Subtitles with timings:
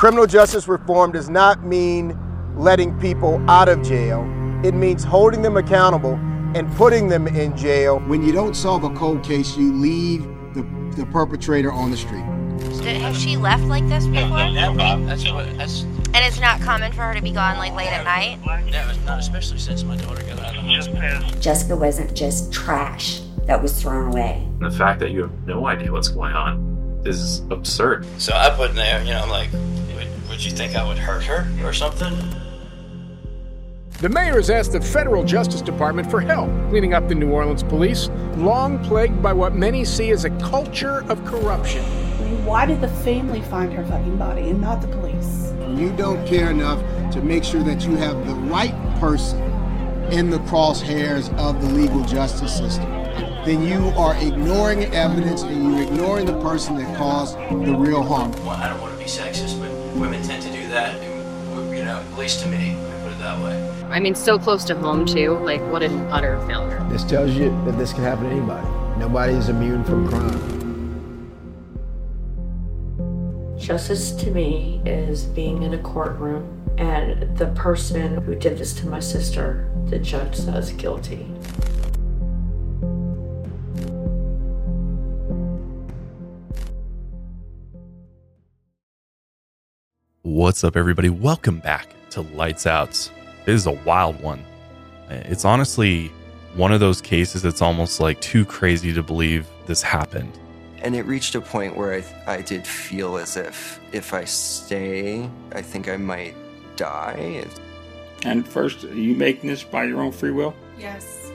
[0.00, 2.18] Criminal justice reform does not mean
[2.56, 4.22] letting people out of jail.
[4.64, 6.14] It means holding them accountable
[6.54, 7.98] and putting them in jail.
[8.06, 10.22] When you don't solve a cold case, you leave
[10.54, 10.62] the,
[10.96, 12.22] the perpetrator on the street.
[13.02, 14.50] Has she left like this before?
[14.50, 14.78] Never.
[15.04, 18.02] That's, what- that's And it's not common for her to be gone like late at
[18.02, 18.38] night?
[18.70, 21.40] never, not especially since my daughter got out of the hospital.
[21.42, 24.48] Jessica wasn't just trash that was thrown away.
[24.60, 28.06] The fact that you have no idea what's going on is absurd.
[28.16, 29.50] So I put in there, you know, I'm like,
[30.40, 32.16] would, would you think I would hurt her or something?
[34.00, 37.62] The mayor has asked the federal Justice Department for help cleaning up the New Orleans
[37.62, 41.84] police, long plagued by what many see as a culture of corruption.
[41.84, 45.52] I mean, why did the family find her fucking body and not the police?
[45.78, 46.80] You don't care enough
[47.12, 49.38] to make sure that you have the right person
[50.10, 52.90] in the crosshairs of the legal justice system.
[53.44, 58.32] Then you are ignoring evidence and you're ignoring the person that caused the real harm.
[58.32, 62.00] Well, I don't want to be sexist, but women tend to do that, you know,
[62.00, 63.70] at least to me, let me put it that way.
[63.90, 65.38] I mean, so close to home, too.
[65.38, 66.82] Like, what an utter failure.
[66.88, 68.66] This tells you that this can happen to anybody.
[68.98, 70.58] Nobody is immune from crime.
[73.58, 78.86] Justice to me is being in a courtroom and the person who did this to
[78.86, 81.26] my sister, the judge says guilty.
[90.22, 91.08] What's up, everybody?
[91.08, 92.90] Welcome back to Lights Out.
[93.46, 94.44] This is a wild one.
[95.08, 96.08] It's honestly
[96.54, 100.38] one of those cases that's almost like too crazy to believe this happened.
[100.82, 105.26] And it reached a point where I, I did feel as if if I stay,
[105.52, 106.34] I think I might
[106.76, 107.46] die.
[108.22, 110.54] And first, are you making this by your own free will?
[110.78, 111.32] Yes.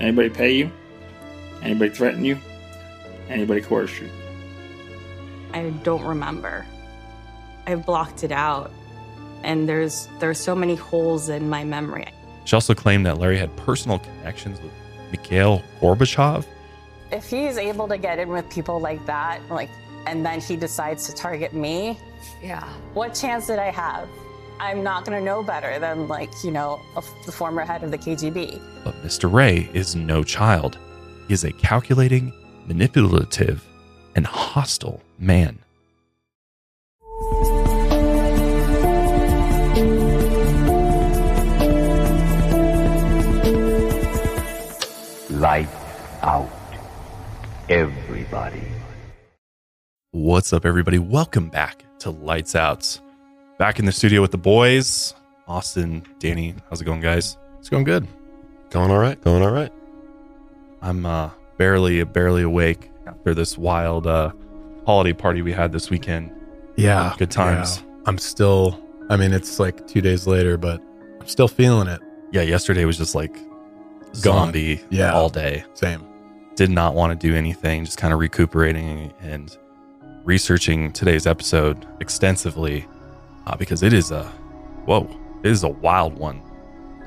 [0.00, 0.72] Anybody pay you?
[1.62, 2.36] Anybody threaten you?
[3.28, 4.10] Anybody coerce you?
[5.52, 6.66] I don't remember.
[7.66, 8.70] I've blocked it out.
[9.42, 12.06] And there's there's so many holes in my memory.
[12.44, 14.72] She also claimed that Larry had personal connections with
[15.10, 16.44] Mikhail Gorbachev.
[17.12, 19.70] If he's able to get in with people like that, like,
[20.06, 21.98] and then he decides to target me,
[22.42, 22.64] Yeah.
[22.94, 24.08] what chance did I have?
[24.60, 27.90] I'm not going to know better than, like, you know, a, the former head of
[27.90, 28.60] the KGB.
[28.84, 29.30] But Mr.
[29.32, 30.78] Ray is no child.
[31.28, 32.32] He is a calculating,
[32.66, 33.66] manipulative,
[34.14, 35.58] and hostile man.
[45.34, 45.68] Light
[46.22, 46.48] out.
[47.68, 48.62] Everybody.
[50.12, 51.00] What's up, everybody?
[51.00, 53.00] Welcome back to Lights Out.
[53.58, 55.12] Back in the studio with the boys,
[55.48, 56.54] Austin, Danny.
[56.70, 57.36] How's it going, guys?
[57.58, 58.06] It's going good.
[58.70, 59.20] Going all right.
[59.22, 59.72] Going all right.
[60.80, 64.30] I'm uh, barely, barely awake after this wild uh,
[64.86, 66.30] holiday party we had this weekend.
[66.76, 67.12] Yeah.
[67.18, 67.78] Good times.
[67.78, 68.02] yeah.
[68.06, 68.80] I'm still,
[69.10, 70.80] I mean, it's like two days later, but
[71.20, 72.00] I'm still feeling it.
[72.30, 73.36] Yeah, yesterday was just like
[74.14, 75.12] zombie Yeah.
[75.12, 75.64] all day.
[75.74, 76.02] Same.
[76.56, 79.56] Did not want to do anything, just kind of recuperating and
[80.24, 82.86] researching today's episode extensively
[83.46, 84.24] uh, because it is a,
[84.86, 85.08] whoa,
[85.42, 86.40] it is a wild one.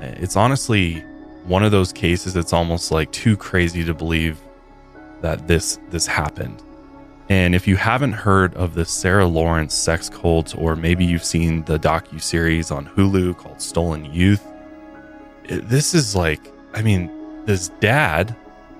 [0.00, 1.00] It's honestly
[1.46, 4.38] one of those cases that's almost like too crazy to believe
[5.22, 6.62] that this this happened.
[7.30, 11.64] And if you haven't heard of the Sarah Lawrence sex cult, or maybe you've seen
[11.64, 14.46] the docu series on Hulu called Stolen Youth,
[15.44, 16.40] it- this is like,
[16.74, 17.10] I mean,
[17.44, 18.34] this dad,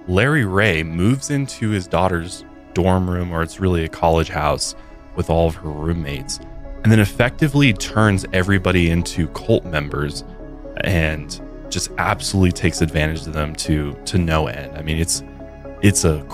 [0.07, 2.45] Larry Ray, moves into his daughter's
[2.75, 4.75] dorm room, or it's really a college house,
[5.17, 6.39] with all of her roommates,
[6.85, 10.23] and then effectively turns everybody into cult members,
[10.83, 11.41] and
[11.71, 14.77] just absolutely takes advantage of them to to no end.
[14.77, 15.23] I mean, it's
[15.83, 16.25] it's a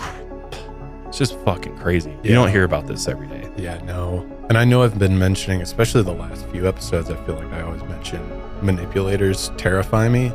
[1.07, 2.15] it's just fucking crazy.
[2.23, 3.49] You don't hear about this every day.
[3.57, 4.29] Yeah, no.
[4.49, 7.63] And I know I've been mentioning, especially the last few episodes, I feel like I
[7.63, 8.21] always mention
[8.63, 10.33] manipulators terrify me.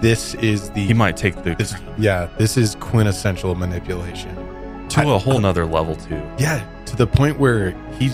[0.00, 0.80] This is the.
[0.80, 4.34] He might take the This, yeah, this is quintessential manipulation.
[4.88, 6.20] to I- a whole nother level too.
[6.38, 8.10] Yeah, to the point where he,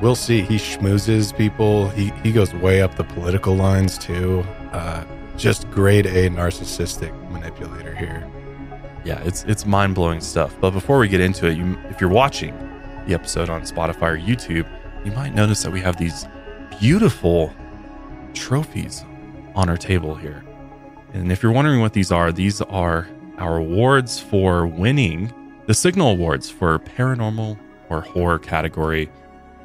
[0.00, 1.88] we'll see, he schmoozes people.
[1.90, 4.44] He he goes way up the political lines too.
[4.72, 5.04] Uh,
[5.36, 8.28] just grade A narcissistic manipulator here.
[9.04, 10.54] Yeah, it's it's mind blowing stuff.
[10.60, 12.54] But before we get into it, you if you're watching
[13.06, 14.66] the episode on Spotify or YouTube,
[15.04, 16.26] you might notice that we have these
[16.80, 17.52] beautiful
[18.34, 19.04] trophies
[19.54, 20.44] on our table here.
[21.12, 25.32] And if you're wondering what these are, these are our awards for winning
[25.66, 29.10] the Signal Awards for paranormal or horror category.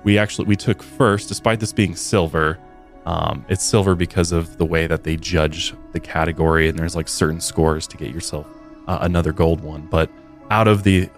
[0.04, 2.60] We actually we took first, despite this being silver.
[3.06, 7.08] Um, it's silver because of the way that they judge the category, and there's like
[7.08, 8.46] certain scores to get yourself
[8.88, 9.88] uh, another gold one.
[9.88, 10.10] But
[10.52, 11.10] out of the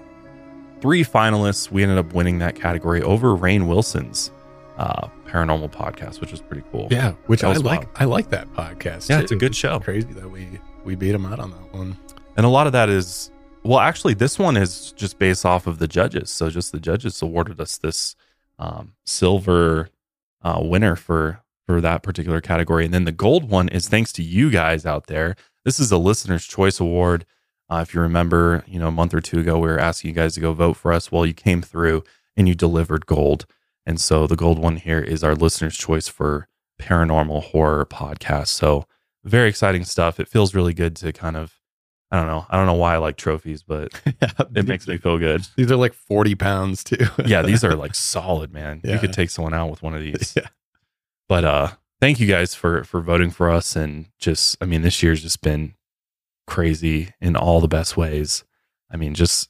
[0.81, 4.31] three finalists, we ended up winning that category over Rainn Wilson's
[4.79, 6.87] uh, paranormal podcast, which was pretty cool.
[6.89, 7.81] Yeah, which I like.
[7.81, 7.87] wild.
[7.95, 9.09] I like that podcast.
[9.09, 9.23] Yeah, too.
[9.23, 9.79] it's a good show.
[9.79, 10.47] Crazy that we
[10.85, 11.97] we beat him out on that one.
[12.37, 13.29] And a lot of that is,
[13.63, 16.29] well, actually, this one is just based off of the judges.
[16.29, 18.15] So just the judges awarded us this
[18.57, 19.89] um, silver
[20.41, 24.23] uh, winner for for that particular category, and then the gold one is thanks to
[24.23, 25.35] you guys out there.
[25.65, 27.25] This is a listener's choice award.
[27.69, 30.15] Uh, if you remember, you know, a month or two ago, we were asking you
[30.15, 31.11] guys to go vote for us.
[31.11, 32.03] Well, you came through
[32.37, 33.45] and you delivered gold.
[33.85, 36.47] And so the gold one here is our listener's choice for
[36.79, 38.47] paranormal horror podcast.
[38.47, 38.85] So
[39.23, 40.19] very exciting stuff.
[40.19, 41.59] It feels really good to kind of,
[42.11, 43.89] I don't know, I don't know why I like trophies, but
[44.55, 45.45] it makes me feel good.
[45.55, 47.05] These are like forty pounds too.
[47.25, 48.81] yeah, these are like solid, man.
[48.83, 50.33] You could take someone out with one of these.
[50.35, 50.47] Yeah.
[51.27, 51.71] But uh
[52.01, 55.41] thank you guys for for voting for us and just I mean this year's just
[55.41, 55.75] been
[56.47, 58.43] crazy in all the best ways.
[58.89, 59.49] I mean just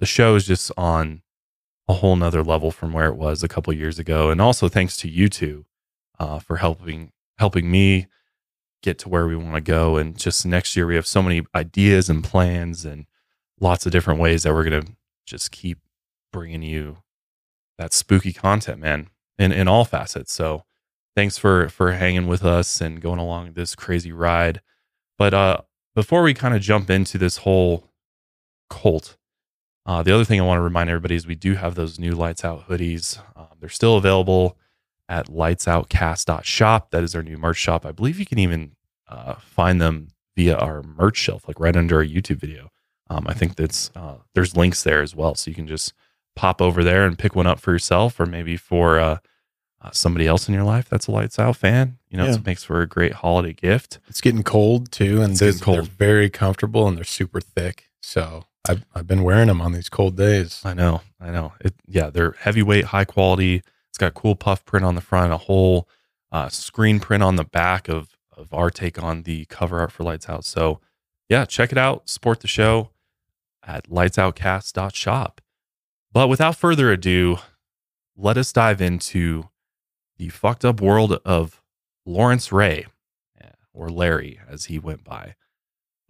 [0.00, 1.22] the show is just on
[1.88, 4.30] a whole nother level from where it was a couple years ago.
[4.30, 5.64] And also thanks to you two
[6.18, 8.06] uh for helping helping me
[8.82, 9.96] get to where we want to go.
[9.96, 13.06] And just next year we have so many ideas and plans and
[13.60, 14.84] lots of different ways that we're gonna
[15.26, 15.78] just keep
[16.32, 16.98] bringing you
[17.78, 19.08] that spooky content, man,
[19.38, 20.32] in in all facets.
[20.32, 20.64] So
[21.16, 24.60] thanks for for hanging with us and going along this crazy ride.
[25.18, 25.58] But uh
[25.94, 27.90] before we kind of jump into this whole
[28.70, 29.16] cult,
[29.86, 32.12] uh, the other thing I want to remind everybody is we do have those new
[32.12, 33.18] Lights Out hoodies.
[33.36, 34.56] Um, they're still available
[35.08, 36.90] at lightsoutcast.shop.
[36.90, 37.84] That is our new merch shop.
[37.86, 38.72] I believe you can even
[39.08, 42.70] uh, find them via our merch shelf, like right under our YouTube video.
[43.10, 45.92] Um, I think that's uh, there's links there as well, so you can just
[46.34, 49.18] pop over there and pick one up for yourself, or maybe for uh,
[49.82, 51.98] uh, somebody else in your life that's a Lights Out fan.
[52.08, 52.34] You know, Yeah.
[52.36, 53.98] it makes for a great holiday gift.
[54.08, 55.76] It's getting cold too, and cold.
[55.76, 57.90] they're very comfortable and they're super thick.
[58.00, 60.62] So I've I've been wearing them on these cold days.
[60.64, 61.52] I know, I know.
[61.60, 63.62] It, yeah, they're heavyweight, high quality.
[63.88, 65.88] It's got cool puff print on the front, a whole
[66.30, 70.04] uh, screen print on the back of of our take on the cover art for
[70.04, 70.44] Lights Out.
[70.44, 70.80] So,
[71.28, 72.08] yeah, check it out.
[72.08, 72.90] Support the show
[73.62, 75.40] at lightsoutcast.shop.
[76.12, 77.38] But without further ado,
[78.16, 79.48] let us dive into
[80.16, 81.62] the fucked up world of
[82.04, 82.86] Lawrence Ray,
[83.72, 85.34] or Larry as he went by.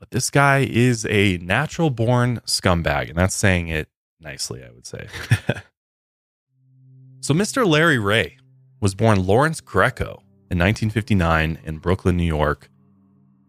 [0.02, 3.88] But this guy is a natural born scumbag, and that's saying it
[4.18, 5.06] nicely, I would say.
[7.20, 7.64] so, Mr.
[7.64, 8.36] Larry Ray
[8.80, 12.68] was born Lawrence Greco in 1959 in Brooklyn, New York.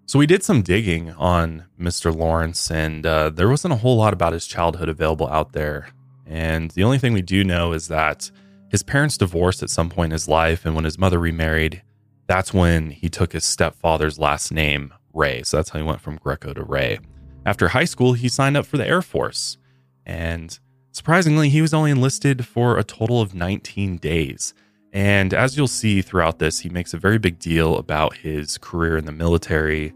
[0.06, 2.16] So, we did some digging on Mr.
[2.16, 5.88] Lawrence, and uh, there wasn't a whole lot about his childhood available out there.
[6.28, 8.30] And the only thing we do know is that
[8.70, 11.82] his parents divorced at some point in his life, and when his mother remarried,
[12.28, 15.44] that's when he took his stepfather's last name, Ray.
[15.44, 17.00] So that's how he went from Greco to Ray.
[17.46, 19.58] After high school, he signed up for the Air Force.
[20.06, 20.58] And
[20.92, 24.54] surprisingly, he was only enlisted for a total of 19 days.
[24.92, 28.96] And as you'll see throughout this, he makes a very big deal about his career
[28.98, 29.94] in the military.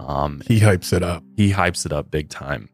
[0.00, 1.22] Um, He hypes it up.
[1.36, 2.68] he hypes it up big time.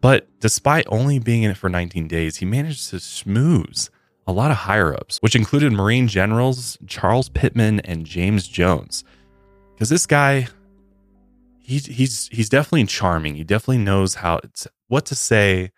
[0.00, 3.90] But despite only being in it for 19 days, he managed to schmooze
[4.26, 9.04] a lot of higher ups, which included Marine generals Charles Pitman and James Jones.
[9.74, 10.48] Because this guy,
[11.68, 13.34] he's he's he's definitely charming.
[13.34, 15.70] He definitely knows how to, what to say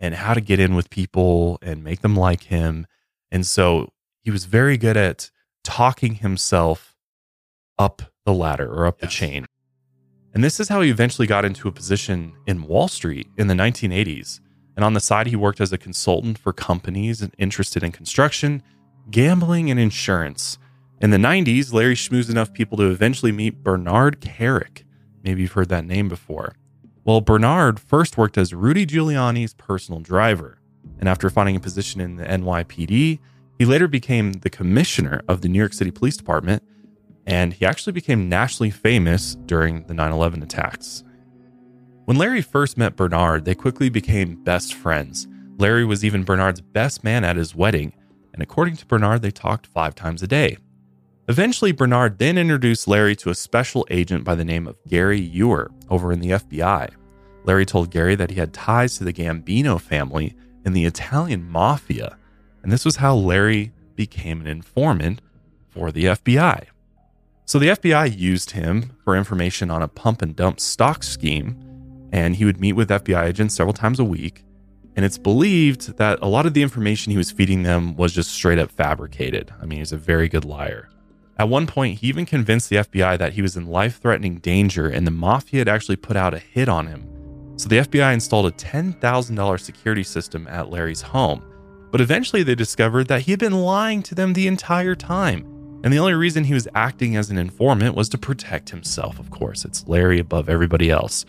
[0.00, 2.86] and how to get in with people and make them like him.
[3.30, 5.30] And so he was very good at
[5.64, 6.94] talking himself
[7.78, 9.46] up the ladder or up the chain.
[10.34, 13.54] And this is how he eventually got into a position in Wall Street in the
[13.54, 14.40] 1980s.
[14.74, 18.62] And on the side, he worked as a consultant for companies interested in construction,
[19.10, 20.58] gambling, and insurance.
[21.00, 24.82] In the 90s, Larry schmoozed enough people to eventually meet Bernard Kerik.
[25.26, 26.54] Maybe you've heard that name before.
[27.04, 30.58] Well, Bernard first worked as Rudy Giuliani's personal driver.
[30.98, 33.18] And after finding a position in the NYPD,
[33.58, 36.62] he later became the commissioner of the New York City Police Department
[37.26, 41.02] and he actually became nationally famous during the 9 11 attacks.
[42.04, 45.26] When Larry first met Bernard, they quickly became best friends.
[45.58, 47.92] Larry was even Bernard's best man at his wedding,
[48.32, 50.58] and according to Bernard, they talked five times a day.
[51.28, 55.72] Eventually, Bernard then introduced Larry to a special agent by the name of Gary Ewer
[55.90, 56.90] over in the FBI.
[57.44, 62.16] Larry told Gary that he had ties to the Gambino family and the Italian mafia,
[62.62, 65.20] and this was how Larry became an informant
[65.68, 66.66] for the FBI.
[67.44, 72.36] So the FBI used him for information on a pump and dump stock scheme, and
[72.36, 74.44] he would meet with FBI agents several times a week.
[74.94, 78.30] And it's believed that a lot of the information he was feeding them was just
[78.30, 79.52] straight up fabricated.
[79.60, 80.88] I mean, he's a very good liar.
[81.38, 84.88] At one point, he even convinced the FBI that he was in life threatening danger
[84.88, 87.06] and the mafia had actually put out a hit on him.
[87.56, 91.42] So the FBI installed a $10,000 security system at Larry's home.
[91.90, 95.80] But eventually they discovered that he had been lying to them the entire time.
[95.84, 99.30] And the only reason he was acting as an informant was to protect himself, of
[99.30, 99.64] course.
[99.64, 101.24] It's Larry above everybody else.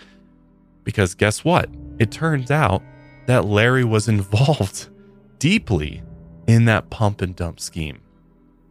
[0.84, 1.70] Because guess what?
[2.00, 2.82] It turns out
[3.28, 4.90] that Larry was involved
[5.38, 6.02] deeply
[6.48, 8.00] in that pump and dump scheme.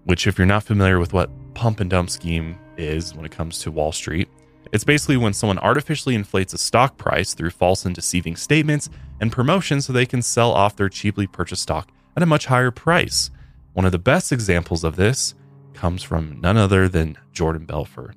[0.07, 3.59] Which, if you're not familiar with what pump and dump scheme is when it comes
[3.59, 4.29] to Wall Street,
[4.73, 8.89] it's basically when someone artificially inflates a stock price through false and deceiving statements
[9.21, 12.71] and promotions so they can sell off their cheaply purchased stock at a much higher
[12.71, 13.31] price.
[13.73, 15.35] One of the best examples of this
[15.75, 18.15] comes from none other than Jordan Belfort.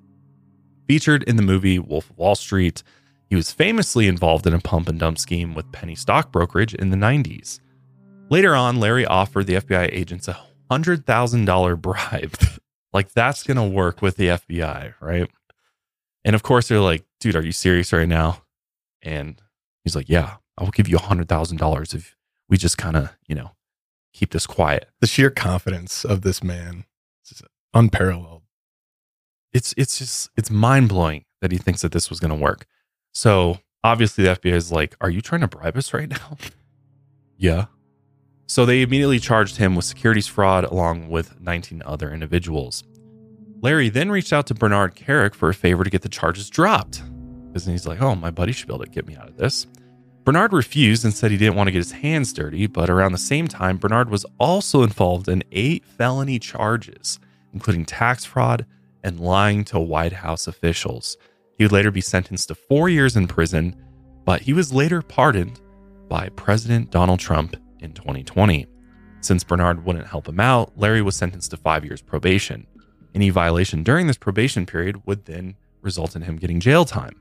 [0.88, 2.84] Featured in the movie Wolf of Wall Street,
[3.30, 6.90] he was famously involved in a pump and dump scheme with penny stock brokerage in
[6.90, 7.60] the 90s.
[8.30, 10.34] Later on, Larry offered the FBI agents a
[10.70, 12.38] $100,000 bribe.
[12.94, 15.30] like, that's going to work with the FBI, right?
[16.24, 18.44] And of course, they're like, dude, are you serious right now?
[19.02, 19.42] And
[19.84, 22.16] he's like, yeah, I will give you a $100,000 if
[22.50, 23.52] we just kind of, you know,
[24.14, 24.90] keep this quiet.
[25.00, 26.86] The sheer confidence of this man
[27.32, 27.42] is
[27.74, 28.44] unparalleled.
[29.52, 32.68] It's it's just it's mind blowing that he thinks that this was going to work.
[33.14, 36.38] So obviously the FBI is like, "Are you trying to bribe us right now?"
[37.38, 37.66] yeah.
[38.50, 42.84] So they immediately charged him with securities fraud along with 19 other individuals.
[43.62, 47.04] Larry then reached out to Bernard Kerik for a favor to get the charges dropped.
[47.48, 49.68] Because he's like, "Oh, my buddy should be able to get me out of this."
[50.24, 53.20] Bernard refused and said he didn't want to get his hands dirty, but around the
[53.20, 57.20] same time, Bernard was also involved in eight felony charges,
[57.54, 58.66] including tax fraud
[59.04, 61.18] and lying to White House officials.
[61.56, 63.76] He would later be sentenced to four years in prison,
[64.26, 65.62] but he was later pardoned
[66.08, 68.68] by President Donald Trump in 2020.
[69.22, 72.66] Since Bernard wouldn't help him out, Larry was sentenced to five years probation.
[73.14, 77.20] Any violation during this probation period would then result in him getting jail time.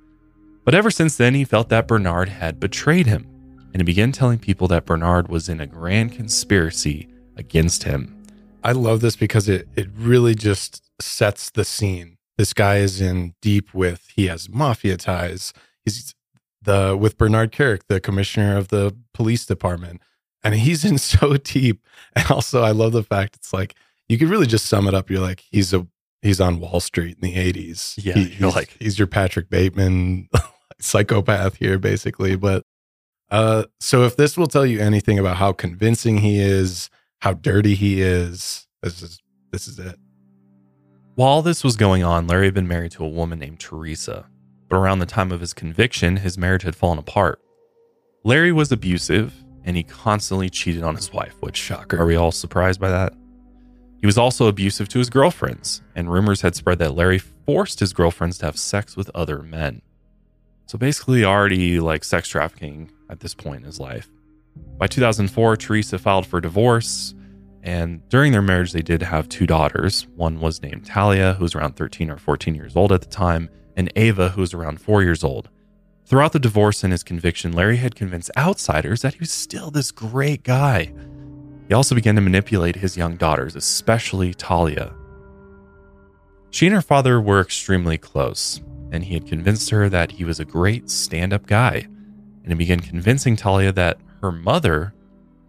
[0.65, 3.27] But ever since then, he felt that Bernard had betrayed him,
[3.73, 8.23] and he began telling people that Bernard was in a grand conspiracy against him.
[8.62, 12.19] I love this because it, it really just sets the scene.
[12.37, 15.53] This guy is in deep with, he has mafia ties.
[15.85, 16.15] He's
[16.62, 20.03] the with Bernard Kerik, the commissioner of the police department.
[20.45, 21.83] And he's in so deep.
[22.14, 23.75] And also I love the fact it's like
[24.09, 25.11] you could really just sum it up.
[25.11, 25.87] You're like, he's a
[26.23, 27.95] he's on Wall Street in the 80s.
[28.02, 28.14] Yeah.
[28.14, 30.28] He, you're he's, like he's your Patrick Bateman
[30.80, 32.37] psychopath here, basically.
[32.37, 32.64] But
[33.30, 36.90] uh, so if this will tell you anything about how convincing he is,
[37.21, 39.21] how dirty he is, this is
[39.52, 39.99] this is it.
[41.14, 44.26] While this was going on, Larry had been married to a woman named Teresa,
[44.68, 47.40] but around the time of his conviction, his marriage had fallen apart.
[48.25, 49.35] Larry was abusive
[49.65, 52.00] and he constantly cheated on his wife, which shocker.
[52.00, 53.12] Are we all surprised by that?
[54.00, 57.93] He was also abusive to his girlfriends, and rumors had spread that Larry forced his
[57.93, 59.83] girlfriends to have sex with other men.
[60.67, 64.09] So basically, already like sex trafficking at this point in his life.
[64.77, 67.15] By 2004, Teresa filed for divorce,
[67.62, 70.07] and during their marriage, they did have two daughters.
[70.15, 73.50] One was named Talia, who was around 13 or 14 years old at the time,
[73.77, 75.49] and Ava, who was around four years old.
[76.09, 79.91] Throughout the divorce and his conviction, Larry had convinced outsiders that he was still this
[79.91, 80.91] great guy.
[81.69, 84.95] He also began to manipulate his young daughters, especially Talia.
[86.49, 90.41] She and her father were extremely close, and he had convinced her that he was
[90.41, 91.87] a great stand up guy.
[92.43, 94.95] And he began convincing Talia that her mother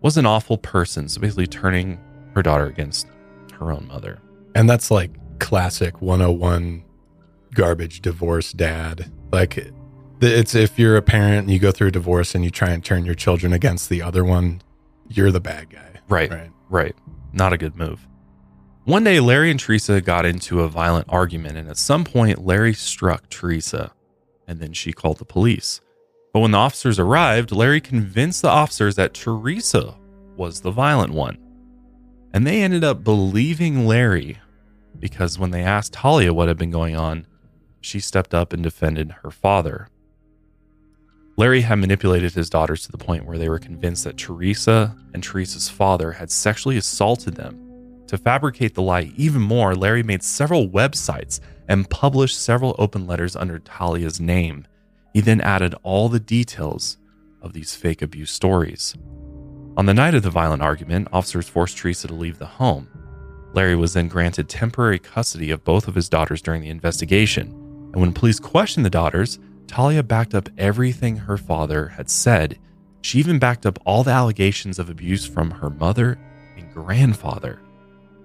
[0.02, 1.98] was an awful person, so basically turning
[2.36, 3.08] her daughter against
[3.54, 4.20] her own mother.
[4.56, 6.84] And that's like classic 101
[7.54, 9.10] garbage divorce dad.
[9.32, 9.72] Like
[10.22, 12.84] it's if you're a parent and you go through a divorce and you try and
[12.84, 14.62] turn your children against the other one,
[15.08, 16.00] you're the bad guy.
[16.08, 16.30] Right.
[16.30, 16.52] Right.
[16.70, 16.96] Right.
[17.34, 18.08] Not a good move.
[18.86, 22.74] One day, Larry and Teresa got into a violent argument, and at some point, Larry
[22.74, 23.92] struck Teresa,
[24.48, 25.80] and then she called the police.
[26.34, 29.96] But when the officers arrived, Larry convinced the officers that Teresa
[30.36, 31.38] was the violent one.
[32.34, 34.38] And they ended up believing Larry
[34.98, 37.26] because when they asked Talia what had been going on,
[37.82, 39.88] she stepped up and defended her father.
[41.40, 45.24] Larry had manipulated his daughters to the point where they were convinced that Teresa and
[45.24, 48.04] Teresa's father had sexually assaulted them.
[48.08, 53.38] To fabricate the lie even more, Larry made several websites and published several open letters
[53.38, 54.68] under Talia's name.
[55.14, 56.98] He then added all the details
[57.42, 58.94] of these fake abuse stories.
[59.78, 62.90] On the night of the violent argument, officers forced Teresa to leave the home.
[63.54, 67.48] Larry was then granted temporary custody of both of his daughters during the investigation,
[67.94, 69.40] and when police questioned the daughters,
[69.70, 72.58] Talia backed up everything her father had said.
[73.02, 76.18] She even backed up all the allegations of abuse from her mother
[76.58, 77.62] and grandfather.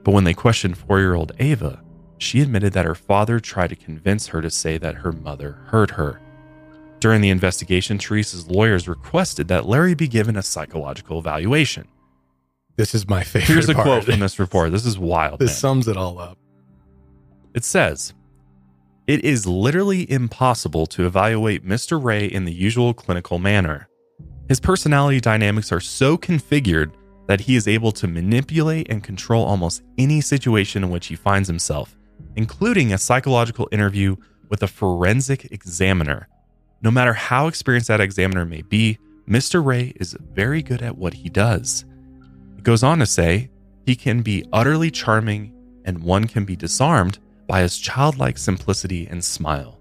[0.04, 1.82] But when they questioned four year old Ava,
[2.16, 5.90] she admitted that her father tried to convince her to say that her mother hurt
[5.90, 6.18] her.
[6.98, 11.86] During the investigation, Teresa's lawyers requested that Larry be given a psychological evaluation.
[12.76, 13.48] This is my favorite.
[13.48, 13.84] Here's a part.
[13.84, 14.72] quote from this report.
[14.72, 15.40] This is wild.
[15.40, 15.56] This man.
[15.56, 16.38] sums it all up.
[17.52, 18.14] It says,
[19.06, 22.02] It is literally impossible to evaluate Mr.
[22.02, 23.86] Ray in the usual clinical manner.
[24.48, 26.92] His personality dynamics are so configured
[27.26, 31.48] that he is able to manipulate and control almost any situation in which he finds
[31.48, 31.94] himself,
[32.36, 34.16] including a psychological interview
[34.48, 36.26] with a forensic examiner.
[36.80, 39.62] No matter how experienced that examiner may be, Mr.
[39.62, 41.84] Ray is very good at what he does.
[42.56, 43.50] It goes on to say,
[43.84, 45.52] he can be utterly charming
[45.84, 49.78] and one can be disarmed by his childlike simplicity and smile.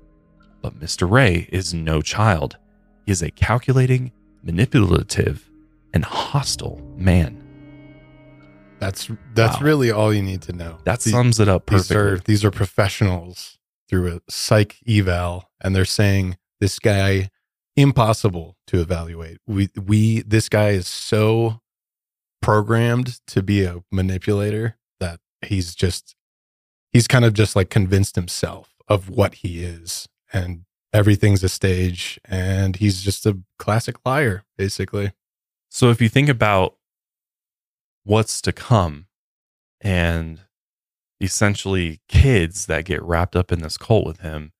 [0.61, 1.09] But Mr.
[1.09, 2.57] Ray is no child.
[3.05, 4.11] He is a calculating,
[4.43, 5.49] manipulative,
[5.93, 7.39] and hostile man.
[8.79, 9.65] That's that's Wow.
[9.65, 10.77] really all you need to know.
[10.83, 12.33] That sums it up These are perfectly.
[12.33, 13.57] these are professionals
[13.89, 17.29] through a psych eval, and they're saying this guy
[17.75, 19.37] impossible to evaluate.
[19.47, 21.61] We we this guy is so
[22.41, 26.15] programmed to be a manipulator that he's just
[26.93, 32.19] he's kind of just like convinced himself of what he is and everything's a stage
[32.25, 35.11] and he's just a classic liar basically
[35.69, 36.75] So if you think about
[38.03, 39.07] what's to come
[39.81, 40.41] and
[41.19, 44.51] essentially kids that get wrapped up in this cult with him,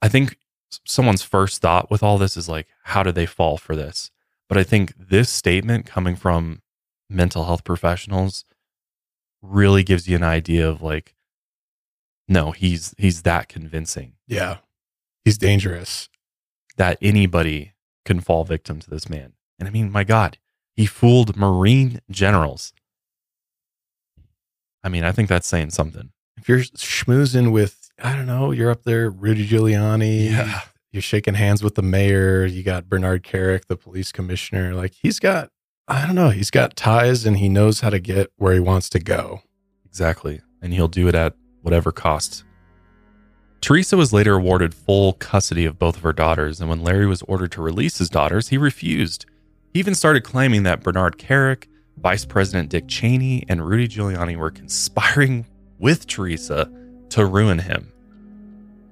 [0.00, 0.38] I think
[0.86, 4.10] someone's first thought with all this is like, how did they fall for this?
[4.48, 6.62] But I think this statement coming from
[7.10, 8.46] mental health professionals
[9.42, 11.14] really gives you an idea of like,
[12.30, 14.58] no, he's he's that convincing yeah
[15.24, 16.08] he's dangerous
[16.76, 17.72] that anybody
[18.04, 19.34] can fall victim to this man.
[19.58, 20.38] And I mean, my God,
[20.74, 22.72] he fooled Marine generals.
[24.82, 26.10] I mean, I think that's saying something.
[26.38, 30.30] if you're schmoozing with, I don't know, you're up there, Rudy Giuliani.
[30.30, 30.62] Yeah.
[30.90, 32.46] You're shaking hands with the mayor.
[32.46, 34.74] You got Bernard Kerik, the police commissioner.
[34.74, 35.50] Like he's got,
[35.86, 38.88] I don't know, he's got ties and he knows how to get where he wants
[38.90, 39.42] to go.
[39.84, 40.40] Exactly.
[40.62, 42.44] And he'll do it at whatever cost.
[43.60, 47.22] Teresa was later awarded full custody of both of her daughters, and when Larry was
[47.22, 49.26] ordered to release his daughters, he refused.
[49.72, 51.66] He even started claiming that Bernard Kerik,
[51.98, 55.44] Vice President Dick Cheney, and Rudy Giuliani were conspiring
[55.78, 56.70] with Teresa
[57.10, 57.92] to ruin him.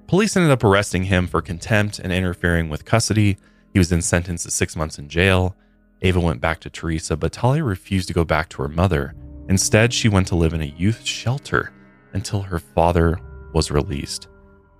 [0.07, 3.37] Police ended up arresting him for contempt and interfering with custody.
[3.73, 5.55] He was then sentenced to six months in jail.
[6.01, 9.15] Ava went back to Teresa, but Talia refused to go back to her mother.
[9.49, 11.73] Instead, she went to live in a youth shelter
[12.13, 13.19] until her father
[13.53, 14.27] was released.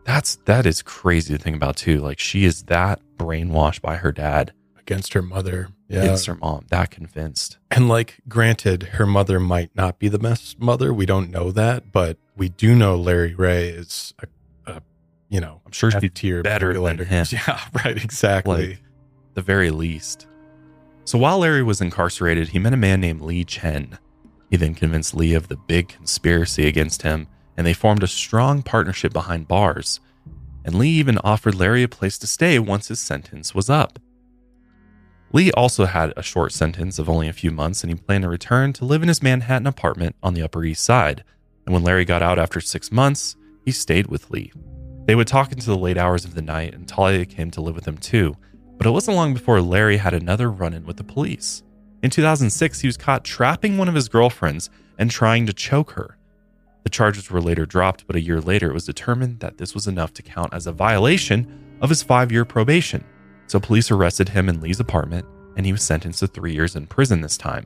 [0.05, 1.99] That's that is crazy to think about too.
[1.99, 5.69] Like she is that brainwashed by her dad against her mother.
[5.87, 6.03] Yeah.
[6.03, 7.57] against her mom, that convinced.
[7.71, 10.93] And like, granted, her mother might not be the best mother.
[10.93, 14.27] We don't know that, but we do know Larry Ray is a,
[14.71, 14.81] a
[15.29, 17.25] you know, I'm sure she's F-tier better than him.
[17.31, 17.97] Yeah, right.
[17.97, 18.67] Exactly.
[18.69, 18.83] Like
[19.33, 20.27] the very least.
[21.05, 23.97] So while Larry was incarcerated, he met a man named Lee Chen.
[24.49, 28.63] He then convinced Lee of the big conspiracy against him, and they formed a strong
[28.63, 29.99] partnership behind bars.
[30.65, 33.99] And Lee even offered Larry a place to stay once his sentence was up.
[35.31, 38.29] Lee also had a short sentence of only a few months, and he planned to
[38.29, 41.23] return to live in his Manhattan apartment on the Upper East Side.
[41.65, 44.51] And when Larry got out after six months, he stayed with Lee.
[45.05, 47.75] They would talk into the late hours of the night, and Talia came to live
[47.75, 48.35] with him too.
[48.77, 51.61] But it wasn't long before Larry had another run in with the police.
[52.01, 56.17] In 2006, he was caught trapping one of his girlfriends and trying to choke her.
[56.83, 59.87] The charges were later dropped, but a year later, it was determined that this was
[59.87, 63.03] enough to count as a violation of his five year probation.
[63.47, 65.25] So police arrested him in Lee's apartment,
[65.57, 67.65] and he was sentenced to three years in prison this time.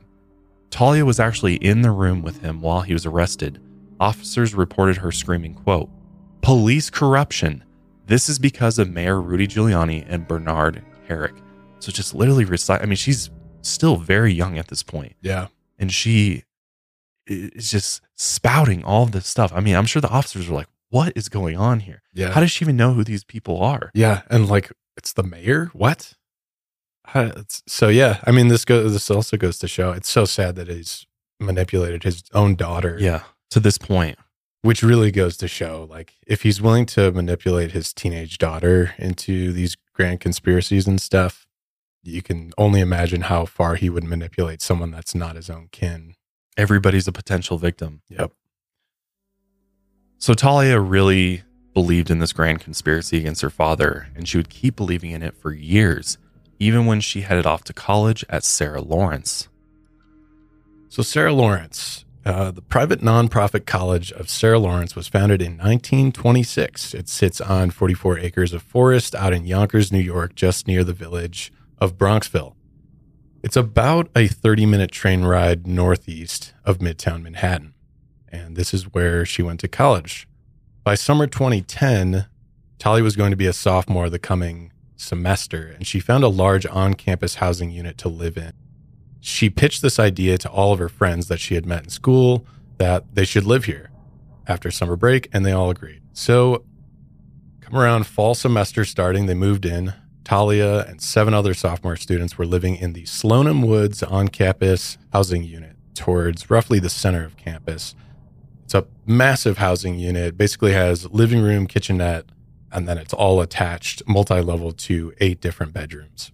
[0.70, 3.60] Talia was actually in the room with him while he was arrested.
[4.00, 5.88] Officers reported her screaming, quote,
[6.42, 7.62] Police corruption.
[8.06, 11.40] This is because of Mayor Rudy Giuliani and Bernard Kerik.
[11.78, 12.82] So just literally recite.
[12.82, 13.30] I mean, she's
[13.64, 15.16] still very young at this point.
[15.20, 15.48] Yeah.
[15.78, 16.44] And she
[17.26, 19.52] is just spouting all this stuff.
[19.54, 22.02] I mean, I'm sure the officers are like, what is going on here?
[22.12, 22.30] Yeah.
[22.30, 23.90] How does she even know who these people are?
[23.94, 25.70] Yeah, and like it's the mayor.
[25.72, 26.14] What?
[27.06, 27.32] How-
[27.66, 28.92] so yeah, I mean this goes.
[28.92, 31.06] This also goes to show it's so sad that he's
[31.40, 32.96] manipulated his own daughter.
[33.00, 33.22] Yeah.
[33.50, 34.18] To this point.
[34.62, 39.52] which really goes to show like if he's willing to manipulate his teenage daughter into
[39.52, 41.46] these grand conspiracies and stuff,
[42.04, 46.14] you can only imagine how far he would manipulate someone that's not his own kin.
[46.56, 48.02] Everybody's a potential victim.
[48.08, 48.32] Yep.
[50.18, 51.42] So Talia really
[51.74, 55.36] believed in this grand conspiracy against her father, and she would keep believing in it
[55.36, 56.16] for years,
[56.58, 59.48] even when she headed off to college at Sarah Lawrence.
[60.88, 66.94] So, Sarah Lawrence, uh, the private nonprofit college of Sarah Lawrence was founded in 1926.
[66.94, 70.92] It sits on 44 acres of forest out in Yonkers, New York, just near the
[70.92, 72.54] village of Bronxville.
[73.42, 77.74] It's about a 30 minute train ride northeast of Midtown Manhattan.
[78.28, 80.26] And this is where she went to college.
[80.82, 82.26] By summer 2010,
[82.78, 86.66] Tali was going to be a sophomore the coming semester, and she found a large
[86.66, 88.52] on campus housing unit to live in.
[89.20, 92.46] She pitched this idea to all of her friends that she had met in school
[92.78, 93.90] that they should live here
[94.46, 96.02] after summer break, and they all agreed.
[96.12, 96.64] So,
[97.60, 99.94] come around fall semester starting, they moved in.
[100.24, 105.44] Talia and seven other sophomore students were living in the Slonim Woods on campus housing
[105.44, 107.94] unit towards roughly the center of campus.
[108.64, 112.24] It's a massive housing unit, basically has living room, kitchenette,
[112.72, 116.32] and then it's all attached multi level to eight different bedrooms.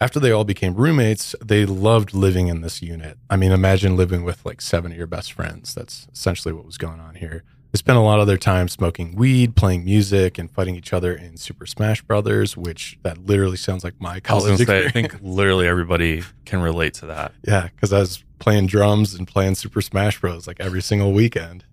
[0.00, 3.18] After they all became roommates, they loved living in this unit.
[3.28, 5.74] I mean, imagine living with like seven of your best friends.
[5.74, 7.44] That's essentially what was going on here.
[7.72, 11.14] They spent a lot of their time smoking weed, playing music, and fighting each other
[11.14, 14.74] in Super Smash Brothers, which that literally sounds like my I was college gonna say,
[14.74, 15.12] I experience.
[15.12, 17.32] think literally everybody can relate to that.
[17.46, 20.46] yeah, because I was playing drums and playing Super Smash Bros.
[20.48, 21.64] like every single weekend.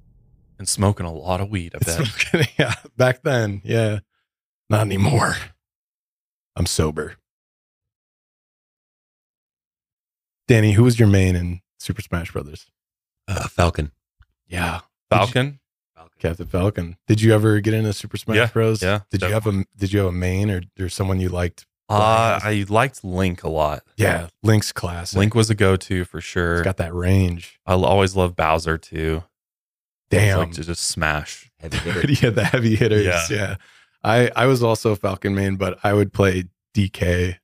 [0.59, 2.05] And smoking a lot of weed, I bet.
[2.07, 3.99] Smoking- yeah, back then, yeah,
[4.69, 5.35] not anymore.
[6.55, 7.15] I'm sober.
[10.47, 12.67] Danny, who was your main in Super Smash Brothers?
[13.27, 13.91] Uh, Falcon.
[14.47, 15.59] Yeah, Falcon?
[16.19, 16.97] Captain Falcon.
[17.07, 18.81] Did you ever get into Super Smash Yeah, Bros?
[18.81, 21.65] yeah, Did you have a Did you have a main or, or someone you liked?
[21.89, 23.81] Uh, I liked Link a lot.
[23.95, 25.15] Yeah, Link's class.
[25.15, 26.55] Link was a go-to for sure.
[26.55, 27.59] He's got that range.
[27.65, 29.23] I always loved Bowser too.
[30.09, 30.39] Damn.
[30.39, 31.49] like to just smash.
[31.59, 32.11] Heavy hitter.
[32.25, 33.05] yeah, the heavy hitters.
[33.05, 33.25] Yeah.
[33.29, 33.55] Yeah.
[34.03, 37.37] I I was also Falcon main, but I would play DK,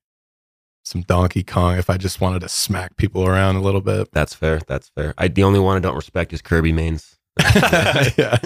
[0.83, 4.09] some Donkey Kong if I just wanted to smack people around a little bit.
[4.11, 4.59] That's fair.
[4.67, 5.13] That's fair.
[5.17, 7.17] I the only one I don't respect is Kirby mains.
[8.17, 8.37] yeah.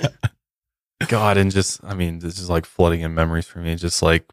[1.08, 3.76] God, and just I mean, this is like flooding in memories for me.
[3.76, 4.30] Just like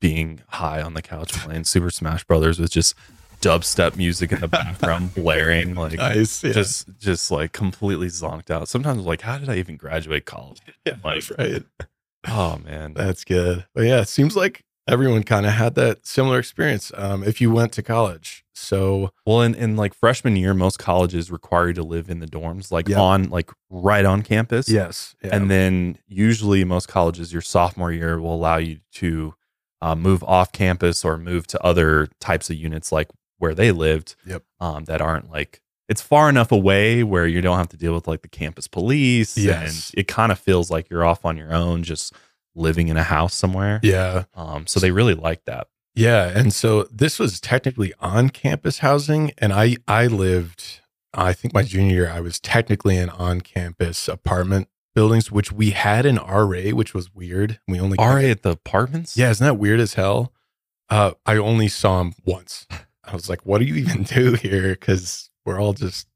[0.00, 2.94] being high on the couch playing Super Smash Brothers with just
[3.40, 6.52] dubstep music in the background blaring, like Nice, yeah.
[6.52, 8.68] just just like completely zonked out.
[8.68, 10.60] Sometimes like, how did I even graduate college?
[10.86, 11.64] Yeah, like, right.
[12.28, 13.66] Oh man, That's good.
[13.74, 17.50] But yeah, it seems like everyone kind of had that similar experience um, if you
[17.50, 18.44] went to college.
[18.54, 22.26] So Well, in, in like freshman year, most colleges require you to live in the
[22.26, 22.98] dorms, like Yep.
[22.98, 24.68] on like right on campus.
[24.68, 25.30] yes, yeah.
[25.34, 29.34] And then usually most colleges, your sophomore year will allow you to
[29.82, 34.14] uh, move off campus or move to other types of units like where they lived.
[34.24, 34.42] Yep.
[34.60, 38.08] Um, that aren't like it's far enough away where you don't have to deal with
[38.08, 39.36] like the campus police.
[39.36, 39.90] Yes.
[39.90, 42.12] And it kind of feels like you're off on your own, just
[42.56, 43.78] living in a house somewhere.
[43.82, 45.68] yeah, Um, so they really like that.
[45.94, 50.80] Yeah, and so this was technically on campus housing and I I lived
[51.14, 55.70] I think my junior year I was technically in on campus apartment buildings which we
[55.70, 57.60] had an RA which was weird.
[57.68, 59.16] We only RA at the apartments?
[59.16, 60.32] Yeah, isn't that weird as hell?
[60.90, 62.66] Uh I only saw him once.
[63.02, 66.08] I was like what do you even do here cuz we're all just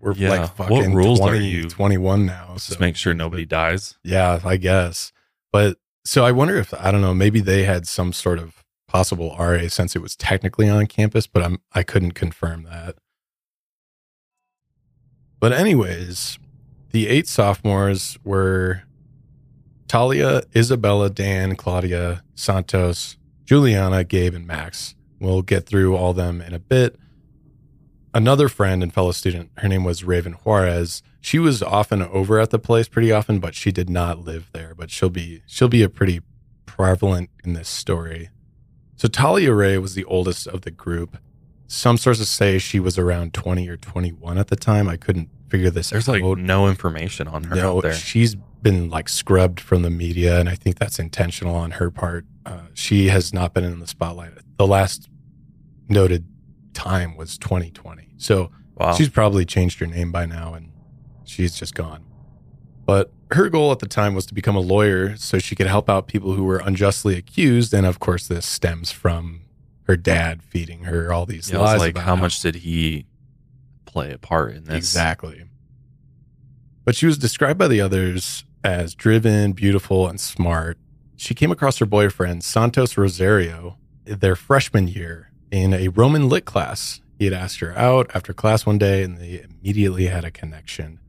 [0.00, 2.56] we're Yeah, like what fucking rules are you- 21 now.
[2.56, 3.96] So Just make sure nobody dies.
[4.02, 5.12] yeah, I guess.
[5.56, 9.34] But so I wonder if I don't know, maybe they had some sort of possible
[9.38, 12.96] RA since it was technically on campus, but I'm I couldn't confirm that.
[15.40, 16.38] But anyways,
[16.90, 18.82] the eight sophomores were
[19.88, 23.16] Talia, Isabella, Dan, Claudia, Santos,
[23.46, 24.94] Juliana, Gabe, and Max.
[25.20, 26.98] We'll get through all them in a bit.
[28.14, 31.02] Another friend and fellow student, her name was Raven Juarez.
[31.20, 34.74] She was often over at the place pretty often, but she did not live there.
[34.74, 36.22] But she'll be she'll be a pretty
[36.64, 38.30] prevalent in this story.
[38.96, 41.18] So Talia Ray was the oldest of the group.
[41.66, 44.88] Some sources say she was around 20 or 21 at the time.
[44.88, 46.20] I couldn't figure this There's out.
[46.20, 47.92] like no information on her No, out there.
[47.92, 52.24] she's been like scrubbed from the media, and I think that's intentional on her part.
[52.46, 54.30] Uh, she has not been in the spotlight.
[54.58, 55.08] The last
[55.88, 56.24] noted
[56.76, 58.92] time was 2020, so Wow.
[58.94, 60.70] she's probably changed her name by now, and
[61.24, 62.04] she's just gone.
[62.84, 65.88] But her goal at the time was to become a lawyer so she could help
[65.90, 69.40] out people who were unjustly accused, and of course, this stems from
[69.84, 71.78] her dad feeding her all these Yeah, lies.
[71.80, 73.06] like, about how much did he
[73.86, 74.76] play a part in this?
[74.76, 75.44] Exactly.
[76.84, 80.78] But she was described by the others as driven, beautiful, and smart.
[81.16, 85.30] She came across her boyfriend, Santos Rosario, their freshman year
[85.62, 87.00] in a Roman lit class.
[87.18, 91.00] He had asked her out after class one day and they immediately had a connection.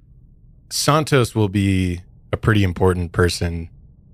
[0.69, 3.69] Santos will be a pretty important person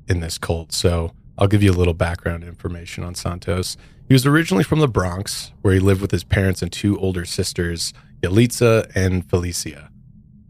[0.08, 0.72] in this cult.
[0.72, 3.78] So I'll give you a little background information on Santos.
[4.08, 7.26] He was originally from the Bronx, where he lived with his parents and two older
[7.26, 9.90] sisters, Yalitza and Felicia.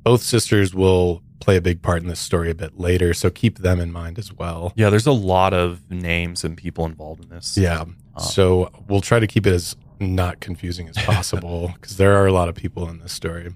[0.03, 3.59] Both sisters will play a big part in this story a bit later, so keep
[3.59, 4.71] them in mind as well.
[4.75, 7.57] Yeah, there's a lot of names and people involved in this.
[7.57, 7.85] Yeah.
[8.15, 12.25] Uh, So we'll try to keep it as not confusing as possible because there are
[12.27, 13.53] a lot of people in this story.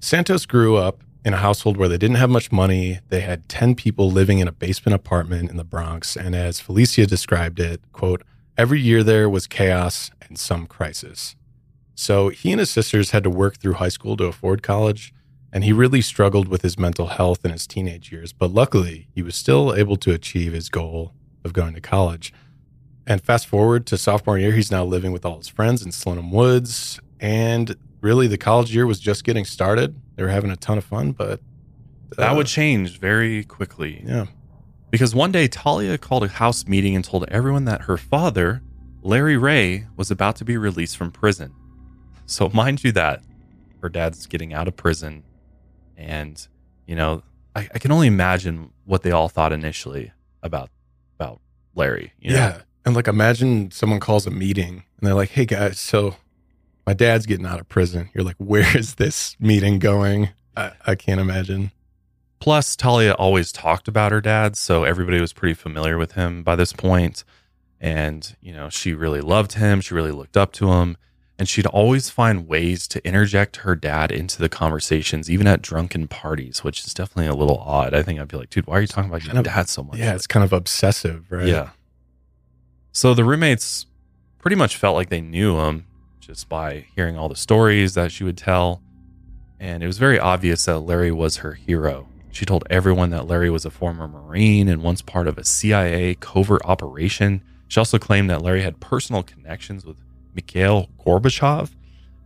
[0.00, 2.98] Santos grew up in a household where they didn't have much money.
[3.08, 6.16] They had 10 people living in a basement apartment in the Bronx.
[6.16, 8.22] And as Felicia described it, quote,
[8.58, 11.36] every year there was chaos and some crisis.
[11.94, 15.14] So he and his sisters had to work through high school to afford college.
[15.52, 18.32] And he really struggled with his mental health in his teenage years.
[18.32, 21.12] But luckily, he was still able to achieve his goal
[21.44, 22.32] of going to college.
[23.06, 26.30] And fast forward to sophomore year, he's now living with all his friends in Slonim
[26.30, 27.00] Woods.
[27.20, 30.00] And really, the college year was just getting started.
[30.16, 31.40] They were having a ton of fun, but
[32.16, 34.02] that would uh, change very quickly.
[34.06, 34.26] Yeah.
[34.90, 38.62] Because one day, Talia called a house meeting and told everyone that her father,
[39.02, 41.54] Larry Ray, was about to be released from prison.
[42.26, 43.22] So, mind you, that
[43.80, 45.24] her dad's getting out of prison.
[46.02, 46.46] And,
[46.86, 47.22] you know,
[47.54, 50.12] I, I can only imagine what they all thought initially
[50.42, 50.70] about
[51.18, 51.40] about
[51.74, 52.12] Larry.
[52.20, 52.36] You know?
[52.36, 52.60] yeah.
[52.84, 56.16] And like, imagine someone calls a meeting and they're like, hey guys, so
[56.86, 58.10] my dad's getting out of prison.
[58.12, 60.30] You're like, where is this meeting going?
[60.56, 61.70] I, I can't imagine.
[62.40, 66.56] Plus, Talia always talked about her dad, so everybody was pretty familiar with him by
[66.56, 67.22] this point.
[67.80, 69.80] And, you know, she really loved him.
[69.80, 70.96] She really looked up to him.
[71.38, 76.06] And she'd always find ways to interject her dad into the conversations, even at drunken
[76.06, 77.94] parties, which is definitely a little odd.
[77.94, 79.82] I think I'd be like, dude, why are you talking about your of- dad so
[79.82, 79.98] much?
[79.98, 81.46] Yeah, it's kind of obsessive, right?
[81.48, 81.70] Yeah.
[82.92, 83.86] So the roommates
[84.38, 85.86] pretty much felt like they knew him
[86.20, 88.82] just by hearing all the stories that she would tell.
[89.58, 92.08] And it was very obvious that Larry was her hero.
[92.30, 96.14] She told everyone that Larry was a former Marine and once part of a CIA
[96.16, 97.42] covert operation.
[97.68, 99.96] She also claimed that Larry had personal connections with
[100.34, 101.70] Mikhail Gorbachev.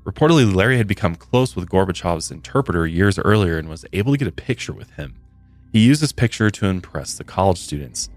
[0.05, 4.29] Reportedly, Larry had become close with Gorbachev's interpreter years earlier and was able to get
[4.29, 5.16] a picture with him.
[5.73, 8.09] He used this picture to impress the college students.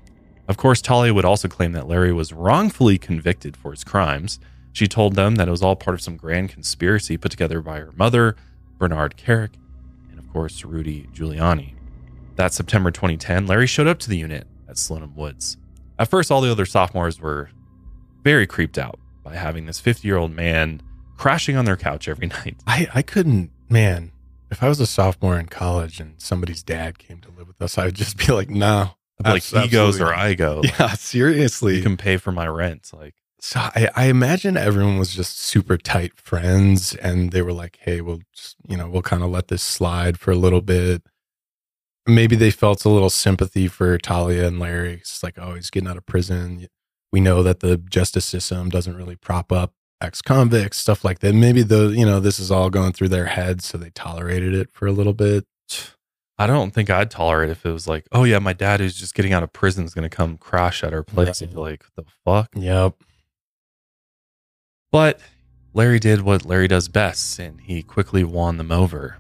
[0.48, 4.40] Of course, Talia would also claim that Larry was wrongfully convicted for his crimes.
[4.72, 7.80] She told them that it was all part of some grand conspiracy put together by
[7.80, 8.36] her mother,
[8.78, 9.56] Bernard Kerik,
[10.12, 11.74] and of course, Rudy Giuliani.
[12.36, 15.58] That September 2010, Larry showed up to the unit at Slonim Woods.
[15.98, 17.50] At first, all the other sophomores were
[18.24, 20.82] very creeped out by having this 50 year old man
[21.18, 22.58] crashing on their couch every night.
[22.66, 24.12] I, I couldn't, man,
[24.52, 27.78] if I was a sophomore in college and somebody's dad came to live with us,
[27.78, 28.92] I would just be like, no.
[29.24, 30.62] Like he goes or I go.
[30.64, 31.76] Yeah, seriously.
[31.76, 32.90] You can pay for my rent.
[32.94, 37.78] Like, So I, I imagine everyone was just super tight friends and they were like,
[37.82, 41.04] hey, we'll just, you know, we'll kind of let this slide for a little bit.
[42.08, 44.94] Maybe they felt a little sympathy for Talia and Larry.
[44.94, 46.68] It's like, oh, he's getting out of prison.
[47.12, 51.34] We know that the justice system doesn't really prop up ex convicts, stuff like that.
[51.34, 53.66] Maybe the, you know, this is all going through their heads.
[53.66, 55.46] So they tolerated it for a little bit.
[56.38, 59.14] I don't think I'd tolerate if it was like, oh yeah, my dad who's just
[59.14, 61.42] getting out of prison is going to come crash at our place.
[61.42, 62.50] Be like, the fuck?
[62.56, 62.96] Yep.
[64.90, 65.20] But
[65.74, 69.18] Larry did what Larry does best, and he quickly won them over.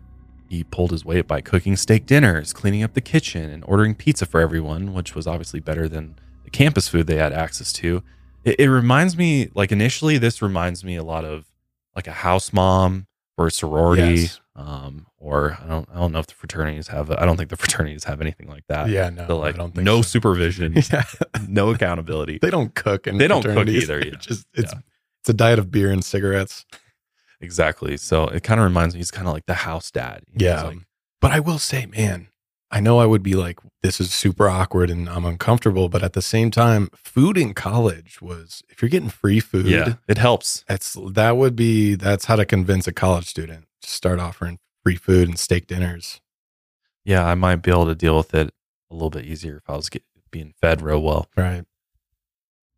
[0.48, 4.26] He pulled his weight by cooking steak dinners, cleaning up the kitchen, and ordering pizza
[4.26, 6.16] for everyone, which was obviously better than
[6.50, 8.04] campus food they had access to.
[8.44, 11.46] It, it reminds me, like initially, this reminds me a lot of
[11.96, 13.08] like a house mom
[13.38, 14.40] or a sorority, Yes.
[14.56, 17.10] um, or I don't, I don't know if the fraternities have.
[17.12, 18.90] I don't think the fraternities have anything like that.
[18.90, 20.08] Yeah, no, So, I like don't think no so.
[20.10, 21.04] supervision, Yeah.
[21.48, 22.40] no accountability.
[22.42, 24.16] They don't cook and They don't cook either, yeah.
[24.20, 24.74] Just it's
[25.22, 26.66] it's a diet of beer and cigarettes.
[27.42, 27.98] Exactly.
[27.98, 29.00] So it kind of reminds me.
[29.00, 30.24] He's kind of like the house dad.
[30.34, 30.64] You know, Yeah.
[30.64, 30.78] like,
[31.22, 32.29] But I will say, man,
[32.72, 35.90] I know I would be like, this is super awkward and I'm uncomfortable.
[35.90, 39.96] But at the same time, food in college was, if you're getting free food, yeah,
[40.08, 40.64] it helps.
[40.68, 44.96] that's that would be, that's how to convince a college student to start offering free
[44.96, 46.22] food and steak dinners.
[47.06, 48.54] Yeah, I might be able to deal with it
[48.92, 51.28] a little bit easier if I was get, being fed real well.
[51.36, 51.66] Right.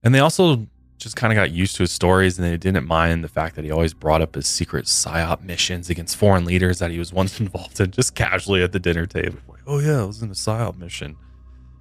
[0.04, 3.24] And they also just kind of got used to his stories and they didn't mind
[3.24, 6.92] the fact that he always brought up his secret psyop missions against foreign leaders that
[6.92, 9.40] he was once involved in just casually at the dinner table.
[9.72, 11.16] Oh yeah, I was in a psyop mission.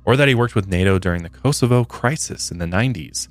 [0.04, 3.26] Or that he worked with NATO during the Kosovo crisis in the 90s.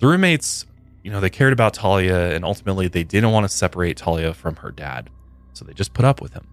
[0.00, 0.66] The roommates,
[1.04, 4.56] you know, they cared about Talia and ultimately they didn't want to separate Talia from
[4.56, 5.10] her dad.
[5.52, 6.48] So they just put up with him.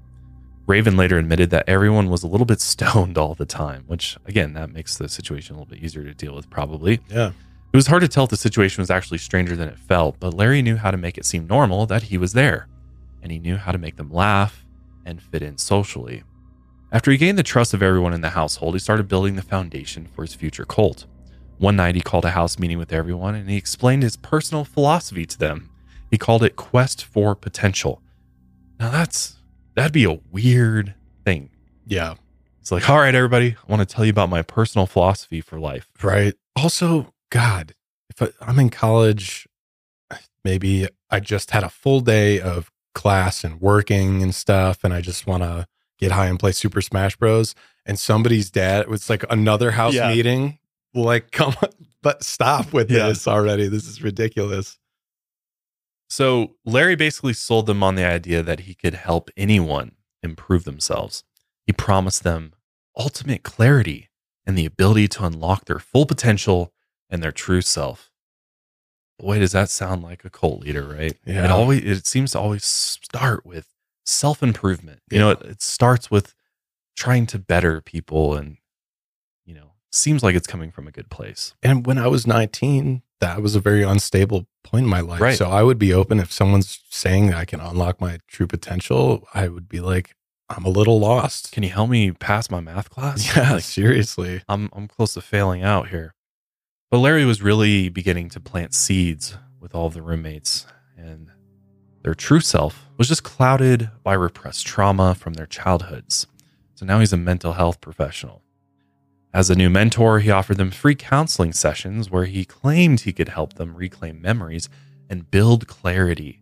[0.67, 4.53] Raven later admitted that everyone was a little bit stoned all the time, which again,
[4.53, 6.99] that makes the situation a little bit easier to deal with, probably.
[7.09, 7.31] Yeah.
[7.73, 10.35] It was hard to tell if the situation was actually stranger than it felt, but
[10.35, 12.67] Larry knew how to make it seem normal that he was there,
[13.23, 14.63] and he knew how to make them laugh
[15.07, 16.21] and fit in socially.
[16.91, 20.07] After he gained the trust of everyone in the household, he started building the foundation
[20.07, 21.05] for his future cult.
[21.57, 25.25] One night, he called a house meeting with everyone and he explained his personal philosophy
[25.25, 25.69] to them.
[26.09, 28.01] He called it Quest for Potential.
[28.79, 29.35] Now, that's
[29.75, 31.49] that'd be a weird thing.
[31.85, 32.15] Yeah.
[32.59, 35.59] It's like, all right, everybody, I want to tell you about my personal philosophy for
[35.59, 35.89] life.
[36.03, 36.35] Right.
[36.55, 37.73] Also, God,
[38.09, 39.47] if I, I'm in college,
[40.43, 45.01] maybe I just had a full day of class and working and stuff, and I
[45.01, 45.67] just want to
[46.01, 47.55] get high and play Super Smash Bros.
[47.85, 50.09] And somebody's dad, it's like another house Yeah.
[50.13, 50.59] meeting.
[50.93, 51.69] Like, come on,
[52.01, 53.07] but stop with Yeah.
[53.07, 53.67] this already.
[53.67, 54.77] This is ridiculous.
[56.09, 61.23] So Larry basically sold them on the idea that he could help anyone improve themselves.
[61.65, 62.53] He promised them
[62.97, 64.09] ultimate clarity
[64.45, 66.73] and the ability to unlock their full potential
[67.09, 68.11] and their true self.
[69.19, 71.17] Boy, does that sound like a cult leader, right?
[71.25, 71.45] Yeah.
[71.45, 73.67] It always it seems to always start with
[74.05, 74.99] self-improvement.
[75.09, 76.33] You know, it, it starts with
[76.95, 78.57] trying to better people and
[79.45, 81.53] you know, seems like it's coming from a good place.
[81.63, 85.21] And when I was 19, that was a very unstable point in my life.
[85.21, 85.37] Right.
[85.37, 89.27] So I would be open if someone's saying that I can unlock my true potential.
[89.33, 90.15] I would be like,
[90.49, 91.51] I'm a little lost.
[91.51, 93.35] Can you help me pass my math class?
[93.35, 94.41] Yeah, Like, seriously.
[94.49, 96.13] I'm I'm close to failing out here.
[96.89, 100.65] But Larry was really beginning to plant seeds with all of the roommates,
[100.97, 101.31] and
[102.03, 106.27] their true self was just clouded by repressed trauma from their childhoods.
[106.75, 108.41] So now he's a mental health professional.
[109.33, 113.29] As a new mentor, he offered them free counseling sessions where he claimed he could
[113.29, 114.67] help them reclaim memories
[115.09, 116.41] and build clarity.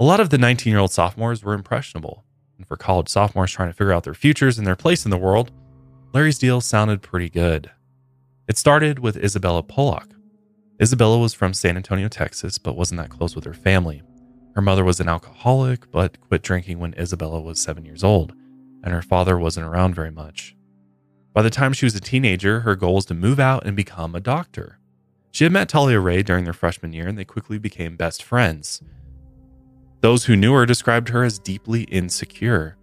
[0.00, 2.24] A lot of the 19 year old sophomores were impressionable.
[2.58, 5.16] And for college sophomores trying to figure out their futures and their place in the
[5.16, 5.52] world,
[6.12, 7.70] Larry's deal sounded pretty good.
[8.48, 10.08] It started with Isabella Pollock.
[10.82, 14.02] Isabella was from San Antonio, Texas, but wasn't that close with her family.
[14.58, 18.32] Her mother was an alcoholic, but quit drinking when Isabella was seven years old,
[18.82, 20.56] and her father wasn't around very much.
[21.32, 24.16] By the time she was a teenager, her goal was to move out and become
[24.16, 24.80] a doctor.
[25.30, 28.82] She had met Talia Ray during their freshman year, and they quickly became best friends.
[30.00, 32.76] Those who knew her described her as deeply insecure.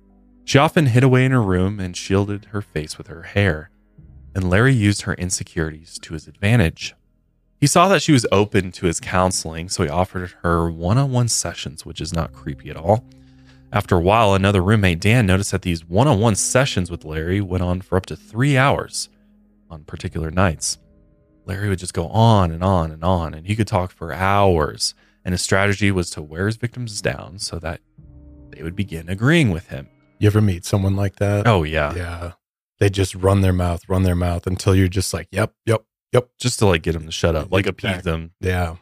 [0.45, 3.69] She often hid away in her room and shielded her face with her hair,
[4.33, 6.95] and Larry used her insecurities to his advantage.
[7.59, 11.11] He saw that she was open to his counseling, so he offered her one on
[11.11, 13.05] one sessions, which is not creepy at all.
[13.71, 17.41] After a while, another roommate, Dan, noticed that these one on one sessions with Larry
[17.41, 19.09] went on for up to three hours
[19.69, 20.77] on particular nights.
[21.45, 24.93] Larry would just go on and on and on, and he could talk for hours.
[25.23, 27.81] And his strategy was to wear his victims down so that
[28.51, 29.89] they would begin agreeing with him.
[30.19, 31.47] You ever meet someone like that?
[31.47, 31.93] Oh, yeah.
[31.95, 32.31] Yeah.
[32.79, 36.29] They just run their mouth, run their mouth until you're just like, yep, yep, yep.
[36.39, 38.31] Just to like get them to shut up, like appease them.
[38.39, 38.75] Yeah.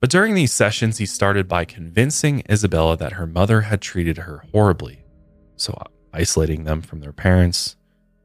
[0.00, 4.44] But during these sessions, he started by convincing Isabella that her mother had treated her
[4.50, 5.04] horribly.
[5.56, 5.84] So, uh,
[6.14, 7.76] isolating them from their parents,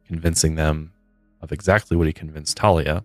[0.08, 0.94] convincing them
[1.42, 3.04] of exactly what he convinced Talia.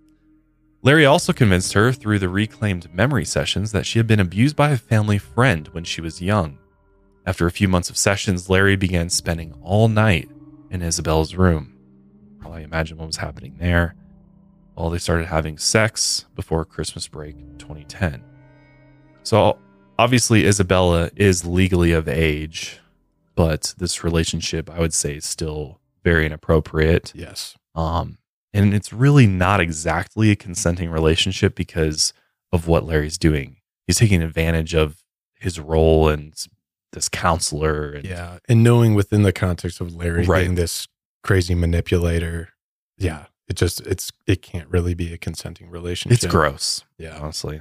[0.83, 4.71] Larry also convinced her through the reclaimed memory sessions that she had been abused by
[4.71, 6.57] a family friend when she was young.
[7.27, 10.31] After a few months of sessions, Larry began spending all night
[10.71, 11.77] in Isabella's room.
[12.39, 13.95] Probably imagine what was happening there.
[14.81, 18.25] Well, they started having sex before Christmas break 2010.
[19.25, 19.59] So
[19.99, 22.81] obviously, Isabella is legally of age,
[23.35, 27.13] but this relationship, I would say, is still very inappropriate.
[27.15, 27.59] Yes.
[27.75, 28.17] Um,
[28.55, 32.15] and it's really not exactly a consenting relationship because
[32.51, 33.57] of what Larry's doing.
[33.87, 35.03] He's taking advantage of
[35.35, 36.33] his role and
[36.95, 37.93] this counselor.
[37.93, 38.39] And Yeah.
[38.49, 40.45] And knowing within the context of Larry Right.
[40.45, 40.89] being this
[41.23, 42.49] crazy manipulator,
[42.97, 46.23] yeah, it just it's it can't really be a consenting relationship.
[46.23, 46.85] It's gross.
[46.97, 47.19] Yeah.
[47.21, 47.61] Honestly.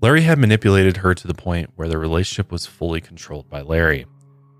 [0.00, 4.06] Larry had manipulated her to the point where the relationship was fully controlled by Larry.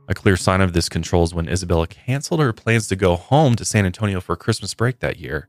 [0.09, 3.55] A clear sign of this control is when Isabella canceled her plans to go home
[3.55, 5.49] to San Antonio for Christmas break that year.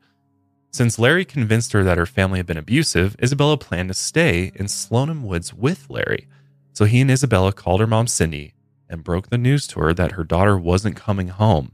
[0.71, 4.67] Since Larry convinced her that her family had been abusive, Isabella planned to stay in
[4.67, 6.27] Slonim Woods with Larry.
[6.73, 8.53] So he and Isabella called her mom, Cindy,
[8.87, 11.71] and broke the news to her that her daughter wasn't coming home.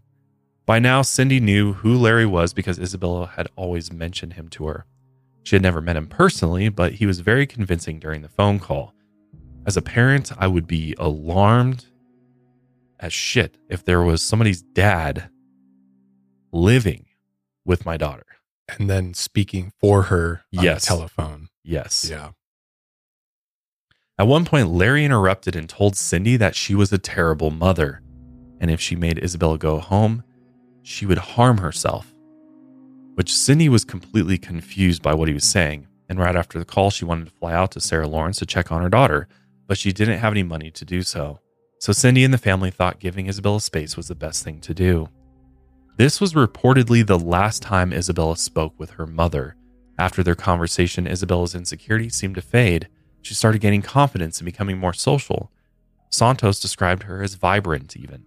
[0.66, 4.86] By now, Cindy knew who Larry was because Isabella had always mentioned him to her.
[5.44, 8.94] She had never met him personally, but he was very convincing during the phone call.
[9.68, 11.86] As a parent, I would be alarmed
[13.00, 15.30] as shit if there was somebody's dad
[16.52, 17.06] living
[17.64, 18.26] with my daughter.
[18.80, 20.82] And then speaking for her on Yes.
[20.82, 21.50] the telephone.
[21.64, 22.08] Yes.
[22.10, 22.32] Yeah.
[24.18, 28.02] At one point, Larry interrupted and told Cindy that she was a terrible mother,
[28.60, 30.24] and if she made Isabella go home,
[30.86, 32.14] she would harm herself.
[33.16, 36.92] Which Cindy was completely confused by what he was saying, and right after the call,
[36.92, 39.28] she wanted to fly out to Sarah Lawrence to check on her daughter,
[39.68, 41.40] but she didn't have any money to do so.
[41.80, 45.10] So Cindy and the family thought giving Isabella space was the best thing to do.
[45.98, 49.56] This was reportedly the last time Isabella spoke with her mother.
[49.98, 52.90] After their conversation, Isabella's insecurity seemed to fade.
[53.24, 55.52] She started gaining confidence and becoming more social.
[56.12, 58.26] Santos described her as vibrant, even.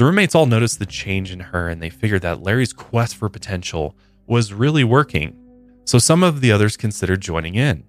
[0.00, 3.28] The roommates all noticed the change in her and they figured that Larry's quest for
[3.28, 3.94] potential
[4.26, 5.36] was really working.
[5.84, 7.84] So some of the others considered joining in.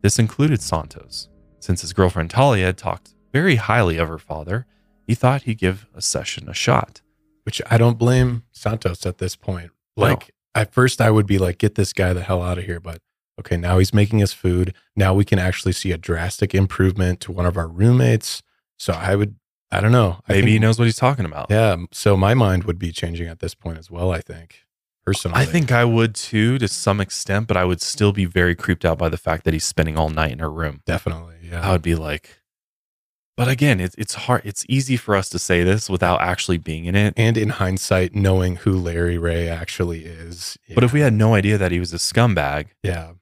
[0.00, 1.28] This included Santos.
[1.58, 4.64] Since his girlfriend Talia had talked very highly of her father,
[5.08, 7.00] he thought he'd give a session a shot.
[7.42, 9.72] Which I don't blame Santos at this point.
[9.96, 12.78] Like at first I would be like, get this guy the hell out of here.
[12.78, 13.00] But
[13.40, 14.72] okay, now he's making us food.
[14.94, 18.44] Now we can actually see a drastic improvement to one of our roommates.
[18.78, 19.34] So I would
[19.70, 20.20] I don't know.
[20.28, 21.46] Maybe think- he knows what he's talking about.
[21.50, 21.76] Yeah.
[21.92, 24.62] So my mind would be changing at this point as well, I think.
[25.04, 25.38] Personally.
[25.40, 28.84] I think I would too, to some extent, but I would still be very creeped
[28.84, 30.80] out by the fact that he's spending all night in her room.
[30.84, 31.36] definitely.
[31.44, 31.66] Yeah.
[31.68, 32.40] I would be like,
[33.36, 34.42] but again, it's it's hard.
[34.44, 37.12] It's easy for us to say this without actually being in it.
[37.16, 40.56] and in hindsight, knowing who Larry Ray actually is.
[40.74, 43.12] But if we had no idea that he was a scumbag, yeah.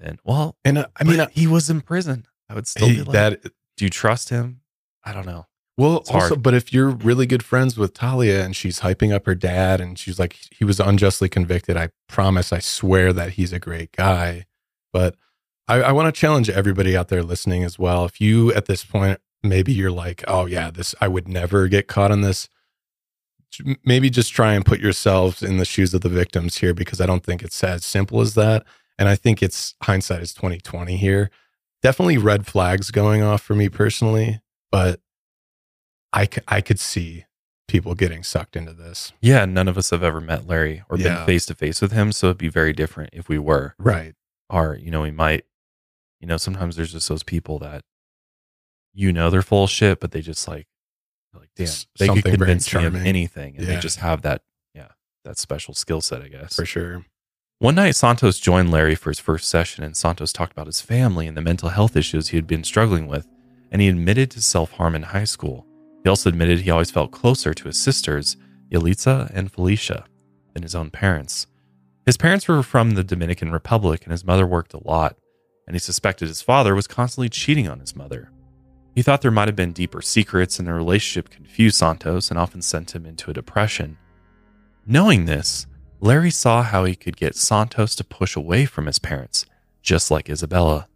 [0.00, 2.26] then well, And uh, I mean, but he was in prison.
[2.48, 3.42] I would still he- be like, that
[3.76, 4.62] do you trust him?
[5.04, 5.46] I don't know.
[5.78, 6.42] Well, It's also, hard.
[6.42, 9.96] but if you're really good friends with Talia and she's hyping up her dad and
[9.96, 14.46] she's like, he was unjustly convicted, I promise, I swear that he's a great guy.
[14.92, 15.14] But
[15.68, 18.04] I, I want to challenge everybody out there listening as well.
[18.04, 21.86] If you at this point, maybe you're like, oh, yeah, this, I would never get
[21.86, 22.48] caught in this.
[23.84, 27.06] Maybe just try and put yourselves in the shoes of the victims here because I
[27.06, 28.64] don't think it's as simple as that.
[28.98, 31.30] And I think it's hindsight is 2020 here.
[31.82, 34.40] Definitely red flags going off for me personally,
[34.72, 35.00] but
[36.12, 37.24] I, c- I could see
[37.66, 39.12] people getting sucked into this.
[39.20, 41.16] Yeah, none of us have ever met Larry or Yeah.
[41.18, 43.74] been face to face with him, so it'd be very different if we were.
[43.78, 44.14] Right.
[44.48, 45.44] Or you know, we might.
[46.20, 47.84] You know, sometimes there's just those people that,
[48.92, 50.66] you know, they're full of shit, but they just like,
[51.34, 53.74] like damn, they could something very convince me of anything, and Yeah.
[53.74, 54.42] they just have that,
[54.74, 54.88] yeah,
[55.24, 56.56] that special skill set, I guess.
[56.56, 57.04] For sure.
[57.60, 61.26] One night, Santos joined Larry for his first session, and Santos talked about his family
[61.28, 63.28] and the mental health issues he had been struggling with,
[63.70, 65.66] and he admitted to self harm in high school.
[66.08, 68.38] He also admitted he always felt closer to his sisters,
[68.72, 70.06] Yalitza and Felicia,
[70.54, 71.46] than his own parents.
[72.06, 75.18] His parents were from the Dominican Republic, and his mother worked a lot,
[75.66, 78.32] and he suspected his father was constantly cheating on his mother.
[78.94, 82.62] He thought there might have been deeper secrets, and their relationship confused Santos and often
[82.62, 83.98] sent him into a depression.
[84.86, 85.66] Knowing this,
[86.00, 89.44] Larry saw how he could get Santos to push away from his parents,
[89.82, 90.88] just like Isabella.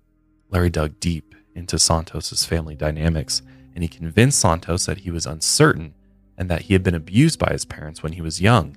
[0.49, 3.43] Larry dug deep into Santos's family dynamics,
[3.75, 5.95] and he convinced Santos that he was uncertain
[6.37, 8.77] and that he had been abused by his parents when he was young.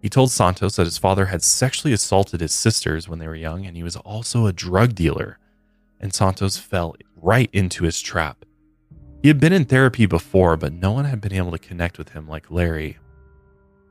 [0.00, 3.64] He told Santos that his father had sexually assaulted his sisters when they were young,
[3.64, 5.38] and he was also a drug dealer.
[6.00, 8.44] And Santos fell right into his trap.
[9.22, 12.08] He had been in therapy before, but no one had been able to connect with
[12.08, 12.98] him like Larry.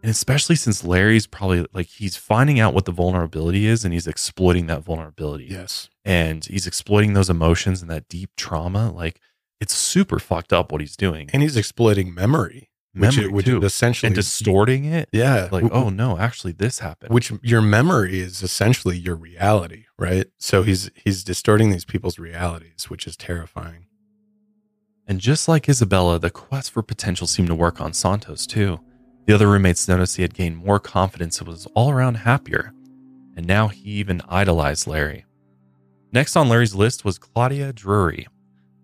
[0.03, 4.07] And especially since Larry's probably like he's finding out what the vulnerability is and he's
[4.07, 5.45] exploiting that vulnerability.
[5.45, 5.89] Yes.
[6.03, 8.91] And he's exploiting those emotions and that deep trauma.
[8.91, 9.21] Like
[9.61, 11.29] it's super fucked up what he's doing.
[11.31, 13.61] And he's exploiting memory, which, Memory, which too.
[13.63, 15.07] essentially and distorting it.
[15.13, 15.47] Yeah.
[15.51, 17.13] Like, W- oh no, actually this happened.
[17.13, 20.25] which your memory is essentially your reality, right?
[20.39, 23.85] So he's he's distorting these people's realities, which is terrifying.
[25.07, 28.79] And just like Isabella, the quest for potential seemed to work on Santos too.
[29.25, 32.73] The other roommates noticed he had gained more confidence and was all around happier.
[33.37, 35.25] And now he even idolized Larry.
[36.11, 38.27] Next on Larry's list was Claudia Drury.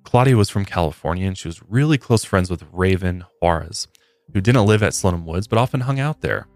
[0.08, 3.90] Claudia was from California and she was really close friends with Raven Juarez,
[4.34, 6.48] who didn't live at Slonim Woods but often hung out there.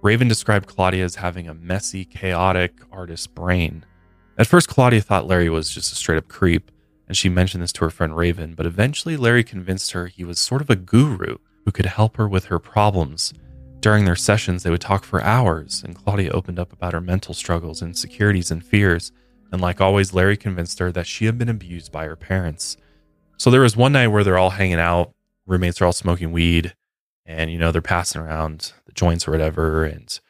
[0.00, 3.84] Raven described Claudia as having a messy, chaotic artist brain.
[4.38, 6.70] At first, Claudia thought Larry was just a straight up creep,
[7.08, 10.38] and she mentioned this to her friend Raven, but eventually Larry convinced her he was
[10.38, 13.34] sort of a guru who could help her with her problems.
[13.80, 17.34] During their sessions, they would talk for hours, and Claudia opened up about her mental
[17.34, 19.10] struggles, insecurities, and fears.
[19.50, 22.76] And like always, Larry convinced her that she had been abused by her parents.
[23.40, 25.14] So there was one night where they're all hanging out,
[25.46, 26.74] roommates are all smoking weed,
[27.24, 30.20] and you know they're passing around the joints or whatever, and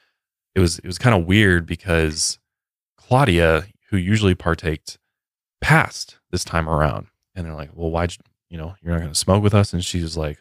[0.54, 2.38] it was it was kind of weird because
[2.96, 4.96] Claudia, who usually partaked,
[5.60, 8.14] passed this time around, and they're like, "Well, why'd
[8.48, 10.38] you, know you're not going to smoke with us?" And she's like,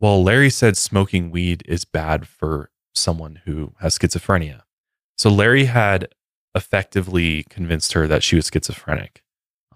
[0.00, 4.62] "Well, Larry said smoking weed is bad for someone who has schizophrenia."
[5.18, 6.08] So Larry had
[6.54, 9.22] effectively convinced her that she was schizophrenic,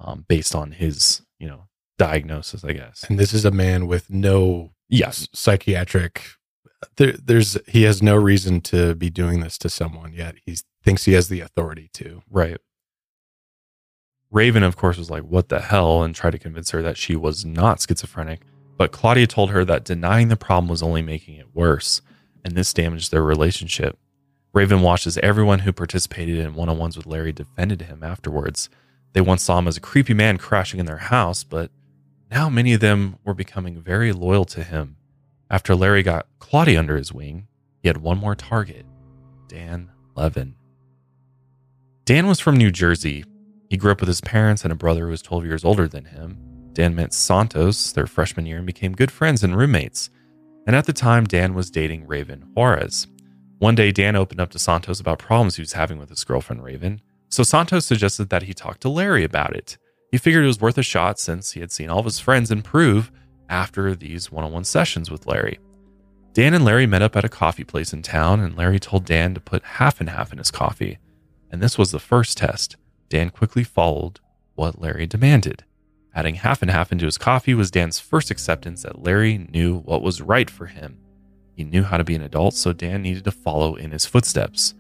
[0.01, 1.69] um, based on his you know
[1.99, 3.05] diagnosis, I guess.
[3.09, 5.29] And this is a man with no Yes.
[5.33, 6.23] psychiatric.
[6.97, 10.37] There, there's he has no reason to be doing this to someone yet.
[10.45, 12.23] He thinks he has the authority to.
[12.31, 12.59] Right.
[14.31, 16.03] Raven, of course, was like, What the hell?
[16.03, 18.41] and tried to convince her that she was not schizophrenic.
[18.77, 22.03] But Claudia told her that denying the problem was only making it worse,
[22.45, 23.99] and this damaged their relationship.
[24.53, 28.69] Raven watches everyone who participated in one on ones with Larry defended him afterwards.
[29.15, 31.71] They once saw him as a creepy man crashing in their house, but
[32.31, 34.97] now many of them were becoming very loyal to him.
[35.51, 37.47] After Larry got Claudia under his wing,
[37.83, 38.85] he had one more target
[39.49, 40.55] Dan Levin.
[42.05, 43.25] Dan was from New Jersey,
[43.69, 46.05] He grew up with his parents and a brother who was 12 years older than
[46.05, 46.39] him.
[46.73, 50.11] Dan met Santos their freshman year and became good friends and roommates.
[50.67, 53.07] And at the time, Dan was dating Raven Juarez.
[53.59, 56.63] One day, Dan opened up to Santos about problems he was having with his girlfriend,
[56.63, 57.01] Raven.
[57.29, 59.79] So Santos suggested that he talk to Larry about it.
[60.17, 62.51] He figured it was worth a shot since he had seen all of his friends
[62.51, 63.13] improve
[63.51, 65.59] after these one on one sessions with Larry.
[66.33, 69.35] Dan and Larry met up at a coffee place in town, and Larry told Dan
[69.35, 70.97] to put half and half in his coffee.
[71.53, 72.77] And this was the first test.
[73.11, 74.21] Dan quickly followed
[74.55, 75.65] what Larry demanded.
[76.15, 80.01] Adding half and half into his coffee was Dan's first acceptance that Larry knew what
[80.01, 80.97] was right for him.
[81.55, 84.73] He knew how to be an adult, so Dan needed to follow in his footsteps.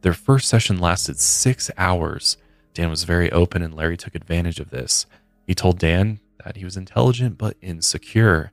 [0.00, 2.36] Their first session lasted six hours.
[2.74, 5.06] Dan was very open, and Larry took advantage of this.
[5.46, 8.52] He told Dan that he was intelligent but insecure.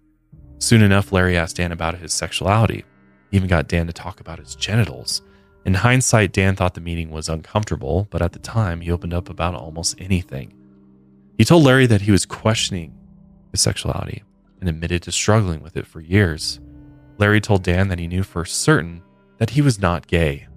[0.59, 2.83] Soon enough, Larry asked Dan about his sexuality.
[3.29, 5.21] He even got Dan to talk about his genitals.
[5.65, 9.29] In hindsight, Dan thought the meeting was uncomfortable, but at the time, he opened up
[9.29, 10.53] about almost anything.
[11.37, 12.93] He told Larry that he was questioning
[13.51, 14.23] his sexuality
[14.59, 16.59] and admitted to struggling with it for years.
[17.17, 19.03] Larry told Dan that he knew for certain
[19.37, 20.47] that he was not gay.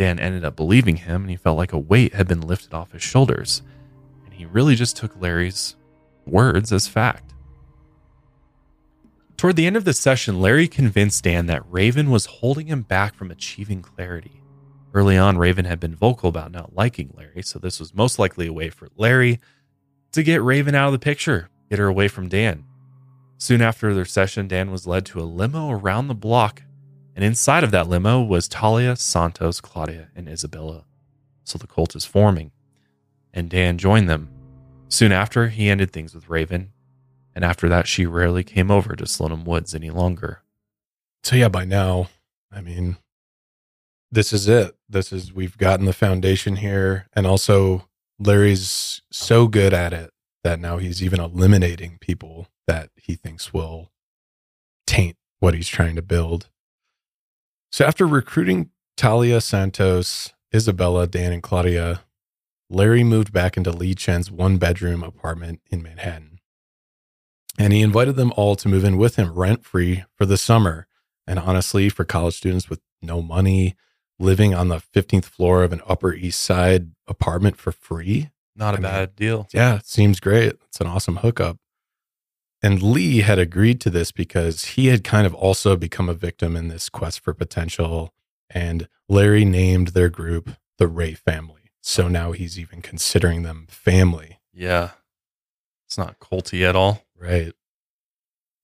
[0.00, 2.92] Dan ended up believing him and he felt like a weight had been lifted off
[2.92, 3.60] his shoulders.
[4.24, 5.76] And he really just took Larry's
[6.24, 7.34] words as fact.
[9.36, 13.14] Toward the end of the session, Larry convinced Dan that Raven was holding him back
[13.14, 14.40] from achieving clarity.
[14.94, 18.46] Early on, Raven had been vocal about not liking Larry, so this was most likely
[18.46, 19.38] a way for Larry
[20.12, 22.64] to get Raven out of the picture, get her away from Dan.
[23.36, 26.62] Soon after their session, Dan was led to a limo around the block,
[27.14, 30.84] and inside of that limo was Talia, Santos, Claudia, and Isabella.
[31.44, 32.52] So the cult is forming,
[33.32, 34.30] and Dan joined them.
[34.88, 36.72] Soon after, he ended things with Raven,
[37.34, 40.42] and after that, she rarely came over to Slonim Woods any longer.
[41.22, 42.08] So, yeah, by now,
[42.50, 42.96] I mean,
[44.10, 44.76] this is it.
[44.88, 47.06] This is, we've gotten the foundation here.
[47.12, 47.88] And also,
[48.18, 50.10] Larry's so good at it
[50.42, 53.90] that now he's even eliminating people that he thinks will
[54.86, 56.48] taint what he's trying to build.
[57.70, 62.02] So, after recruiting Talia Santos, Isabella, Dan, and Claudia,
[62.68, 66.30] Larry moved back into Lee Chen's one bedroom apartment in Manhattan
[67.60, 70.86] and he invited them all to move in with him rent free for the summer.
[71.26, 73.76] And honestly, for college students with no money,
[74.18, 78.30] living on the 15th floor of an Upper East Side apartment for free.
[78.56, 79.48] Not a I bad mean, deal.
[79.52, 80.54] Yeah, it seems great.
[80.68, 81.58] It's an awesome hookup.
[82.62, 86.56] And Lee had agreed to this because he had kind of also become a victim
[86.56, 88.12] in this quest for potential.
[88.50, 91.70] And Larry named their group the Ray family.
[91.80, 94.40] So now he's even considering them family.
[94.52, 94.90] Yeah.
[95.86, 97.02] It's not culty at all.
[97.18, 97.52] Right.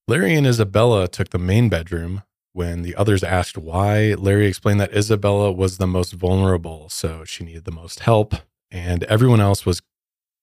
[0.07, 2.23] Larry and Isabella took the main bedroom.
[2.53, 7.43] When the others asked why, Larry explained that Isabella was the most vulnerable, so she
[7.43, 8.33] needed the most help,
[8.71, 9.81] and everyone else was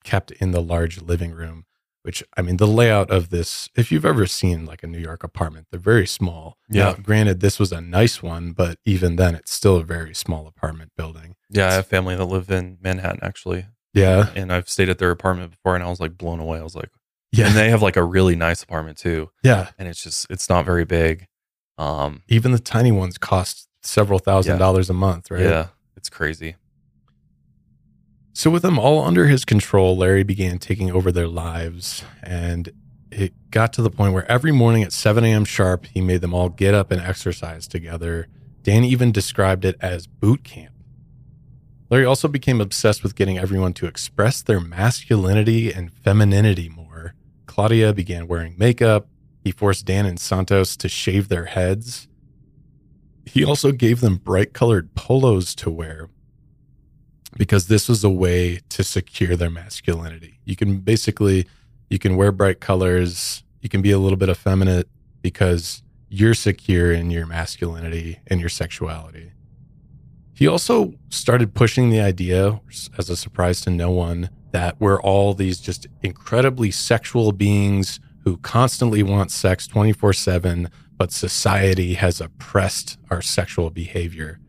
[0.04, 1.64] kept in the large living room.
[2.04, 5.24] Which, I mean, the layout of this, if you've ever seen like a New York
[5.24, 6.58] apartment, they're very small.
[6.68, 6.84] Yeah.
[6.84, 10.46] Now, granted, this was a nice one, but even then, it's still a very small
[10.46, 11.36] apartment building.
[11.48, 13.66] Yeah, I have family that live in Manhattan, actually.
[13.94, 14.30] Yeah.
[14.36, 16.58] And I've stayed at their apartment before, and I was like blown away.
[16.58, 16.90] I was like,
[17.34, 17.48] yeah.
[17.48, 19.30] And they have like a really nice apartment too.
[19.42, 19.70] Yeah.
[19.78, 21.26] And it's just it's not very big.
[21.78, 24.58] Um even the tiny ones cost several thousand yeah.
[24.58, 25.42] dollars a month, right?
[25.42, 25.68] Yeah.
[25.96, 26.56] It's crazy.
[28.34, 32.70] So with them all under his control, Larry began taking over their lives and
[33.10, 35.44] it got to the point where every morning at 7 a.m.
[35.44, 38.26] sharp, he made them all get up and exercise together.
[38.62, 40.74] Dan even described it as boot camp.
[41.88, 46.84] Larry also became obsessed with getting everyone to express their masculinity and femininity more
[47.54, 49.06] Claudia began wearing makeup.
[49.44, 52.08] He forced Dan and Santos to shave their heads.
[53.26, 56.10] He also gave them bright colored polos to wear
[57.36, 60.40] because this was a way to secure their masculinity.
[60.44, 61.46] You can basically
[61.90, 64.88] you can wear bright colors, you can be a little bit effeminate
[65.22, 69.32] because you're secure in your masculinity and your sexuality.
[70.34, 72.60] He also started pushing the idea
[72.98, 78.36] as a surprise to no one that we're all these just incredibly sexual beings who
[78.38, 84.40] constantly want sex 24 7, but society has oppressed our sexual behavior.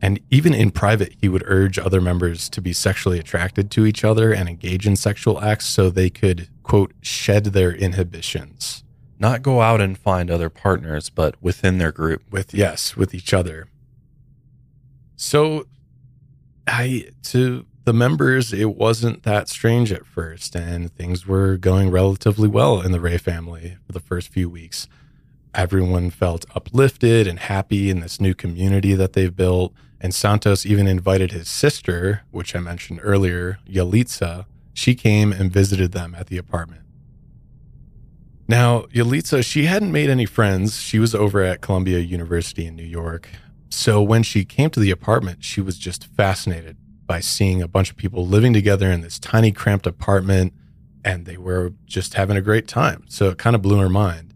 [0.00, 4.04] And even in private, he would urge other members to be sexually attracted to each
[4.04, 8.84] other and engage in sexual acts so they could, quote, shed their inhibitions.
[9.18, 12.22] Not go out and find other partners, but within their group.
[12.30, 13.66] With, yes, with each other.
[15.16, 15.66] So,
[16.68, 22.46] I, to the members, it wasn't that strange at first, and things were going relatively
[22.46, 24.86] well in the Ray family for the first few weeks.
[25.54, 29.74] everyone felt uplifted and happy in this new community that they've built.
[30.00, 34.46] And Santos even invited his sister, which I mentioned earlier, Yalitza.
[34.72, 36.82] She came and visited them at the apartment.
[38.46, 40.80] Now, Yalitza, she hadn't made any friends.
[40.80, 43.28] She was over at Columbia University in New York.
[43.68, 47.90] So when she came to the apartment, she was just fascinated by seeing a bunch
[47.90, 50.54] of people living together in this tiny, cramped apartment,
[51.04, 53.04] and they were just having a great time.
[53.08, 54.27] So it kind of blew her mind.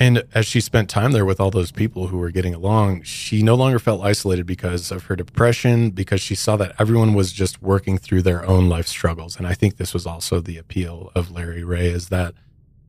[0.00, 3.42] And as she spent time there with all those people who were getting along, she
[3.42, 7.60] no longer felt isolated because of her depression, because she saw that everyone was just
[7.60, 9.36] working through their own life struggles.
[9.36, 12.34] And I think this was also the appeal of Larry Ray is that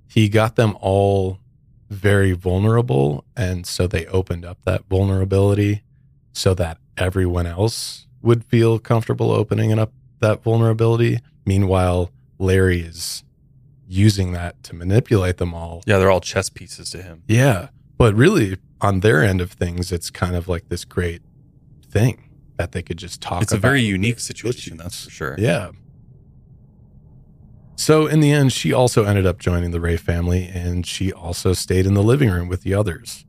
[0.07, 1.39] he got them all
[1.89, 3.25] very vulnerable.
[3.35, 5.81] And so they opened up that vulnerability
[6.31, 11.19] so that everyone else would feel comfortable opening up that vulnerability.
[11.43, 13.23] Meanwhile, Larry is
[13.89, 15.81] using that to manipulate them all.
[15.85, 17.23] Yeah, they're all chess pieces to him.
[17.27, 17.69] Yeah.
[17.97, 21.21] But really, on their end of things, it's kind of like this great
[21.89, 25.35] thing that they could just talk It's a very unique situation, that's for sure.
[25.39, 25.71] Yeah.
[27.75, 31.53] So in the end, she also ended up joining the Ray family and she also
[31.53, 33.25] stayed in the living room with the others.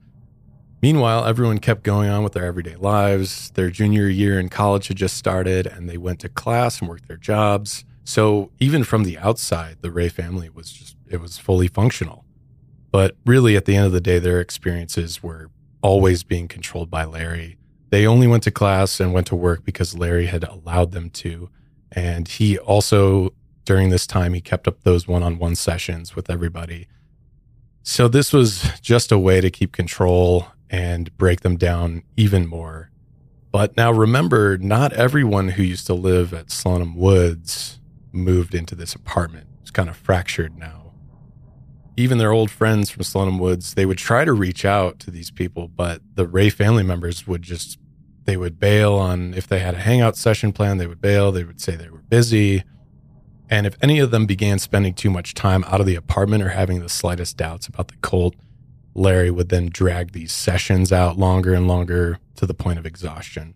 [0.82, 3.50] Meanwhile, everyone kept going on with their everyday lives.
[3.50, 7.06] Their junior year in college had just started and they went to class and worked
[7.06, 7.84] their jobs.
[8.11, 12.24] So even from the outside, the Ray family was just, it was fully functional.
[12.90, 15.48] But really, at the end of the day, their experiences were
[15.80, 17.56] always being controlled by Larry.
[17.90, 21.50] They only went to class and went to work because Larry had allowed them to.
[21.92, 23.32] And he also,
[23.64, 26.88] during this time, he kept up those one on one sessions with everybody.
[27.84, 32.90] So this was just a way to keep control and break them down even more.
[33.52, 37.76] But now remember, not everyone who used to live at Slonim Woods
[38.12, 39.46] moved into this apartment.
[39.61, 40.92] It's kind of fractured now.
[41.96, 45.30] Even their old friends from Slonim Woods, they would try to reach out to these
[45.30, 47.78] people, but the Ray family members would just
[48.24, 51.44] they would bail on if they had a hangout session plan, they would bail, they
[51.44, 52.62] would say they were busy.
[53.48, 56.50] And if any of them began spending too much time out of the apartment or
[56.50, 58.36] having the slightest doubts about the cult,
[58.94, 63.54] Larry would then drag these sessions out longer and longer to the point of exhaustion.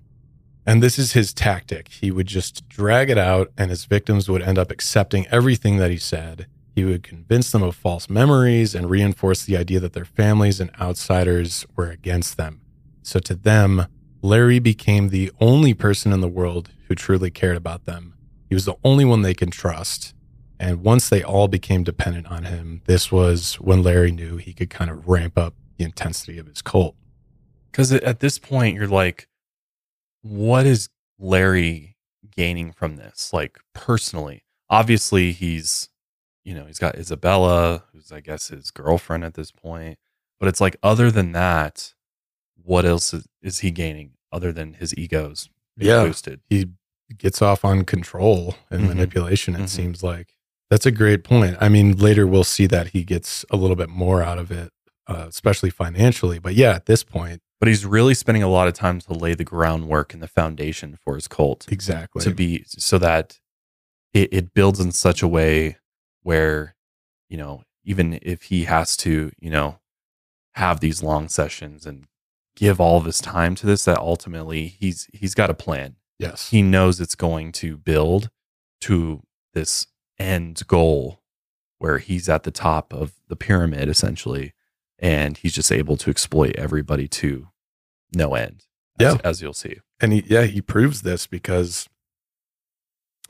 [0.67, 1.89] And this is his tactic.
[1.89, 5.91] He would just drag it out, and his victims would end up accepting everything that
[5.91, 6.47] he said.
[6.75, 10.71] He would convince them of false memories and reinforce the idea that their families and
[10.81, 12.63] outsiders were against them.
[13.03, 13.87] So to them,
[14.23, 18.15] Larry became the only person in the world who truly cared about them.
[18.49, 20.15] He was the only one they could trust.
[20.59, 24.71] And once they all became dependent on him, this was when Larry knew he could
[24.71, 26.97] kind of ramp up the intensity of his cult.
[27.71, 29.29] Because at this point, you're like,
[30.25, 31.97] what is Larry
[32.35, 33.33] gaining from this?
[33.33, 35.91] Like personally, obviously he's,
[36.45, 39.99] you know, he's got Isabella, who's I guess his girlfriend at this point.
[40.41, 41.95] But it's like, other than that,
[42.63, 46.03] what else is, is he gaining other than his egos being Yeah.
[46.05, 46.41] boosted?
[46.49, 46.67] He
[47.17, 48.89] gets off on control and Mhm.
[48.89, 49.69] manipulation, it Mhm.
[49.69, 50.35] seems like.
[50.71, 51.57] That's a great point.
[51.61, 54.73] I mean, later we'll see that he gets a little bit more out of it,
[55.07, 56.39] uh, especially financially.
[56.39, 59.35] But yeah, at this point, But he's really spending a lot of time to lay
[59.35, 61.67] the groundwork and the foundation for his cult.
[61.71, 62.23] Exactly.
[62.23, 63.39] To be so that
[64.13, 65.79] it, it builds in such a way
[66.23, 66.75] where,
[67.29, 69.79] you know, even if he has to, you know,
[70.55, 72.07] have these long sessions and
[72.57, 75.97] give all of his time to this, that ultimately he's he's got a plan.
[76.19, 76.51] Yes.
[76.51, 78.31] He knows it's going to build
[78.83, 79.87] to this
[80.19, 81.21] end goal
[81.79, 84.54] where he's at the top of the pyramid essentially
[84.99, 87.49] and he's just able to exploit everybody to
[88.15, 88.65] no end
[89.01, 89.21] as, Yeah.
[89.25, 91.89] as you'll see and he, yeah, he proves this because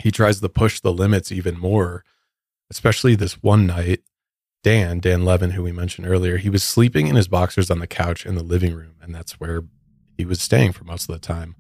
[0.02, 2.04] he tries to push the limits even more,
[2.70, 4.00] especially this one night.
[4.64, 7.86] Dan, Dan Levin, who we mentioned earlier, he was sleeping in his boxers on the
[7.86, 9.62] couch in the living room, and that's where
[10.16, 11.54] he was staying for most of the time.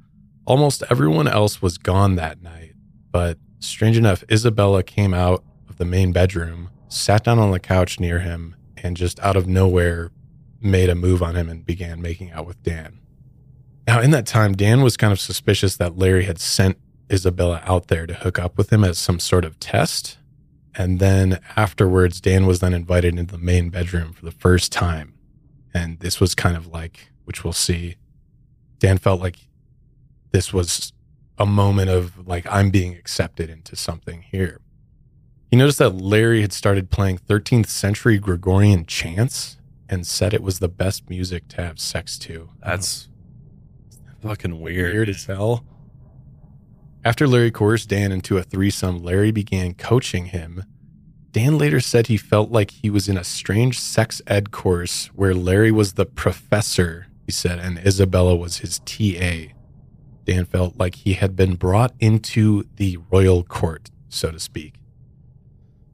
[0.46, 2.72] Almost everyone else was gone that night,
[3.12, 8.00] but strange enough, Isabella came out of the main bedroom, sat down on the couch
[8.00, 10.12] near him, and just out of nowhere
[10.60, 13.00] made a move on him and began making out with Dan.
[13.86, 16.78] Now, in that time, Dan was kind of suspicious that Larry had sent
[17.10, 20.18] Isabella out there to hook up with him as some sort of test.
[20.74, 25.14] And then afterwards, Dan was then invited into the main bedroom for the first time.
[25.72, 27.96] And this was kind of like, which we'll see,
[28.78, 29.36] Dan felt like
[30.32, 30.92] this was
[31.38, 34.60] a moment of like, I'm being accepted into something here.
[35.54, 39.56] He noticed that Larry had started playing 13th century Gregorian chants
[39.88, 42.50] and said it was the best music to have sex to.
[42.60, 43.08] that's
[44.20, 45.64] fucking weird Weird as hell.
[47.04, 50.64] After Larry coerced Dan into a threesome, Larry began coaching him
[51.30, 55.36] Dan later said he felt like he was in a strange sex ed course where
[55.36, 59.54] Larry was the professor, he said, and Isabella was his TA.
[60.24, 64.73] Dan felt like he had been brought into the royal court, so to speak.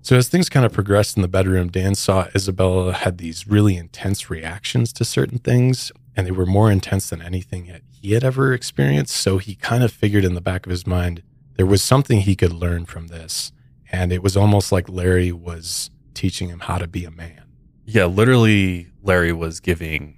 [0.03, 3.77] So, as things kind of progressed in the bedroom, Dan saw Isabella had these really
[3.77, 8.25] intense reactions to certain things, and they were more intense than anything that he had
[8.25, 9.15] ever experienced.
[9.15, 11.23] So, he kind of figured in the back of his mind
[11.57, 13.53] there was something he could learn from this.
[13.93, 17.43] And it was almost like Larry was teaching him how to be a man.
[17.85, 20.17] Yeah, literally, Larry was giving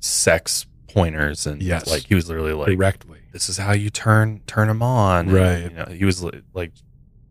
[0.00, 1.86] sex pointers and Yes.
[1.88, 3.20] like he was literally like Directly.
[3.32, 5.26] this is how you turn turn them on.
[5.28, 5.62] And, Right.
[5.64, 6.72] you know, he was like,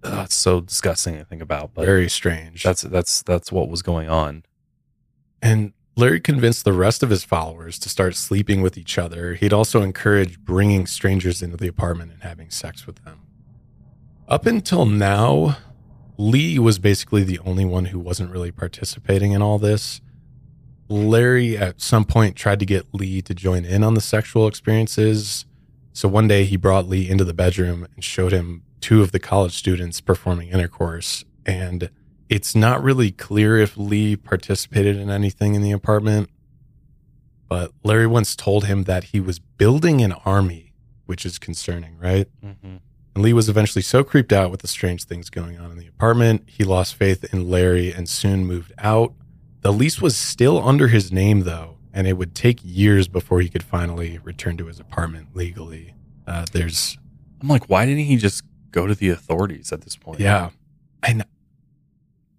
[0.05, 1.71] ugh, it's so disgusting to think about.
[1.73, 2.63] But Very strange.
[2.63, 4.43] that's that's that's what was going on.
[5.41, 9.35] And Larry convinced the rest of his followers to start sleeping with each other.
[9.35, 13.21] He'd also encouraged bringing strangers into the apartment and having sex with them.
[14.27, 15.57] Up until now,
[16.17, 20.01] Lee was basically the only one who wasn't really participating in all this.
[20.89, 25.45] Larry at some point tried to get Lee to join in on the sexual experiences.
[25.93, 29.19] So one day he brought Lee into the bedroom and showed him two of the
[29.19, 31.23] college students performing intercourse.
[31.45, 31.89] And
[32.29, 36.29] it's not really clear if Lee participated in anything in the apartment,
[37.47, 40.73] but Larry once told him that he was building an army,
[41.05, 42.27] which is concerning, right?
[42.43, 42.79] Mhm.
[43.13, 45.87] And Lee was eventually so creeped out with the strange things going on in the
[45.87, 49.13] apartment, he lost faith in Larry and soon moved out.
[49.61, 53.49] The lease was still under his name, though, and it would take years before he
[53.49, 55.93] could finally return to his apartment legally.
[56.27, 56.97] Uh, there's,
[57.41, 58.43] I'm like, why didn't he just
[58.75, 60.19] go to the authorities at this point?
[60.19, 60.49] yeah,
[61.01, 61.23] and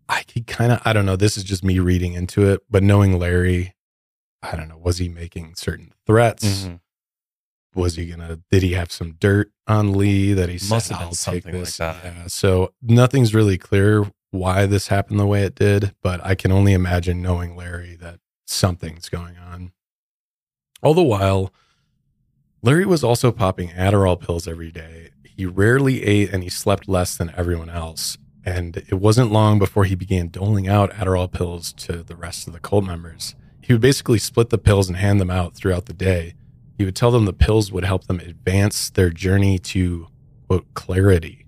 [0.08, 2.82] I could kind of, I don't know, this is just me reading into it, but
[2.84, 3.74] knowing Larry,
[4.42, 6.44] I don't know, was he making certain threats?
[6.66, 6.80] Mhm.
[7.74, 8.40] Was he gonna?
[8.50, 11.42] Did he have some dirt on Lee that he Must said, have been "I'll take
[11.42, 12.04] something like that.
[12.04, 12.26] Yeah.
[12.28, 16.72] So nothing's really clear why this happened the way it did, but I can only
[16.72, 19.72] imagine knowing Larry that something's going on.
[20.82, 21.52] All the while,
[22.62, 25.10] Larry was also popping Adderall pills every day.
[25.36, 28.16] He rarely ate and he slept less than everyone else.
[28.44, 32.52] And it wasn't long before he began doling out Adderall pills to the rest of
[32.52, 33.34] the cult members.
[33.60, 36.34] He would basically split the pills and hand them out throughout the day.
[36.78, 40.06] He would tell them the pills would help them advance their journey to,
[40.46, 41.46] quote, clarity.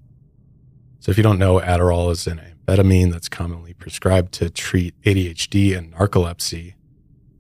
[0.99, 5.76] So if you don't know, Adderall is an amphetamine that's commonly prescribed to treat ADHD
[5.76, 6.74] and narcolepsy.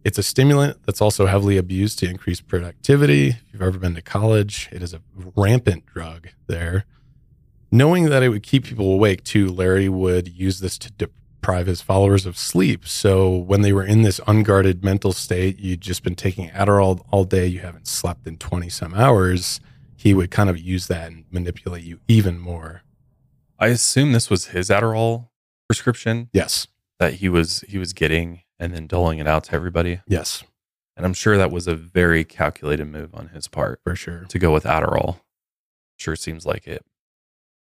[0.04, 3.28] It's a stimulant that's also heavily abused to increase productivity.
[3.28, 5.00] If you've ever been to college, it is a
[5.36, 6.84] rampant drug there.
[7.70, 11.82] Knowing that it would keep people awake too, Larry would use this to deprive his
[11.82, 12.86] followers of sleep.
[12.86, 17.24] So when they were in this unguarded mental state, you'd just been taking Adderall all
[17.24, 19.60] day, you haven't slept in 20 some hours,
[19.96, 22.82] he would kind of use that and manipulate you even more.
[23.58, 25.28] I assume this was his Adderall
[25.68, 26.68] prescription Yes.
[26.98, 30.00] that he was he was getting and then doling it out to everybody.
[30.06, 30.42] Yes,
[30.96, 34.24] And I'm sure that was a very calculated move on his part for sure.
[34.28, 35.20] to go with Adderall.
[35.96, 36.84] Sure seems like it.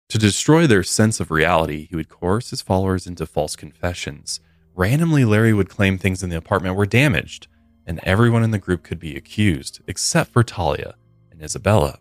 [0.09, 4.39] To destroy their sense of reality, he would coerce his followers into false confessions.
[4.75, 7.47] Randomly, Larry would claim things in the apartment were damaged,
[7.85, 10.95] and everyone in the group could be accused, except for Talia
[11.31, 11.99] and Isabella.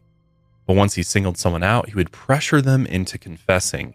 [0.66, 3.94] But once he singled someone out, he would pressure them into confessing,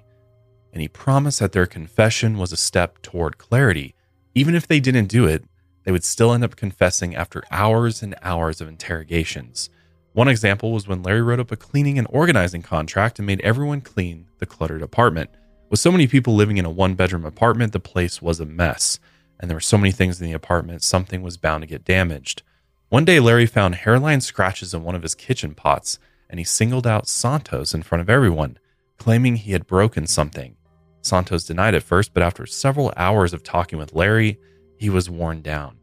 [0.74, 3.94] and he promised that their confession was a step toward clarity.
[4.34, 5.44] Even if they didn't do it,
[5.84, 9.70] they would still end up confessing after hours and hours of interrogations.
[10.14, 13.82] One example was when Larry wrote up a cleaning and organizing contract and made everyone
[13.82, 15.30] clean the cluttered apartment.
[15.70, 19.00] With so many people living in a one bedroom apartment, the place was a mess.
[19.40, 22.44] And there were so many things in the apartment, something was bound to get damaged.
[22.90, 25.98] One day, Larry found hairline scratches in one of his kitchen pots,
[26.30, 28.60] and he singled out Santos in front of everyone,
[28.98, 30.58] claiming he had broken something.
[31.02, 34.40] Santos denied at first, but after several hours of talking with Larry,
[34.78, 35.78] he was worn down.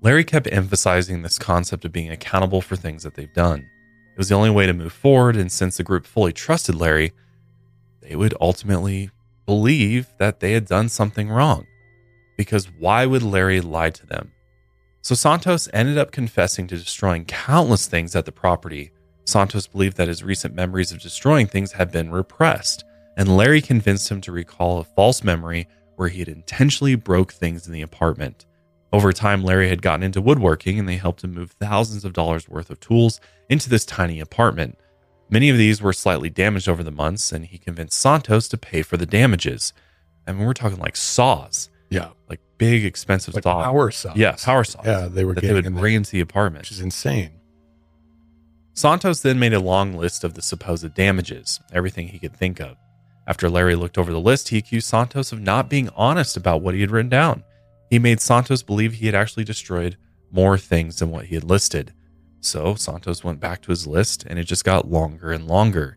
[0.00, 3.60] Larry kept emphasizing this concept of being accountable for things that they've done.
[3.60, 7.12] It was the only way to move forward, and since the group fully trusted Larry,
[8.02, 9.10] they would ultimately
[9.46, 11.66] believe that they had done something wrong.
[12.36, 14.32] Because why would Larry lie to them?
[15.00, 18.90] So Santos ended up confessing to destroying countless things at the property.
[19.24, 22.84] Santos believed that his recent memories of destroying things had been repressed,
[23.16, 27.66] and Larry convinced him to recall a false memory where he had intentionally broke things
[27.66, 28.46] in the apartment.
[28.92, 32.48] Over time, Larry had gotten into woodworking and they helped him move thousands of dollars
[32.48, 34.78] worth of tools into this tiny apartment.
[35.30, 38.82] Many of these were slightly damaged over the months, and he convinced Santos to pay
[38.82, 39.72] for the damages.
[40.26, 42.10] I mean, we're talking like saws, Yeah.
[42.28, 43.64] like big, expensive Like saws.
[43.64, 44.16] power saws.
[44.16, 44.84] Yeah, power saws.
[44.84, 45.80] Yeah, they were that they getting would in there.
[45.80, 46.64] bring into the apartment.
[46.64, 47.30] Which is insane.
[48.74, 52.76] Santos then made a long list of the supposed damages, everything he could think of.
[53.26, 56.74] After Larry looked over the list, he accused Santos of not being honest about what
[56.74, 57.42] he had written down.
[57.90, 59.96] He made Santos believe he had actually destroyed
[60.30, 61.92] more things than what he had listed.
[62.40, 65.96] So Santos went back to his list and it just got longer and longer.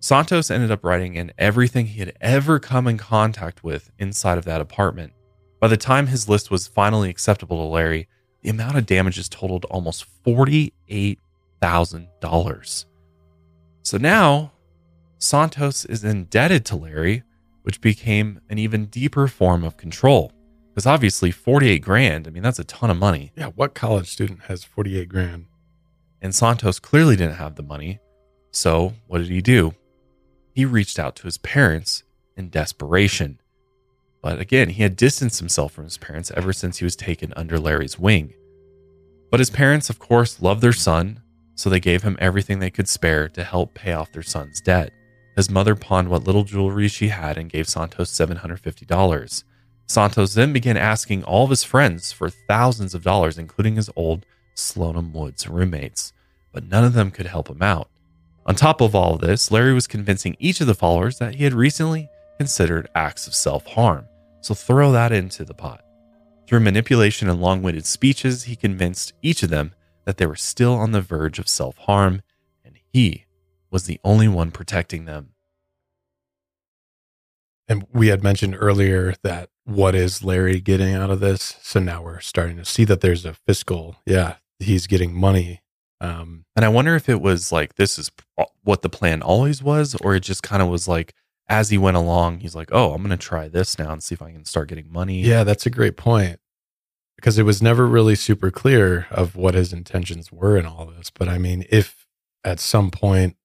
[0.00, 4.44] Santos ended up writing in everything he had ever come in contact with inside of
[4.44, 5.12] that apartment.
[5.60, 8.08] By the time his list was finally acceptable to Larry,
[8.42, 12.84] the amount of damages totaled almost $48,000.
[13.82, 14.52] So now
[15.24, 17.22] Santos is indebted to Larry,
[17.62, 20.30] which became an even deeper form of control.
[20.68, 23.32] Because obviously, 48 grand, I mean, that's a ton of money.
[23.36, 25.46] Yeah, what college student has 48 grand?
[26.20, 28.00] And Santos clearly didn't have the money.
[28.50, 29.74] So, what did he do?
[30.52, 32.02] He reached out to his parents
[32.36, 33.40] in desperation.
[34.20, 37.58] But again, he had distanced himself from his parents ever since he was taken under
[37.58, 38.32] Larry's wing.
[39.30, 41.20] But his parents, of course, loved their son,
[41.54, 44.92] so they gave him everything they could spare to help pay off their son's debt.
[45.36, 49.44] His mother pawned what little jewelry she had and gave Santos $750.
[49.86, 54.24] Santos then began asking all of his friends for thousands of dollars, including his old
[54.54, 56.12] Slonim Woods roommates,
[56.52, 57.88] but none of them could help him out.
[58.46, 61.44] On top of all of this, Larry was convincing each of the followers that he
[61.44, 62.08] had recently
[62.38, 64.06] considered acts of self harm,
[64.40, 65.84] so throw that into the pot.
[66.46, 69.72] Through manipulation and long winded speeches, he convinced each of them
[70.04, 72.22] that they were still on the verge of self harm,
[72.64, 73.23] and he
[73.74, 75.30] was the only one protecting them.
[77.66, 81.56] And we had mentioned earlier that what is Larry getting out of this?
[81.60, 85.60] So now we're starting to see that there's a fiscal, yeah, he's getting money.
[86.00, 88.12] Um, and I wonder if it was like this is
[88.62, 91.12] what the plan always was, or it just kind of was like
[91.48, 94.14] as he went along, he's like, oh, I'm going to try this now and see
[94.14, 95.20] if I can start getting money.
[95.20, 96.38] Yeah, that's a great point
[97.16, 101.10] because it was never really super clear of what his intentions were in all this.
[101.10, 102.06] But I mean, if
[102.44, 103.36] at some point,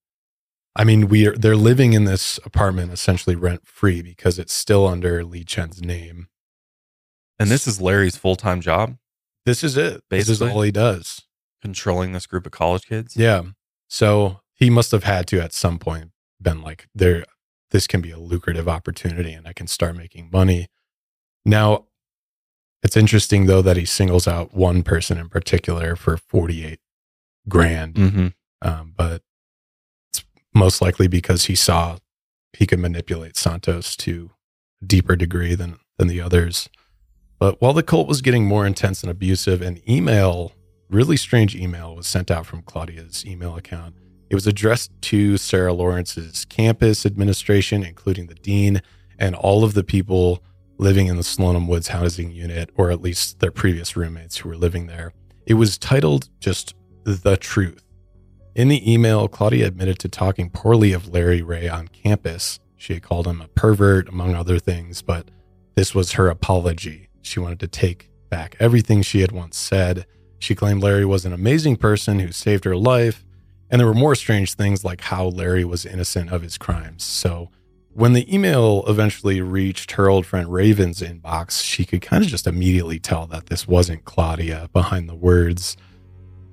[0.80, 4.88] I mean, we are they're living in this apartment essentially rent free because it's still
[4.88, 6.30] under Lee Chen's name.
[7.38, 8.95] And this is Larry's full time job.
[9.45, 10.03] This is it.
[10.09, 11.23] Basically, this is all he does.
[11.61, 13.17] Controlling this group of college kids.
[13.17, 13.43] Yeah.
[13.89, 16.11] So he must have had to at some point
[16.41, 17.25] been like, there,
[17.71, 20.67] this can be a lucrative opportunity and I can start making money.
[21.45, 21.88] Now,
[22.84, 26.80] it's interesting though that he singles out one person in particular for 48
[27.49, 27.95] grand.
[27.95, 28.27] Mm-hmm.
[28.61, 29.23] Um, but
[30.54, 31.97] most likely because he saw
[32.54, 34.32] he could manipulate Santos to
[34.82, 36.70] a deeper degree than, than the others.
[37.39, 40.54] But while the cult was getting more intense and abusive, an email,
[40.89, 43.95] really strange email, was sent out from Claudia's email account.
[44.30, 48.82] It was addressed to Sarah Lawrence's campus administration, including the dean
[49.18, 50.43] and all of the people
[50.78, 54.58] living in the Slonim Woods housing unit, or at least their previous roommates who were
[54.58, 55.14] living there.
[55.45, 57.84] It was titled just The Truth.
[58.56, 62.60] In the email, Claudia admitted to talking poorly of Larry Ray on campus.
[62.76, 65.30] She had called him a pervert, among other things, but
[65.76, 67.10] this was her apology.
[67.22, 70.06] She wanted to take back everything she had once said.
[70.39, 73.24] She claimed Larry was an amazing person who saved her life,
[73.70, 77.04] and there were more strange things like how Larry was innocent of his crimes.
[77.04, 77.50] So
[77.93, 82.47] when the email eventually reached her old friend Raven's inbox, she could kind of just
[82.47, 85.78] immediately tell that this wasn't Claudia behind the words.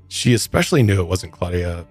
[0.08, 1.86] She especially knew it wasn't Claudia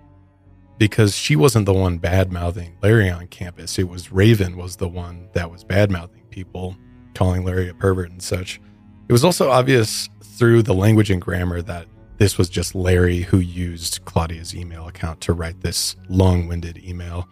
[0.78, 3.80] because she wasn't the one bad mouthing Larry on campus.
[3.80, 6.76] It was Raven was the one that was bad mouthing people,
[7.14, 8.60] calling Larry a pervert and such.
[9.08, 11.88] It was also obvious through the language and grammar that
[12.18, 17.28] this was just Larry who used Claudia's email account to write this long winded email.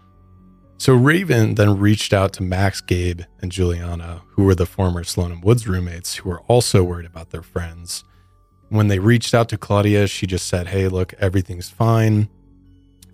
[0.78, 5.42] So Raven then reached out to Max, Gabe, and Juliana, who were the former Slonim
[5.42, 8.04] Woods roommates, who were also worried about their friends.
[8.74, 12.28] When they reached out to Claudia, she just said, Hey, look, everything's fine.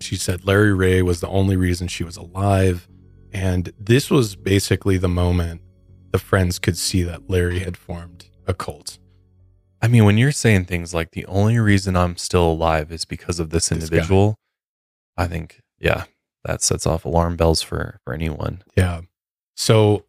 [0.00, 2.88] She said Larry Ray was the only reason she was alive.
[3.30, 5.60] And this was basically the moment
[6.12, 8.98] the friends could see that Larry had formed a cult.
[9.82, 13.38] I mean, when you're saying things like the only reason I'm still alive is because
[13.38, 14.38] of this individual,
[15.18, 16.04] this I think, yeah,
[16.46, 18.62] that sets off alarm bells for for anyone.
[18.76, 19.02] Yeah.
[19.56, 20.06] So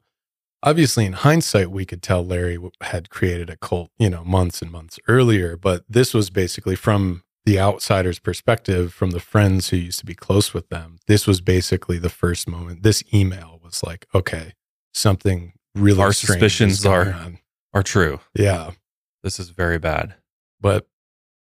[0.64, 4.72] obviously in hindsight we could tell Larry had created a cult, you know, months and
[4.72, 10.00] months earlier, but this was basically from the outsider's perspective from the friends who used
[10.00, 10.98] to be close with them.
[11.08, 12.84] This was basically the first moment.
[12.84, 14.54] This email was like, okay,
[14.94, 17.40] something really our suspicions are on.
[17.74, 18.20] are true.
[18.36, 18.72] Yeah.
[19.24, 20.16] This is very bad.
[20.60, 20.88] But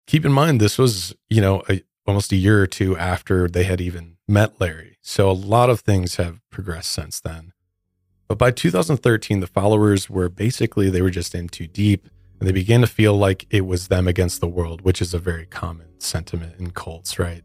[0.07, 3.65] keep in mind this was, you know, a, almost a year or two after they
[3.65, 4.99] had even met Larry.
[5.03, 7.54] So a lot of things have progressed since then.
[8.29, 12.09] But by 2013, the followers were basically, they were just in too deep
[12.41, 15.19] and they began to feel like it was them against the world, which is a
[15.19, 17.43] very common sentiment in cults, right?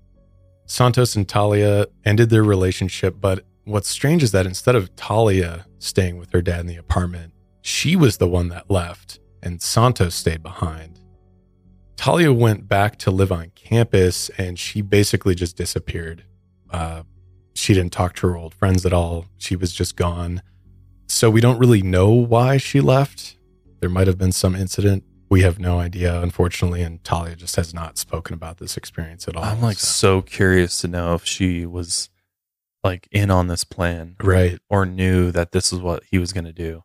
[0.66, 6.18] Santos and Talia ended their relationship, but what's strange is that instead of Talia staying
[6.18, 10.44] with her dad in the apartment, she was the one that left and Santos stayed
[10.44, 11.00] behind.
[11.98, 16.24] Talia went back to live on campus and she basically just disappeared.
[16.70, 17.04] Uh,
[17.56, 19.26] she didn't talk to her old friends at all.
[19.38, 20.42] She was just gone.
[21.10, 23.36] So we don't really know why she left.
[23.80, 25.04] There might have been some incident.
[25.28, 26.84] We have no idea, unfortunately.
[26.84, 29.44] And Talia just has not spoken about this experience at all.
[29.44, 30.22] I'm like so.
[30.22, 32.10] curious to know if she was
[32.84, 34.60] like in on this plan, right?
[34.70, 36.84] Or knew that this is what he was going to do,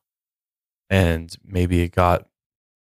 [0.91, 2.27] and maybe it got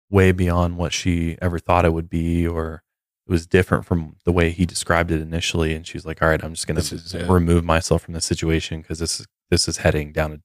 [0.09, 2.83] way beyond what she ever thought it would be, or
[3.27, 5.73] it was different from the way he described it initially.
[5.73, 8.99] And she's like, "All right, I'm just going to remove myself from the situation because
[8.99, 10.39] this is this is heading down a,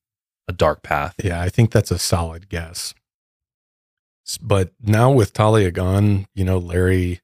[0.48, 2.94] a dark path." Yeah, I think that's a solid guess.
[4.42, 7.20] But now with Talia gone, you know, Larry,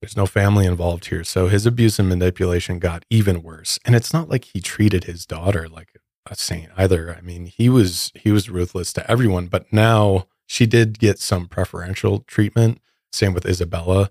[0.00, 1.24] there's no family involved here.
[1.24, 3.78] So his abuse and manipulation got even worse.
[3.84, 5.96] And it's not like he treated his daughter like
[6.28, 7.14] a saint either.
[7.16, 11.48] I mean, he was he was ruthless to everyone, but now she did get some
[11.48, 12.80] preferential treatment.
[13.12, 14.10] Same with Isabella.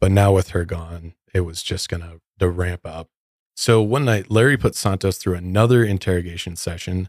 [0.00, 3.08] But now with her gone, it was just gonna to ramp up.
[3.56, 7.08] So one night, Larry put Santos through another interrogation session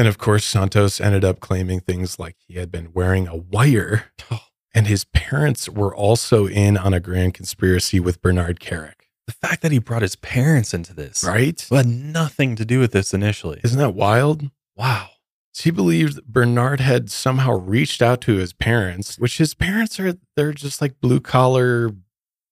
[0.00, 4.06] and of course, Santos ended up claiming things like he had been wearing a wire,
[4.74, 9.10] and his parents were also in on a grand conspiracy with Bernard Kerik.
[9.26, 11.62] The fact that he brought his parents into this, right?
[11.70, 13.60] Had nothing to do with this initially.
[13.62, 14.50] Isn't that wild?
[14.74, 15.10] Wow.
[15.54, 20.54] He believed Bernard had somehow reached out to his parents, which his parents are, they're
[20.54, 21.90] just like blue collar.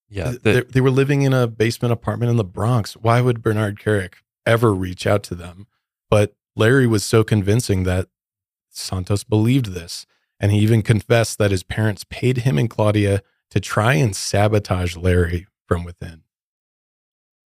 [0.07, 0.33] Yeah.
[0.33, 2.93] The, they, they were living in a basement apartment in the Bronx.
[2.93, 5.65] Why would Bernard Kerik ever reach out to them?
[6.11, 8.07] But Larry was so convincing that
[8.69, 10.05] Santos believed this.
[10.39, 13.21] And he even confessed that his parents paid him and Claudia
[13.51, 16.23] to try and sabotage Larry from within.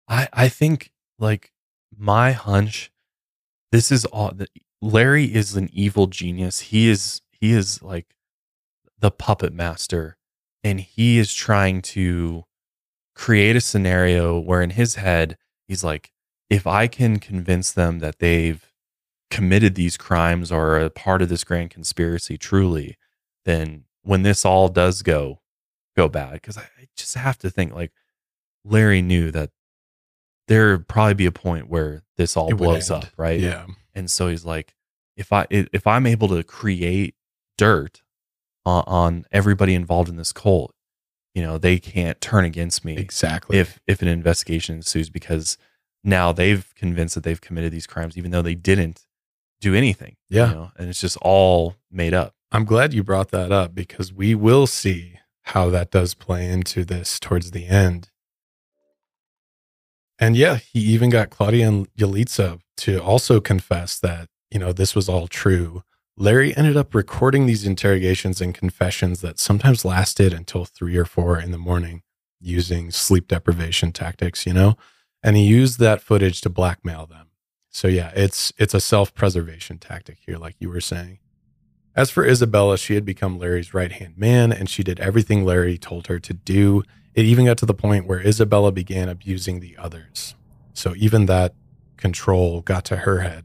[0.08, 1.52] I, I think, like,
[1.94, 2.90] my hunch,
[3.72, 4.32] this is all
[4.80, 6.60] Larry is an evil genius.
[6.60, 8.14] He is, he is like
[8.98, 10.16] the puppet master,
[10.64, 12.44] and he is trying to
[13.14, 15.36] create a scenario where in his head,
[15.66, 16.10] he's like,
[16.48, 18.67] if I can convince them that they've
[19.30, 22.96] committed these crimes or are a part of this grand conspiracy truly,
[23.44, 25.40] then when this all does go
[25.96, 27.92] go bad, because I, I just have to think like
[28.64, 29.50] Larry knew that
[30.46, 33.40] there'd probably be a point where this all blows up, right?
[33.40, 33.66] Yeah.
[33.94, 34.74] And so he's like,
[35.16, 37.14] if I if I'm able to create
[37.56, 38.02] dirt
[38.64, 40.74] on, on everybody involved in this cult,
[41.34, 45.58] you know, they can't turn against me exactly if if an investigation ensues because
[46.04, 49.04] now they've convinced that they've committed these crimes even though they didn't
[49.60, 50.16] do anything.
[50.28, 50.48] Yeah.
[50.48, 50.70] You know?
[50.76, 52.34] And it's just all made up.
[52.50, 56.84] I'm glad you brought that up because we will see how that does play into
[56.84, 58.10] this towards the end.
[60.18, 64.94] And yeah, he even got Claudia and Yalitza to also confess that, you know, this
[64.94, 65.82] was all true.
[66.16, 71.38] Larry ended up recording these interrogations and confessions that sometimes lasted until three or four
[71.38, 72.02] in the morning
[72.40, 74.76] using sleep deprivation tactics, you know?
[75.22, 77.27] And he used that footage to blackmail them.
[77.70, 81.18] So yeah, it's it's a self-preservation tactic here like you were saying.
[81.94, 86.06] As for Isabella, she had become Larry's right-hand man and she did everything Larry told
[86.06, 86.82] her to do.
[87.14, 90.36] It even got to the point where Isabella began abusing the others.
[90.74, 91.54] So even that
[91.96, 93.44] control got to her head.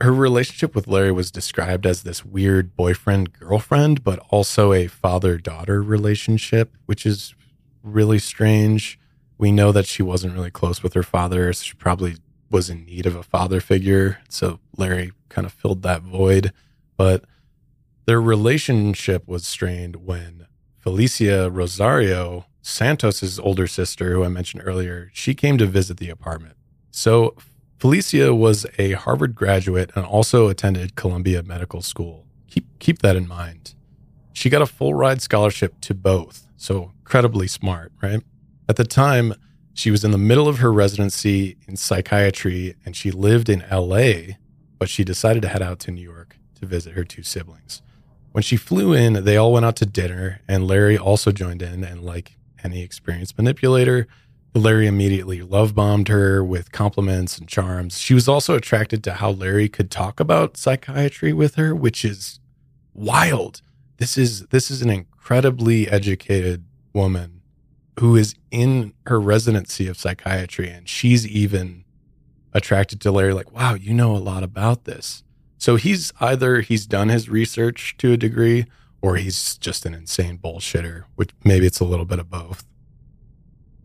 [0.00, 5.36] Her relationship with Larry was described as this weird boyfriend girlfriend, but also a father
[5.36, 7.34] daughter relationship, which is
[7.82, 8.98] really strange.
[9.38, 11.52] We know that she wasn't really close with her father.
[11.52, 12.16] So she probably
[12.52, 14.18] was in need of a father figure.
[14.28, 16.52] So Larry kind of filled that void.
[16.96, 17.24] But
[18.06, 20.46] their relationship was strained when
[20.78, 26.56] Felicia Rosario, Santos's older sister, who I mentioned earlier, she came to visit the apartment.
[26.90, 27.36] So
[27.78, 32.26] Felicia was a Harvard graduate and also attended Columbia Medical School.
[32.48, 33.74] Keep keep that in mind.
[34.32, 38.22] She got a full ride scholarship to both, so incredibly smart, right?
[38.68, 39.34] At the time,
[39.74, 44.34] she was in the middle of her residency in psychiatry and she lived in LA,
[44.78, 47.82] but she decided to head out to New York to visit her two siblings.
[48.32, 51.84] When she flew in, they all went out to dinner and Larry also joined in.
[51.84, 54.06] And like any experienced manipulator,
[54.54, 57.98] Larry immediately love bombed her with compliments and charms.
[57.98, 62.38] She was also attracted to how Larry could talk about psychiatry with her, which is
[62.92, 63.62] wild.
[63.96, 67.41] This is this is an incredibly educated woman
[67.98, 71.84] who is in her residency of psychiatry and she's even
[72.52, 75.22] attracted to Larry like wow you know a lot about this
[75.58, 78.66] so he's either he's done his research to a degree
[79.00, 82.64] or he's just an insane bullshitter which maybe it's a little bit of both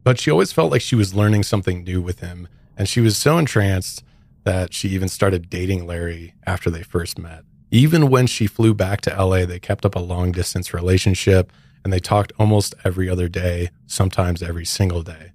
[0.03, 2.47] but she always felt like she was learning something new with him
[2.77, 4.03] and she was so entranced
[4.47, 7.43] that she even started dating Larry after they first met.
[7.69, 11.51] Even when she flew back to LA, they kept up a long distance relationship
[11.83, 15.31] and they talked almost every other day, sometimes every single day.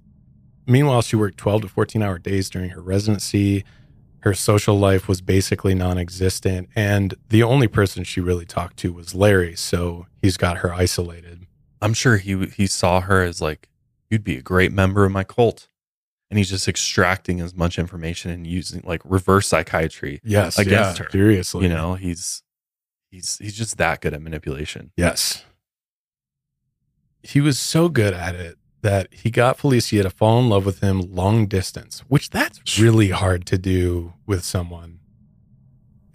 [0.65, 3.65] Meanwhile, she worked 12 to 14 hour days during her residency.
[4.19, 6.69] Her social life was basically non existent.
[6.75, 9.55] And the only person she really talked to was Larry.
[9.55, 11.47] So he's got her isolated.
[11.81, 13.67] I'm sure he he saw her as like,
[14.09, 15.67] you'd be a great member of my cult.
[16.29, 20.57] And he's just extracting as much information and using like reverse psychiatry Yes.
[20.57, 21.11] against yeah, her.
[21.11, 21.63] Seriously.
[21.63, 22.41] You know, he's
[23.11, 24.91] he's he's just that good at manipulation.
[24.95, 25.43] Yes.
[27.23, 30.81] He was so good at it that he got Felicia to fall in love with
[30.81, 34.99] him long distance, which that's really hard to do with someone.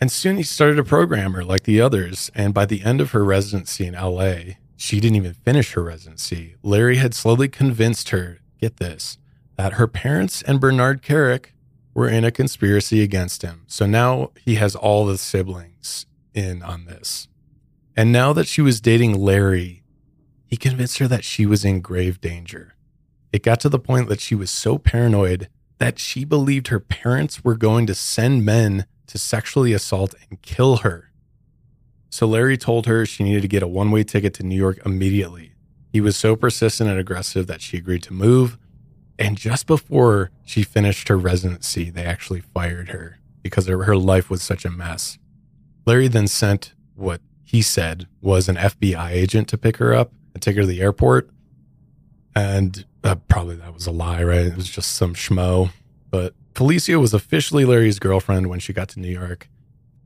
[0.00, 2.30] And soon he started a programmer like the others.
[2.34, 6.54] And by the end of her residency in LA, she didn't even finish her residency.
[6.62, 9.18] Larry had slowly convinced her, get this,
[9.56, 11.46] that her parents and Bernard Kerik
[11.94, 13.64] were in a conspiracy against him.
[13.66, 17.26] So now he has all the siblings in on this.
[17.96, 19.82] And now that she was dating Larry,
[20.48, 22.74] he convinced her that she was in grave danger.
[23.32, 27.44] It got to the point that she was so paranoid that she believed her parents
[27.44, 31.10] were going to send men to sexually assault and kill her.
[32.10, 34.78] So Larry told her she needed to get a one way ticket to New York
[34.86, 35.52] immediately.
[35.92, 38.56] He was so persistent and aggressive that she agreed to move.
[39.18, 44.30] And just before she finished her residency, they actually fired her because her, her life
[44.30, 45.18] was such a mess.
[45.86, 50.42] Larry then sent what he said was an FBI agent to pick her up and
[50.42, 51.28] take her to the airport.
[52.36, 54.46] And uh, probably that was a lie, right?
[54.46, 55.70] It was just some schmo.
[56.10, 59.48] But Felicia was officially Larry's girlfriend when she got to New York.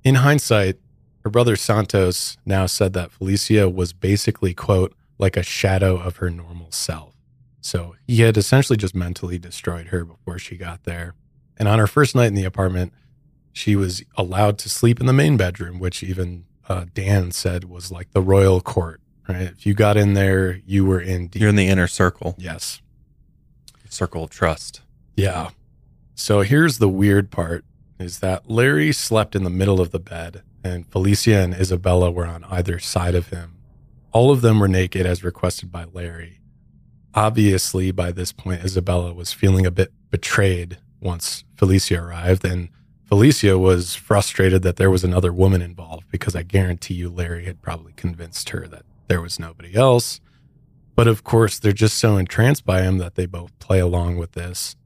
[0.02, 0.76] In hindsight,
[1.22, 6.30] her brother Santos now said that Felicia was basically, quote, like a shadow of her
[6.30, 7.14] normal self.
[7.60, 11.14] So he had essentially just mentally destroyed her before she got there.
[11.58, 12.94] And on her first night in the apartment,
[13.52, 17.92] she was allowed to sleep in the main bedroom, which even uh, Dan said was
[17.92, 19.01] like the royal court,
[19.32, 19.48] right?
[19.48, 21.40] If you got in there, you were in deep.
[21.40, 22.34] You're in the inner circle.
[22.38, 22.80] Yes.
[23.88, 24.80] Circle of trust.
[25.16, 25.50] Yeah.
[26.14, 27.64] So here's the weird part
[27.98, 32.26] is that Larry slept in the middle of the bed and Felicia and Isabella were
[32.26, 33.58] on either side of him.
[34.12, 36.40] All of them were naked as requested by Larry.
[37.14, 42.68] Obviously, by this point, Isabella was feeling a bit betrayed once Felicia arrived, and
[43.04, 47.60] Felicia was frustrated that there was another woman involved because I guarantee you Larry had
[47.60, 50.20] probably convinced her that there was nobody else.
[50.94, 54.32] But of course, they're just so entranced by him that they both play along with
[54.32, 54.76] this.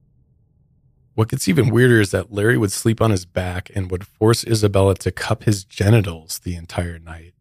[1.15, 4.45] What gets even weirder is that Larry would sleep on his back and would force
[4.45, 7.33] Isabella to cup his genitals the entire night.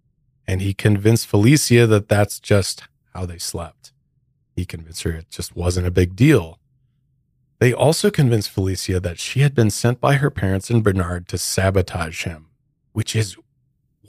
[0.48, 3.92] And he convinced Felicia that that's just how they slept.
[4.56, 6.60] He convinced her it just wasn't a big deal.
[7.60, 11.38] They also convinced Felicia that she had been sent by her parents and Bernard to
[11.38, 12.48] sabotage him,
[12.94, 13.38] which is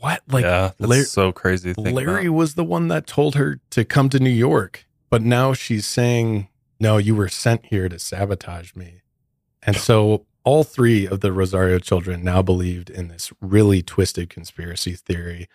[0.01, 0.23] what?
[0.29, 1.75] Like, yeah, that's Larry, so crazy.
[1.75, 2.37] Larry about.
[2.37, 6.49] was the one that told her to come to New York, but now she's saying,
[6.79, 9.03] no, you were sent here to sabotage me.
[9.63, 14.93] And so all three of the Rosario children now believed in this really twisted conspiracy
[14.93, 15.49] theory.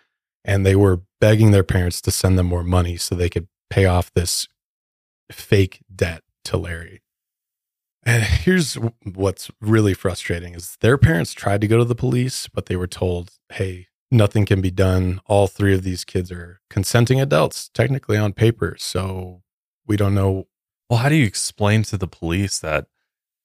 [0.44, 3.86] And they were begging their parents to send them more money so they could pay
[3.86, 4.48] off this
[5.30, 7.00] fake debt to Larry.
[8.04, 8.74] And here's
[9.14, 12.88] what's really frustrating is their parents tried to go to the police, but they were
[12.88, 15.20] told, hey, nothing can be done.
[15.26, 18.76] All three of these kids are consenting adults, technically on paper.
[18.78, 19.42] So
[19.86, 20.46] we don't know.
[20.88, 22.86] Well, how do you explain to the police that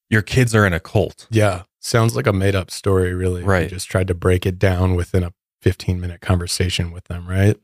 [0.10, 1.28] your kids are in a cult?
[1.32, 1.64] Yeah.
[1.80, 3.44] Sounds like a made up story, really.
[3.44, 3.64] Right.
[3.64, 7.58] We just tried to break it down within a 15 minute conversation with them, right?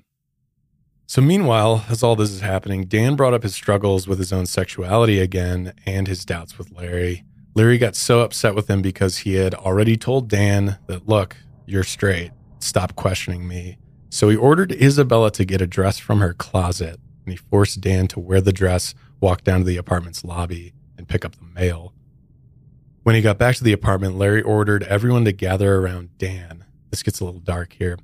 [1.06, 4.46] So, meanwhile, as all this is happening, Dan brought up his struggles with his own
[4.46, 7.26] sexuality again and his doubts with Larry.
[7.56, 11.36] Larry got so upset with him because he had already told Dan that, look,
[11.66, 12.32] you're straight.
[12.64, 13.78] Stop questioning me.
[14.10, 18.08] So he ordered Isabella to get a dress from her closet and he forced Dan
[18.10, 21.94] to wear the dress, walk down to the apartment's lobby, and pick up the mail.
[23.04, 26.66] When he got back to the apartment, Larry ordered everyone to gather around Dan.
[26.90, 27.98] This gets a little dark here.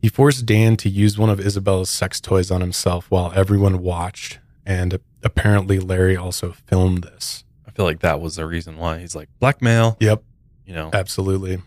[0.00, 4.38] He forced Dan to use one of Isabella's sex toys on himself while everyone watched,
[4.64, 7.44] and apparently Larry also filmed this.
[7.66, 9.96] I feel like that was the reason why he's like blackmail.
[10.00, 10.22] Yep.
[10.64, 11.62] You know, Absolutely.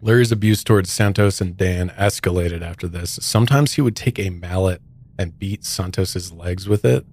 [0.00, 3.18] Larry's abuse towards Santos and Dan escalated after this.
[3.22, 4.82] Sometimes he would take a mallet
[5.18, 7.06] and beat Santos's legs with it.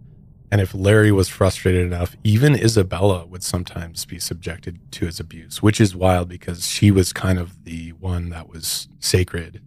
[0.51, 5.63] And if Larry was frustrated enough, even Isabella would sometimes be subjected to his abuse,
[5.63, 9.61] which is wild because she was kind of the one that was sacred.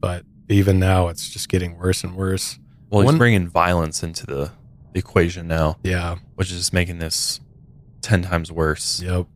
[0.00, 2.58] But even now, it's just getting worse and worse.
[2.88, 4.52] well, he's One- bringing violence into the
[4.94, 6.16] equation now, Yeah.
[6.36, 7.40] which is just making this
[8.02, 9.00] ten times worse.
[9.02, 9.26] Yep.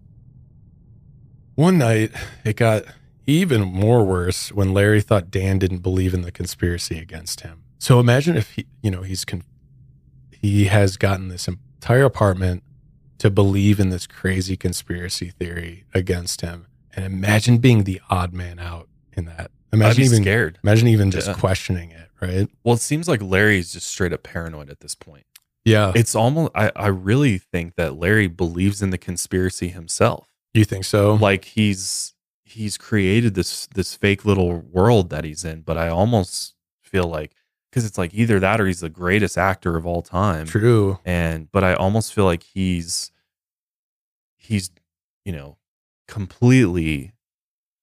[1.57, 2.12] One night,
[2.44, 2.85] it got
[3.27, 7.62] even more worse when Larry thought Dan didn't believe in the conspiracy against him.
[7.78, 9.43] So imagine if he, you know, he's con-
[10.31, 12.62] he has gotten this entire apartment
[13.19, 18.59] to believe in this crazy conspiracy theory against him, and imagine being the odd man
[18.59, 19.51] out in that.
[19.73, 20.59] Imagine even scared.
[20.62, 21.35] Imagine even just Yeah.
[21.35, 22.48] questioning it, right?
[22.62, 25.24] Well, it seems like Larry's just straight up paranoid at this point.
[25.65, 25.93] Yeah.
[25.97, 30.28] It's almost I, I really think that Larry believes in the conspiracy himself.
[30.55, 31.15] You think so?
[31.15, 32.15] Like he's
[32.57, 37.33] he's created this this fake little world that he's in, but I almost feel like
[37.70, 40.47] because it's like either that or he's the greatest actor of all time.
[40.47, 40.99] True.
[41.05, 43.12] And but I almost feel like he's
[44.37, 44.70] he's
[45.24, 45.59] you know
[46.09, 47.12] completely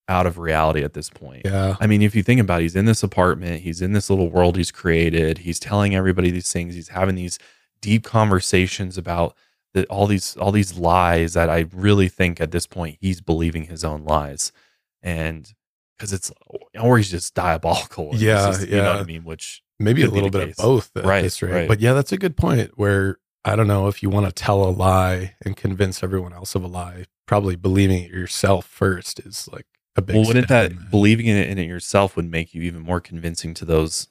[0.08, 1.42] out of reality at this point.
[1.44, 1.76] Yeah.
[1.80, 4.28] I mean, if you think about it, he's in this apartment, he's in this little
[4.28, 7.38] world he's created, he's telling everybody these things, he's having these
[7.80, 9.34] deep conversations about
[9.72, 13.64] the, all these all these lies that I really think at this point he's believing
[13.64, 14.52] his own lies.
[15.04, 15.48] And
[15.96, 16.32] because it's
[16.80, 18.10] or he's just diabolical.
[18.14, 18.76] Yeah, just- yeah.
[18.76, 19.22] You know what I mean?
[19.24, 20.58] Which maybe a little bit case.
[20.58, 21.52] of both at Right, this rate.
[21.52, 21.68] right.
[21.68, 24.64] But yeah, that's a good point where I don't know if you want to tell
[24.64, 29.48] a lie and convince everyone else of a lie, probably believing it yourself first is
[29.52, 29.66] like
[29.96, 32.80] a big well, wouldn't that believing in it, in it yourself would make you even
[32.80, 34.08] more convincing to those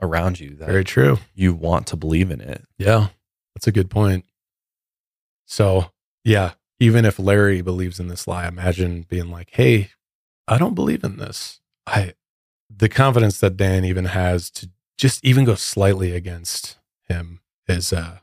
[0.00, 1.18] around you that Very true.
[1.34, 2.64] you want to believe in it.
[2.78, 3.08] Yeah,
[3.54, 4.24] that's a good point.
[5.46, 5.90] So,
[6.24, 9.90] yeah, even if Larry believes in this lie, imagine being like, "Hey,
[10.48, 12.14] I don't believe in this." I
[12.74, 18.18] the confidence that Dan even has to just even go slightly against him is uh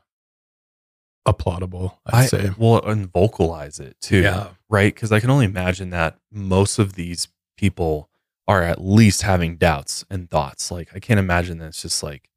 [1.26, 2.50] applaudable, I'd I say.
[2.56, 4.50] well, and vocalize it too, Yeah.
[4.68, 4.94] right?
[4.94, 8.08] Because I can only imagine that most of these people
[8.46, 10.70] are at least having doubts and thoughts.
[10.70, 12.30] Like I can't imagine that it's just like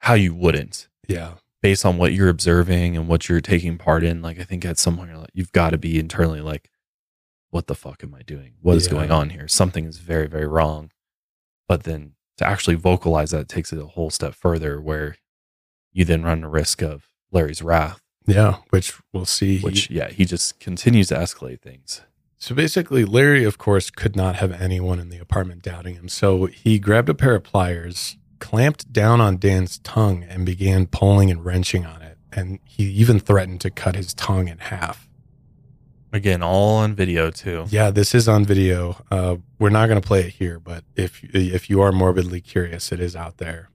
[0.00, 1.34] how you wouldn't, Yeah.
[1.62, 4.20] based on what you're observing and what you're taking part in.
[4.20, 6.68] Like I think at some point you're like, you've got to be internally like,
[7.56, 8.52] what the fuck am I doing?
[8.60, 8.92] What is Yeah.
[8.92, 9.48] going on here?
[9.48, 10.90] Something is very, very wrong.
[11.66, 15.16] But then to actually vocalize that takes it a whole step further, where
[15.90, 18.02] you then run the risk of Larry's wrath.
[18.26, 19.60] Yeah, which we'll see.
[19.60, 22.02] Which yeah, he just continues to escalate things.
[22.36, 26.08] So basically, Larry, of course, could not have anyone in the apartment doubting him.
[26.10, 31.30] So he grabbed a pair of pliers, clamped down on Dan's tongue, and began pulling
[31.30, 32.18] and wrenching on it.
[32.30, 35.05] And he even threatened to cut his tongue in half.
[36.16, 37.66] Again, all on video too.
[37.68, 39.04] Yeah, this is on video.
[39.10, 42.90] Uh, we're not going to play it here, but if if you are morbidly curious,
[42.90, 43.68] it is out there.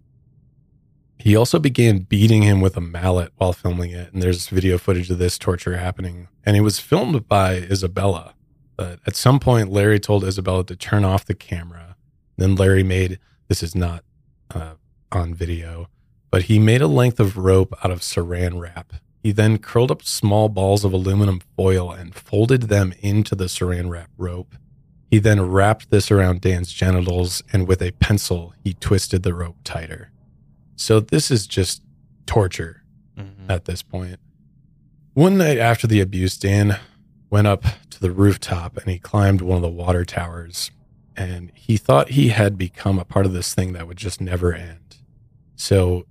[1.19, 5.11] He also began beating him with a mallet while filming it, and there's video footage
[5.11, 6.29] of this torture happening.
[6.43, 8.33] And it was filmed by Isabella.
[8.75, 11.95] But at some point, Larry told Isabella to turn off the camera.
[12.37, 13.19] Then Larry made
[13.49, 14.03] this is not
[14.49, 14.73] uh,
[15.11, 15.89] on video,
[16.31, 18.93] but he made a length of rope out of saran wrap.
[19.23, 23.89] He then curled up small balls of aluminum foil and folded them into the saran
[23.89, 24.55] wrap rope.
[25.09, 29.57] He then wrapped this around Dan's genitals, and with a pencil, he twisted the rope
[29.63, 30.09] tighter.
[30.75, 31.83] So this is just
[32.25, 32.83] torture
[33.17, 33.51] mm-hmm.
[33.51, 34.19] at this point.
[35.13, 36.79] One night after the abuse, Dan
[37.29, 40.71] went up to the rooftop and he climbed one of the water towers.
[41.15, 44.53] And he thought he had become a part of this thing that would just never
[44.53, 44.97] end.
[45.55, 46.05] So,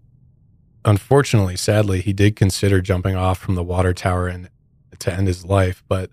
[0.84, 4.48] unfortunately, sadly, he did consider jumping off from the water tower and
[4.98, 5.82] to end his life.
[5.88, 6.10] But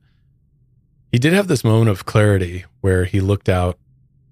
[1.11, 3.77] he did have this moment of clarity where he looked out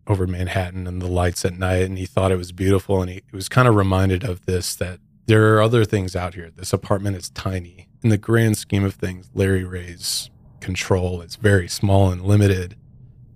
[0.08, 3.02] over Manhattan and the lights at night and he thought it was beautiful.
[3.02, 6.52] And he was kind of reminded of this that there are other things out here.
[6.56, 7.88] This apartment is tiny.
[8.04, 10.30] In the grand scheme of things, Larry Ray's
[10.60, 12.76] control is very small and limited.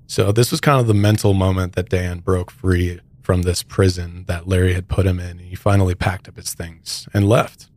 [0.06, 3.00] So this was kind of the mental moment that Dan broke free
[3.30, 5.38] from this prison that Larry had put him in.
[5.38, 7.70] And he finally packed up his things and left.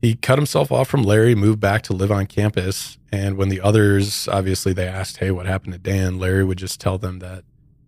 [0.00, 2.96] He cut himself off from Larry, moved back to live on campus.
[3.10, 6.20] And when the others, obviously, they asked, Hey, what happened to Dan?
[6.20, 7.42] Larry would just tell them that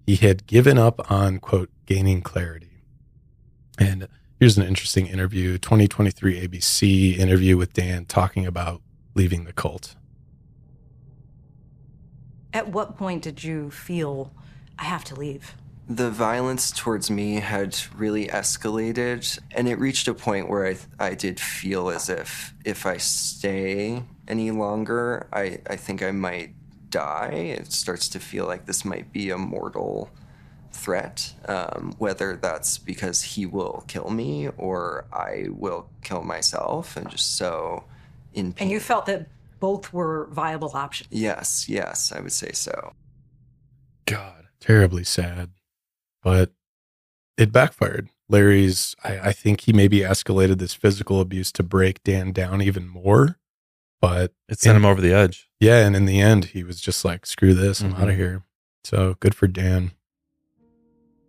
[0.04, 2.82] he had given up on, quote, gaining clarity.
[3.78, 4.08] And
[4.40, 8.82] here's an interesting interview 2023 ABC interview with Dan talking about
[9.14, 9.94] leaving the cult.
[12.52, 14.32] At what point did you feel
[14.76, 15.54] I have to leave?
[15.88, 21.14] The violence towards me had really escalated, and it reached a point where I, I
[21.14, 26.54] did feel as if if I stay any longer, I, I think I might
[26.90, 27.56] die.
[27.58, 30.10] It starts to feel like this might be a mortal
[30.72, 37.08] threat, um, whether that's because he will kill me or I will kill myself, and
[37.08, 37.84] just so
[38.34, 38.64] in pain.
[38.64, 39.28] And you felt that
[39.60, 41.08] both were viable options.
[41.12, 42.92] Yes, yes, I would say so.
[44.04, 45.50] God, terribly sad,
[46.26, 46.50] but
[47.38, 48.08] it backfired.
[48.28, 52.88] Larry's, I, I think he maybe escalated this physical abuse to break Dan down even
[52.88, 53.38] more.
[54.00, 55.48] but It sent in- him over the edge.
[55.60, 58.18] Yeah, and in the end, he was just like, "Screw this, I'm out of mm-hmm.
[58.18, 58.42] here."
[58.82, 59.92] So good for Dan.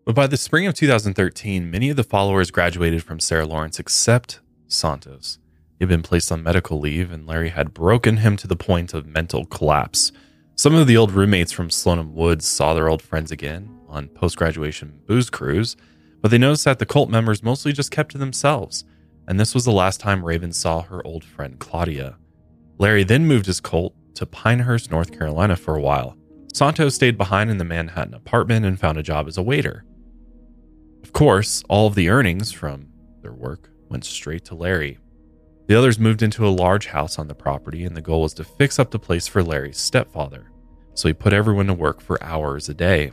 [0.03, 4.39] But by the spring of 2013, many of the followers graduated from Sarah Lawrence except
[4.67, 5.37] Santos.
[5.77, 8.95] He had been placed on medical leave, and Larry had broken him to the point
[8.95, 10.11] of mental collapse.
[10.55, 14.37] Some of the old roommates from Slonim Woods saw their old friends again on post
[14.37, 15.75] graduation booze cruise,
[16.21, 18.83] but they noticed that the cult members mostly just kept to themselves.
[19.27, 22.17] And this was the last time Raven saw her old friend Claudia.
[22.77, 26.15] Larry then moved his cult to Pinehurst, North Carolina for a while.
[26.53, 29.83] Santos stayed behind in the Manhattan apartment and found a job as a waiter.
[31.03, 32.87] Of course, all of the earnings from
[33.21, 34.97] their work went straight to Larry.
[35.67, 38.43] The others moved into a large house on the property, and the goal was to
[38.43, 40.49] fix up the place for Larry's stepfather.
[40.93, 43.11] So he put everyone to work for hours a day.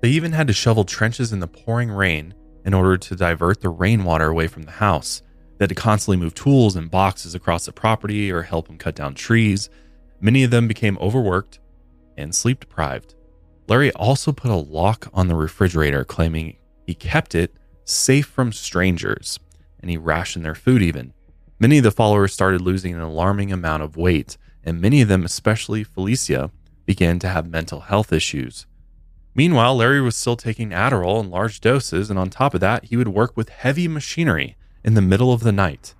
[0.00, 2.34] They even had to shovel trenches in the pouring rain
[2.64, 5.22] in order to divert the rainwater away from the house.
[5.56, 8.94] They had to constantly move tools and boxes across the property or help them cut
[8.94, 9.70] down trees.
[10.20, 11.58] Many of them became overworked
[12.16, 13.14] and sleep deprived.
[13.68, 16.56] Larry also put a lock on the refrigerator, claiming
[16.86, 19.38] he kept it safe from strangers,
[19.80, 21.12] and he rationed their food even.
[21.58, 25.24] Many of the followers started losing an alarming amount of weight, and many of them,
[25.24, 26.50] especially Felicia,
[26.86, 28.66] began to have mental health issues.
[29.38, 32.96] Meanwhile, Larry was still taking Adderall in large doses, and on top of that, he
[32.96, 35.94] would work with heavy machinery in the middle of the night.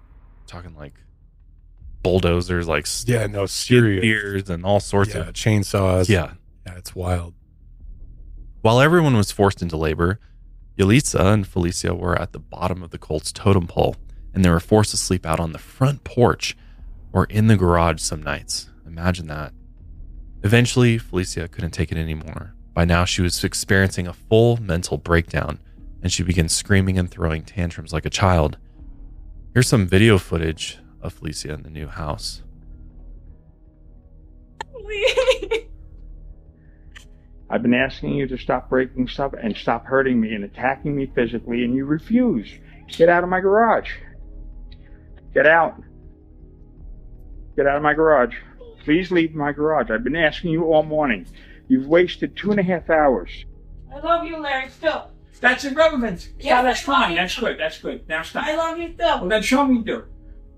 [0.48, 0.94] talking like
[2.02, 4.00] bulldozers, like Yeah, no, serious.
[4.02, 6.08] steers and all sorts Yeah, of chainsaws.
[6.08, 6.32] Yeah.
[6.66, 7.34] Yeah, it's wild.
[8.62, 10.18] While everyone was forced into labor,
[10.76, 13.94] Yalitza and Felicia were at the bottom of the Colts totem pole,
[14.34, 16.56] and they were forced to sleep out on the front porch
[17.12, 18.68] or in the garage some nights.
[18.84, 19.52] Imagine that.
[20.42, 22.54] Eventually, Felicia couldn't take it anymore.
[22.78, 25.58] By now, she was experiencing a full mental breakdown,
[26.00, 28.56] and she began screaming and throwing tantrums like a child.
[29.52, 32.44] Here's some video footage of Felicia in the new house.
[37.50, 41.10] I've been asking you to stop breaking stuff and stop hurting me and attacking me
[41.16, 42.48] physically, and you refuse.
[42.96, 43.90] Get out of my garage.
[45.34, 45.82] Get out.
[47.56, 48.36] Get out of my garage.
[48.84, 49.90] Please leave my garage.
[49.90, 51.26] I've been asking you all morning.
[51.68, 53.44] You've wasted two and a half hours.
[53.94, 55.10] I love you, Larry, still.
[55.40, 56.30] That's irrelevant.
[56.38, 57.16] Yes, yeah, that's I fine.
[57.16, 57.58] That's good.
[57.58, 58.08] That's good.
[58.08, 58.44] Now stop.
[58.44, 59.20] I love you still.
[59.20, 60.04] Well, then show me you do.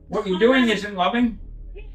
[0.08, 1.38] What you're doing isn't loving.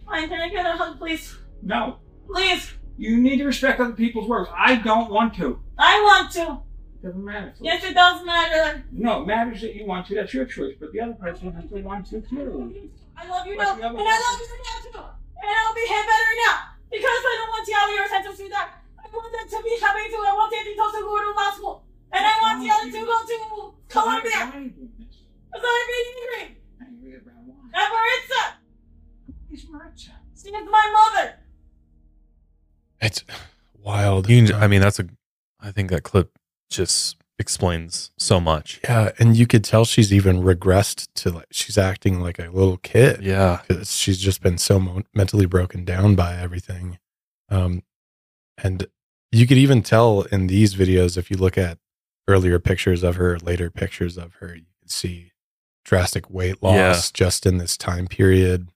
[0.05, 1.35] Fine, can I get a hug, please?
[1.63, 1.97] No.
[2.27, 2.71] Please.
[2.97, 4.49] You need to respect other people's words.
[4.55, 5.59] I don't want to.
[5.77, 6.59] I want to.
[7.03, 7.53] Doesn't matter.
[7.59, 8.83] Yes, it does matter.
[8.91, 10.15] No, it matters that you want to.
[10.15, 10.75] That's your choice.
[10.79, 12.89] But the other person has to want to too.
[13.17, 15.05] I love you What's now, the and I love you now too.
[15.41, 16.57] And I'll behave better now
[16.89, 18.69] because I don't want Tiago your sense of sweetheart.
[19.15, 20.23] I want them to be happy too.
[20.27, 23.73] I want Tito to go to law school, and I want Tiago to go to
[23.87, 24.51] Colombia.
[24.51, 26.57] Because I'm being angry.
[27.73, 28.55] At Maritza.
[29.49, 31.35] She is my mother.
[33.01, 33.23] It's
[33.81, 34.29] wild.
[34.29, 35.07] You I mean, that's a.
[35.61, 36.37] I think that clip
[36.69, 38.81] just explains so much.
[38.83, 42.77] Yeah, and you could tell she's even regressed to like she's acting like a little
[42.77, 43.23] kid.
[43.23, 46.99] Yeah, because she's just been so mo- mentally broken down by everything.
[47.49, 47.83] Um,
[48.61, 48.87] and
[49.31, 51.77] you could even tell in these videos if you look at
[52.27, 55.31] earlier pictures of her, later pictures of her, you can see
[55.83, 57.01] drastic weight loss Yeah.
[57.13, 58.69] just in this time period,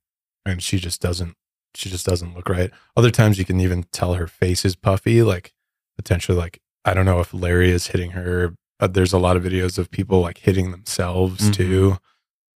[0.45, 1.35] and she just doesn't.
[1.76, 2.71] She just doesn't look right.
[2.97, 5.53] Other times you can even tell her face is puffy, like
[5.97, 8.55] potentially like I don't know if Larry is hitting her.
[8.80, 11.53] But there's a lot of videos of people like hitting themselves Mhm.
[11.53, 11.97] too.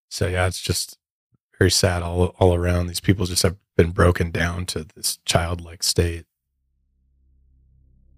[0.09, 0.97] So yeah, it's just
[1.59, 2.87] very sad all all around.
[2.87, 6.25] These people just have been broken down to this childlike state.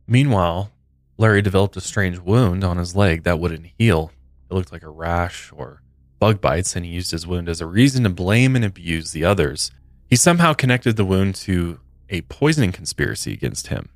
[0.07, 0.71] Meanwhile,
[1.17, 4.11] Larry developed a strange wound on his leg that wouldn't heal.
[4.49, 5.81] It looked like a rash or
[6.19, 9.25] bug bites, and he used his wound as a reason to blame and abuse the
[9.25, 9.71] others.
[10.07, 11.79] He somehow connected the wound to
[12.09, 13.89] a poisoning conspiracy against him.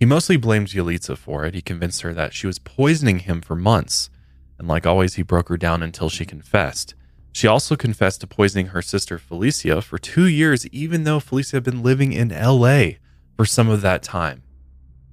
[0.00, 1.54] He mostly blamed Yalitza for it.
[1.54, 4.10] He convinced her that she was poisoning him for months,
[4.58, 6.94] and like always, he broke her down until she confessed.
[7.32, 11.64] She also confessed to poisoning her sister Felicia for two years, even though Felicia had
[11.64, 12.92] been living in LA
[13.36, 14.42] for some of that time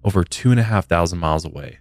[0.03, 1.79] over two and a half thousand miles away.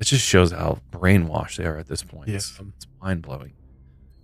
[0.00, 2.30] It just shows how brainwashed they are at this point.
[2.30, 3.52] It's, it's mind blowing.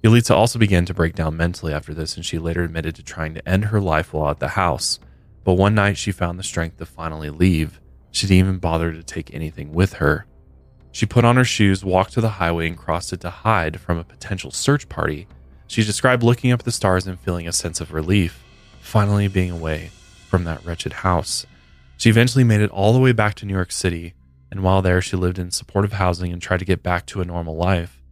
[0.03, 3.35] Yalitza also began to break down mentally after this, and she later admitted to trying
[3.35, 5.01] to end her life while at the house.
[5.45, 7.81] But one night she found the strength to finally leave.
[8.11, 10.27] She didn't even bother to take anything with her.
[10.93, 13.99] She put on her shoes, walked to the highway, and crossed it to hide from
[13.99, 15.27] a potential search party.
[15.67, 18.43] She described looking up at the stars and feeling a sense of relief,
[18.81, 19.91] finally being away
[20.29, 21.45] from that wretched house.
[21.97, 24.15] She eventually made it all the way back to New York City,
[24.51, 27.25] and while there, she lived in supportive housing and tried to get back to a
[27.25, 28.03] normal life.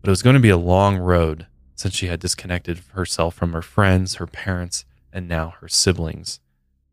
[0.00, 3.52] But it was going to be a long road since she had disconnected herself from
[3.52, 6.40] her friends, her parents, and now her siblings.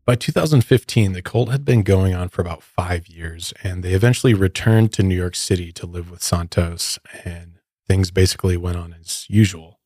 [0.06, 4.34] By 2015, the cult had been going on for about five years, and they eventually
[4.34, 9.26] returned to New York City to live with Santos, and things basically went on as
[9.28, 9.79] usual.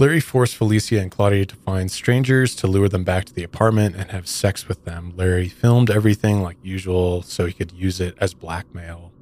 [0.00, 3.94] Larry forced Felicia and Claudia to find strangers to lure them back to the apartment
[3.96, 5.12] and have sex with them.
[5.14, 9.12] Larry filmed everything like usual so he could use it as blackmail.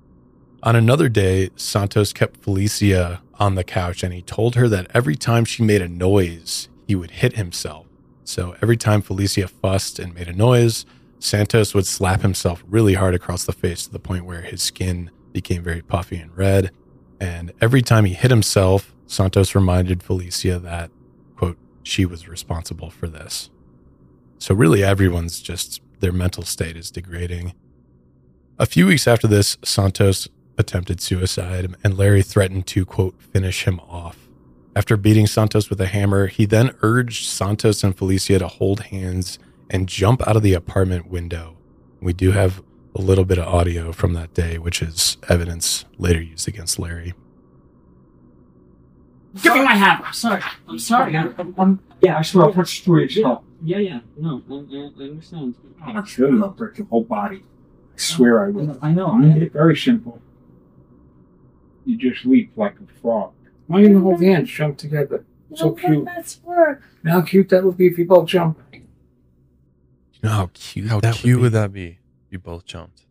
[0.63, 5.17] On another day, Santos kept Felicia on the couch and he told her that every
[5.17, 7.87] time she made a noise, he would hit himself.
[8.23, 10.87] So every time Felicia fussed and made a noise,
[11.19, 15.11] Santos would slap himself really hard across the face to the point where his skin
[15.33, 16.71] became very puffy and red.
[17.19, 20.91] And every time he hit himself, Santos reminded Felicia that,
[21.35, 23.51] quote, she was responsible for this.
[24.39, 27.55] So really, everyone's just, their mental state is degrading.
[28.59, 30.29] A few weeks after this, Santos
[30.59, 34.29] attempted suicide, and Larry threatened to, quote, finish him off.
[34.77, 39.39] After beating Santos with a hammer, he then urged Santos and Felicia to hold hands
[39.71, 41.57] and jump out of the apartment window.
[42.01, 42.63] We do have
[42.95, 47.15] a little bit of audio from that day, which is evidence later used against Larry.
[49.43, 50.05] Give me my hammer.
[50.07, 50.43] I'm sorry.
[50.69, 51.17] I'm sorry.
[51.17, 53.45] I'm, I'm, yeah, I swear I'll punch through your skull.
[53.63, 54.01] Yeah, yeah.
[54.17, 55.55] No, I, I, I understand.
[55.83, 56.45] I'm kill you.
[56.45, 57.43] I'll break your whole body.
[57.95, 58.79] I swear I will.
[58.81, 59.09] I know.
[59.09, 60.21] I made it very simple.
[61.85, 63.33] You just leap like a frog.
[63.67, 65.25] Why you hold hands, jump together?
[65.55, 66.05] So cute.
[66.05, 66.83] That's work.
[67.05, 68.59] How cute that would be if you both jump.
[68.73, 68.83] You
[70.23, 71.59] know how cute How that cute would would be?
[71.59, 71.99] that be?
[72.31, 73.07] You both jumped.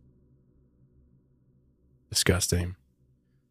[2.10, 2.77] Disgusting.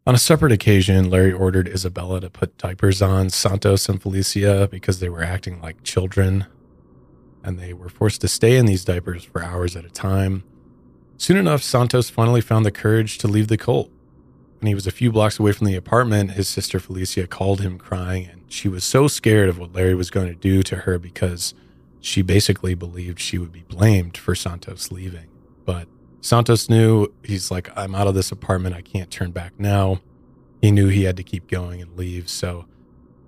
[0.08, 5.00] On a separate occasion, Larry ordered Isabella to put diapers on Santos and Felicia because
[5.00, 6.46] they were acting like children,
[7.42, 10.44] and they were forced to stay in these diapers for hours at a time.
[11.18, 13.90] Soon enough, Santos finally found the courage to leave the cult.
[14.60, 17.76] When he was a few blocks away from the apartment, his sister Felicia called him
[17.76, 21.00] crying, and she was so scared of what Larry was going to do to her
[21.00, 21.52] because
[22.00, 25.26] she basically believed she would be blamed for Santos leaving.
[25.64, 25.88] But
[26.26, 28.74] Santos knew he's like, I'm out of this apartment.
[28.74, 30.00] I can't turn back now.
[30.60, 32.28] He knew he had to keep going and leave.
[32.28, 32.66] So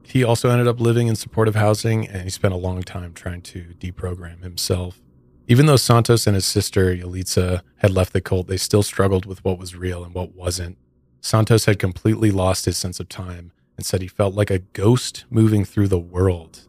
[0.02, 3.42] he also ended up living in supportive housing and he spent a long time trying
[3.42, 5.00] to deprogram himself.
[5.46, 9.44] Even though Santos and his sister Yalitza had left the cult, they still struggled with
[9.44, 10.76] what was real and what wasn't.
[11.20, 15.24] Santos had completely lost his sense of time and said he felt like a ghost
[15.30, 16.66] moving through the world.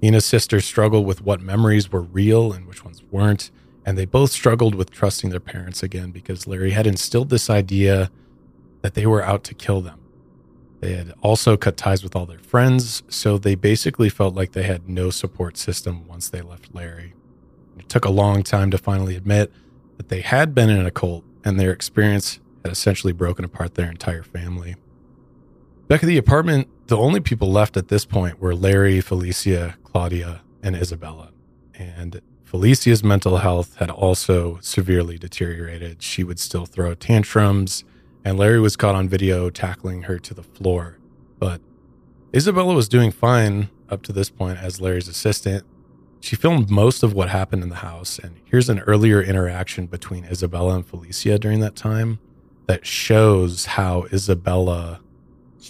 [0.00, 3.50] He and his sister struggled with what memories were real and which ones weren't.
[3.84, 8.10] And they both struggled with trusting their parents again because Larry had instilled this idea
[8.82, 9.98] that they were out to kill them.
[10.80, 14.64] They had also cut ties with all their friends, so they basically felt like they
[14.64, 17.14] had no support system once they left Larry.
[17.78, 19.52] It took a long time to finally admit
[19.96, 23.90] that they had been in a cult and their experience had essentially broken apart their
[23.90, 24.74] entire family.
[25.86, 30.42] Back at the apartment, the only people left at this point were Larry, Felicia, Claudia,
[30.62, 31.30] and Isabella.
[31.74, 32.20] And
[32.52, 36.02] Felicia's mental health had also severely deteriorated.
[36.02, 37.82] She would still throw tantrums,
[38.26, 40.98] and Larry was caught on video tackling her to the floor.
[41.38, 41.62] But
[42.36, 45.64] Isabella was doing fine up to this point as Larry's assistant.
[46.20, 50.26] She filmed most of what happened in the house, and here's an earlier interaction between
[50.26, 52.18] Isabella and Felicia during that time
[52.66, 55.00] that shows how Isabella,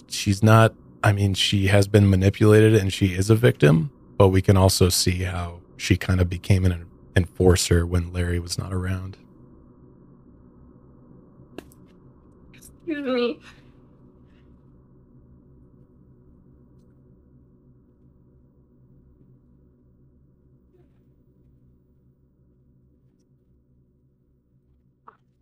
[0.08, 4.42] she's not, I mean, she has been manipulated and she is a victim, but we
[4.42, 6.86] can also see how she kind of became an
[7.16, 9.16] enforcer when Larry was not around.
[12.54, 13.40] Excuse me.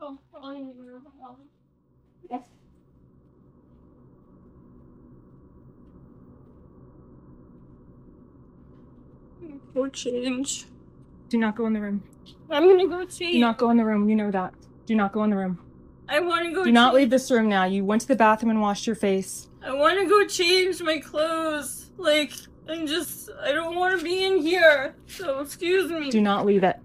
[0.00, 0.18] Oh,
[2.30, 2.44] Yes.
[9.74, 10.66] Go change.
[11.28, 12.02] Do not go in the room.
[12.50, 13.34] I'm gonna go change.
[13.34, 14.08] Do not go in the room.
[14.08, 14.52] You know that.
[14.86, 15.58] Do not go in the room.
[16.08, 17.64] I wanna go Do not leave this room now.
[17.64, 19.48] You went to the bathroom and washed your face.
[19.62, 21.90] I wanna go change my clothes.
[21.96, 22.32] Like,
[22.68, 24.96] I'm just, I don't wanna be in here.
[25.06, 26.10] So, excuse me.
[26.10, 26.80] Do not leave it.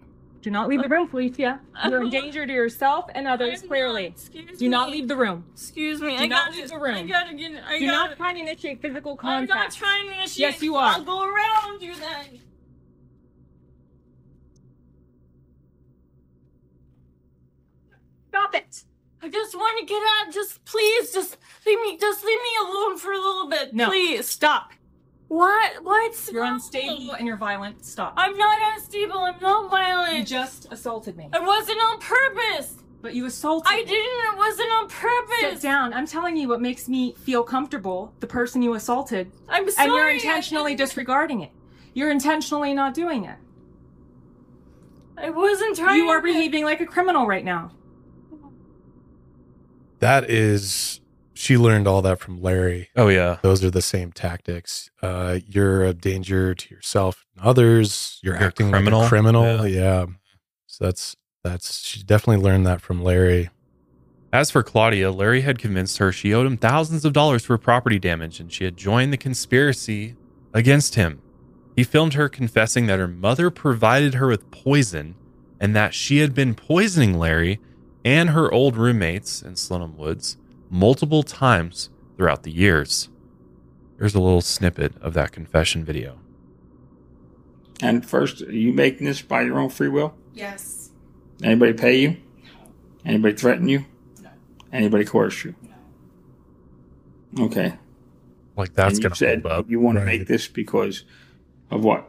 [0.46, 1.60] Do not leave the room, Felicia.
[1.90, 4.10] You're in danger to yourself and others, I'm clearly.
[4.10, 4.58] not.
[4.60, 4.98] Do not me.
[4.98, 5.44] leave the room.
[5.54, 6.16] Excuse me.
[6.16, 6.96] Do I not gotta, leave the room.
[6.96, 7.64] I gotta get.
[7.68, 9.52] I Do gotta, not try to initiate physical contact.
[9.52, 10.52] I'm not trying to initiate.
[10.52, 10.92] Yes, you are.
[10.92, 12.42] I'll go around you then.
[18.46, 18.84] Stop it.
[19.24, 20.32] I just want to get out.
[20.32, 21.98] Just please, just leave me.
[21.98, 23.88] Just leave me alone for a little bit, No.
[23.88, 24.28] please.
[24.28, 24.72] Stop.
[25.30, 25.84] What?
[25.84, 27.84] What's You're unstable and you're violent.
[27.84, 28.14] Stop.
[28.18, 29.18] I'm not unstable.
[29.18, 30.18] I'm not violent.
[30.18, 31.30] You just assaulted me.
[31.34, 32.76] I wasn't on purpose.
[33.02, 33.72] but you assaulted.
[33.72, 33.80] Me!
[33.80, 34.34] I didn't.
[34.34, 35.60] It wasn't on purpose.
[35.60, 35.94] Sit down.
[35.94, 38.14] I'm telling you what makes me feel comfortable.
[38.20, 39.32] The person you assaulted.
[39.50, 39.88] I'm sorry.
[39.88, 41.52] And you're intentionally disregarding it.
[41.96, 43.38] You're intentionally not doing it.
[45.18, 45.98] I wasn't trying.
[45.98, 47.72] You are behaving like a criminal right now.
[50.00, 51.00] That is,
[51.34, 52.90] she learned all that from Larry.
[52.96, 54.90] Oh yeah, those are the same tactics.
[55.02, 58.20] Uh, you're a danger to yourself and others.
[58.22, 59.00] You're, You're a acting criminal?
[59.00, 59.68] like a criminal.
[59.68, 59.82] Yeah.
[59.82, 60.06] Yeah.
[60.68, 63.50] So that's that's she definitely learned that from Larry.
[64.34, 68.00] As for Claudia, Larry had convinced her she owed him thousands of dollars for property
[68.00, 70.16] damage and she had joined the conspiracy
[70.54, 71.22] against him.
[71.76, 75.16] He filmed her confessing that her mother provided her with poison
[75.60, 77.60] and that she had been poisoning Larry
[78.06, 80.38] and her old roommates in Slonim Woods
[80.70, 83.10] multiple times throughout the years.
[83.98, 86.20] Here's a little snippet of that confession video.
[87.82, 90.14] And first, are you making this by your own free will?
[90.34, 90.92] Yes.
[91.44, 92.10] Anybody pay you?
[92.10, 92.72] No.
[93.06, 93.86] Anybody threaten you?
[94.22, 94.30] No.
[94.72, 95.56] Anybody coerce you?
[97.34, 97.46] No.
[97.46, 97.74] Okay.
[98.56, 99.70] Like that's And you gonna said hold up.
[99.70, 101.04] you want to make this because
[101.70, 102.08] of what?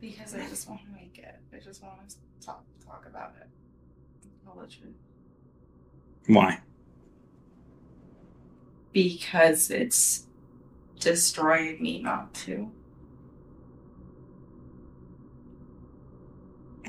[0.00, 1.34] Because I just want to make it.
[1.54, 3.48] I just want to talk talk about it.
[4.44, 4.92] Tell the truth.
[6.26, 6.60] Why?
[8.92, 10.26] Because it's
[10.98, 12.70] destroying me not to.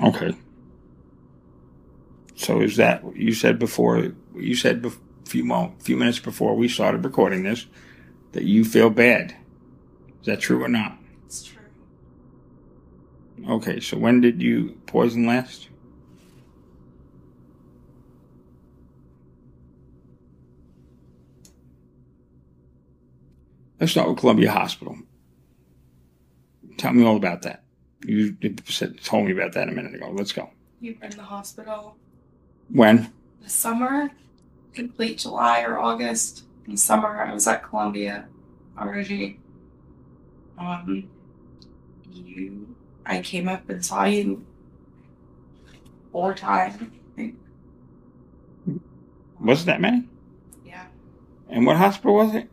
[0.02, 0.34] Okay.
[2.36, 4.12] So is that what you said before?
[4.34, 4.92] You said a
[5.28, 7.66] few mo- few minutes before we started recording this
[8.32, 9.36] that you feel bad.
[10.20, 10.98] Is that true or not?
[11.26, 11.62] It's true.
[13.48, 13.80] Okay.
[13.80, 15.68] So when did you poison last?
[23.80, 24.96] Let's start with Columbia Hospital.
[26.76, 27.64] Tell me all about that.
[28.04, 28.36] You
[28.66, 30.10] said, told me about that a minute ago.
[30.12, 30.50] Let's go.
[30.80, 31.96] You were in the hospital
[32.70, 33.12] When?
[33.42, 34.10] The summer,
[34.74, 36.44] complete July or August.
[36.66, 38.26] In summer, I was at Columbia,
[38.78, 39.36] RG.
[40.58, 41.08] Um,
[42.10, 42.74] you,
[43.04, 44.46] I came up and saw you
[46.12, 46.74] four times.
[46.80, 46.86] I
[47.16, 47.36] think.
[49.40, 50.08] Wasn't that many?
[50.64, 50.86] Yeah,
[51.48, 52.48] And what hospital was it?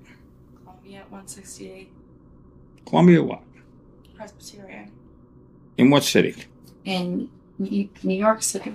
[1.11, 1.89] Columbia at 168
[2.85, 3.41] Columbia what?
[4.15, 4.91] Presbyterian
[5.77, 6.35] In what city?
[6.85, 7.29] in
[7.59, 8.71] New York City.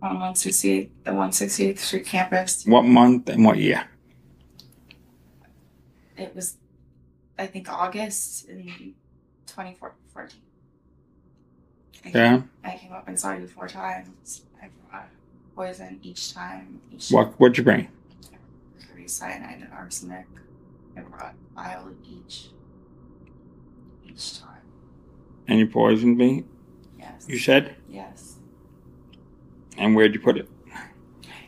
[0.00, 2.64] On 168, the 168th Street campus.
[2.66, 3.88] What month and what year?
[6.16, 6.56] It was,
[7.36, 8.94] I think, August in
[9.46, 10.38] 2014.
[12.04, 12.42] I came- Yeah.
[12.62, 14.42] I came up and saw you four times.
[14.62, 15.08] I brought
[15.56, 16.80] poison each time.
[16.92, 17.88] Each What what'd you bring?
[19.06, 20.26] cyanide, and arsenic.
[20.96, 22.48] I brought vial each.
[24.06, 24.62] Each time.
[25.48, 26.44] And you poisoned me?
[26.98, 27.26] Yes.
[27.28, 27.76] You said?
[27.88, 28.36] Yes.
[29.76, 30.48] And where'd you put it?
[30.72, 30.80] I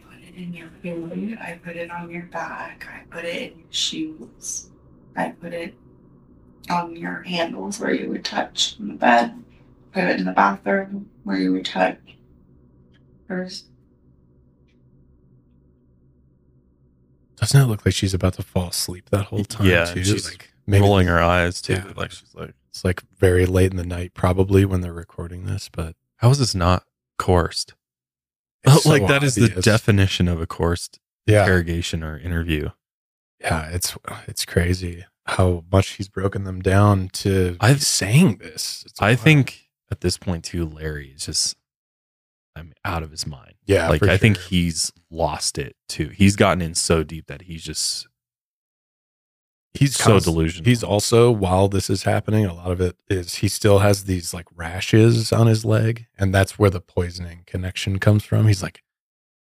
[0.09, 1.39] put it in your food.
[1.41, 2.89] I put it on your back.
[2.93, 4.71] I put it in your shoes.
[5.17, 5.75] I put it
[6.71, 9.43] on your handles where you would touch in the bed.
[9.93, 11.99] Put it in the bathroom where you would touch.
[13.29, 13.65] There's
[17.45, 19.67] Doesn't it look like she's about to fall asleep that whole time?
[19.67, 20.03] Yeah, too?
[20.05, 21.75] she's Like, rolling her eyes too.
[21.75, 21.93] Yeah.
[21.97, 25.69] Like she's like, It's like very late in the night, probably when they're recording this.
[25.73, 26.85] But how is this not
[27.19, 27.75] coerced?
[28.65, 31.43] It's so like that is the definition of a coerced Yeah.
[31.43, 32.71] interrogation or interview.
[33.41, 33.97] yeah, it's
[34.27, 38.85] it's crazy how much he's broken them down to I've- saying this.
[39.01, 41.57] I think at this point too, Larry is just
[42.57, 43.54] I'm out of his mind.
[43.67, 46.09] Yeah, like I think he's lost it too.
[46.09, 48.07] He's gotten in so deep that he's just
[49.73, 50.69] he's so const- delusional.
[50.69, 54.35] He's also while this is happening, a lot of it is he still has these
[54.35, 58.47] like rashes on his leg, and that's where the poisoning connection comes from.
[58.47, 58.83] He's like,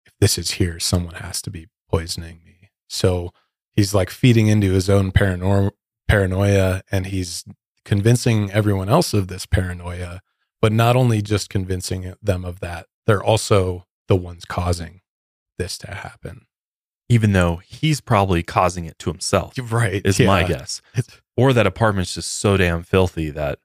[0.07, 2.70] if this is here, someone has to be poisoning me.
[2.89, 3.32] So
[3.73, 7.44] he's like feeding into his own paranoia, and he's
[7.85, 10.20] convincing everyone else of this paranoia.
[10.61, 15.01] But not only just convincing them of that, they're also the ones causing
[15.59, 16.47] this to happen.
[17.09, 19.53] even though he's probably causing it to himself.
[19.70, 20.01] Right.
[20.05, 20.81] Is my guess.
[21.37, 23.59] Or that apartment's just so damn filthy that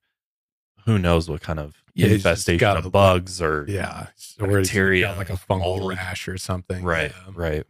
[0.86, 4.08] who knows what kind of Yeah, infestation got of bugs or Yeah.
[4.38, 5.90] Bacteria, got like a fungal mold.
[5.90, 6.84] rash or something.
[6.84, 7.32] Right, Yeah.
[7.36, 7.66] right.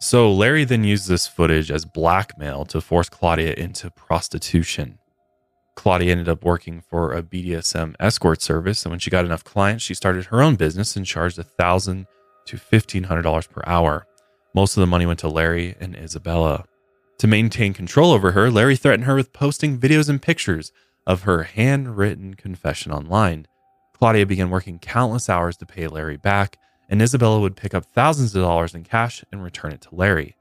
[0.00, 4.98] So Larry then used this footage as blackmail to force Claudia into prostitution.
[5.76, 9.84] Claudia ended up working for a BDSM escort service, and when she got enough clients,
[9.84, 12.06] she started her own business and charged a thousand
[12.46, 14.06] to fifteen hundred dollars per hour.
[14.54, 16.64] Most of the money went to Larry and Isabella.
[17.18, 20.72] To maintain control over her, Larry threatened her with posting videos and pictures
[21.06, 23.46] of her handwritten confession online.
[23.92, 28.34] Claudia began working countless hours to pay Larry back, and Isabella would pick up thousands
[28.34, 30.36] of dollars in cash and return it to Larry.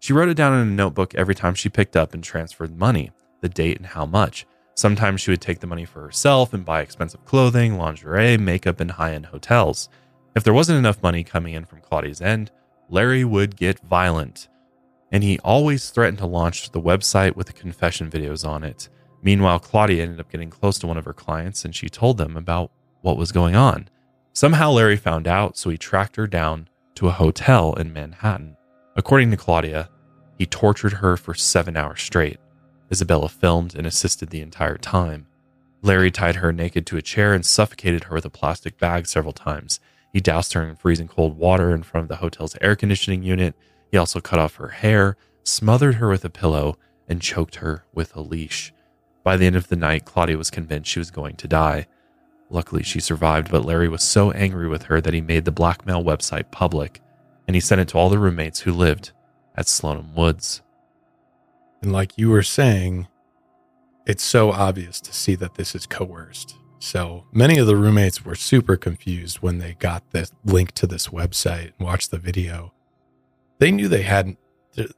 [0.00, 3.10] She wrote it down in a notebook every time she picked up and transferred money,
[3.40, 4.46] the date, and how much.
[4.78, 8.92] Sometimes she would take the money for herself and buy expensive clothing, lingerie, makeup, and
[8.92, 9.88] high end hotels.
[10.36, 12.52] If there wasn't enough money coming in from Claudia's end,
[12.88, 14.48] Larry would get violent.
[15.10, 18.88] And he always threatened to launch the website with the confession videos on it.
[19.20, 22.36] Meanwhile, Claudia ended up getting close to one of her clients and she told them
[22.36, 23.88] about what was going on.
[24.32, 28.56] Somehow Larry found out, so he tracked her down to a hotel in Manhattan.
[28.94, 29.88] According to Claudia,
[30.38, 32.38] he tortured her for seven hours straight.
[32.90, 35.26] Isabella filmed and assisted the entire time.
[35.82, 39.32] Larry tied her naked to a chair and suffocated her with a plastic bag several
[39.32, 39.80] times.
[40.12, 43.54] He doused her in freezing cold water in front of the hotel's air conditioning unit.
[43.90, 46.76] He also cut off her hair, smothered her with a pillow,
[47.08, 48.72] and choked her with a leash.
[49.22, 51.86] By the end of the night, Claudia was convinced she was going to die.
[52.50, 56.02] Luckily, she survived, but Larry was so angry with her that he made the blackmail
[56.02, 57.00] website public
[57.48, 59.10] and he sent it to all the roommates who lived
[59.56, 60.60] at Slonim Woods.
[61.82, 63.08] And like you were saying,
[64.06, 66.56] it's so obvious to see that this is coerced.
[66.78, 71.08] So many of the roommates were super confused when they got the link to this
[71.08, 72.72] website and watched the video.
[73.58, 74.38] They knew they hadn't,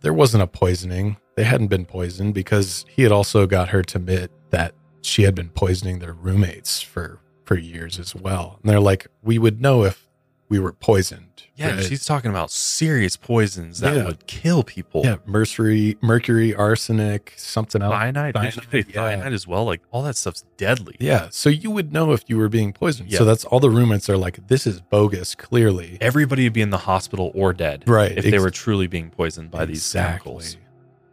[0.01, 1.17] there wasn't a poisoning.
[1.37, 5.35] They hadn't been poisoned because he had also got her to admit that she had
[5.35, 7.21] been poisoning their roommates for
[7.51, 8.61] for years as well.
[8.63, 10.09] And they're like, we would know if
[10.49, 11.30] we were poisoned.
[11.61, 11.85] Yeah, right?
[11.85, 14.05] she's talking about serious poisons that Yeah.
[14.07, 15.03] would kill people.
[15.05, 17.93] yeah, mercury, mercury, arsenic, something else.
[17.93, 18.95] Cyanide, Cyanide, yeah.
[18.95, 19.65] cyanide as well.
[19.67, 20.97] Like all that stuff's deadly.
[20.99, 23.11] Yeah, so you would know if you were being poisoned.
[23.11, 23.19] Yeah.
[23.19, 25.35] So that's all the roommates are like, this is bogus.
[25.35, 27.85] Clearly, Everybody would be in the hospital or dead.
[27.87, 30.57] Right, If they were truly being poisoned by these chemicals.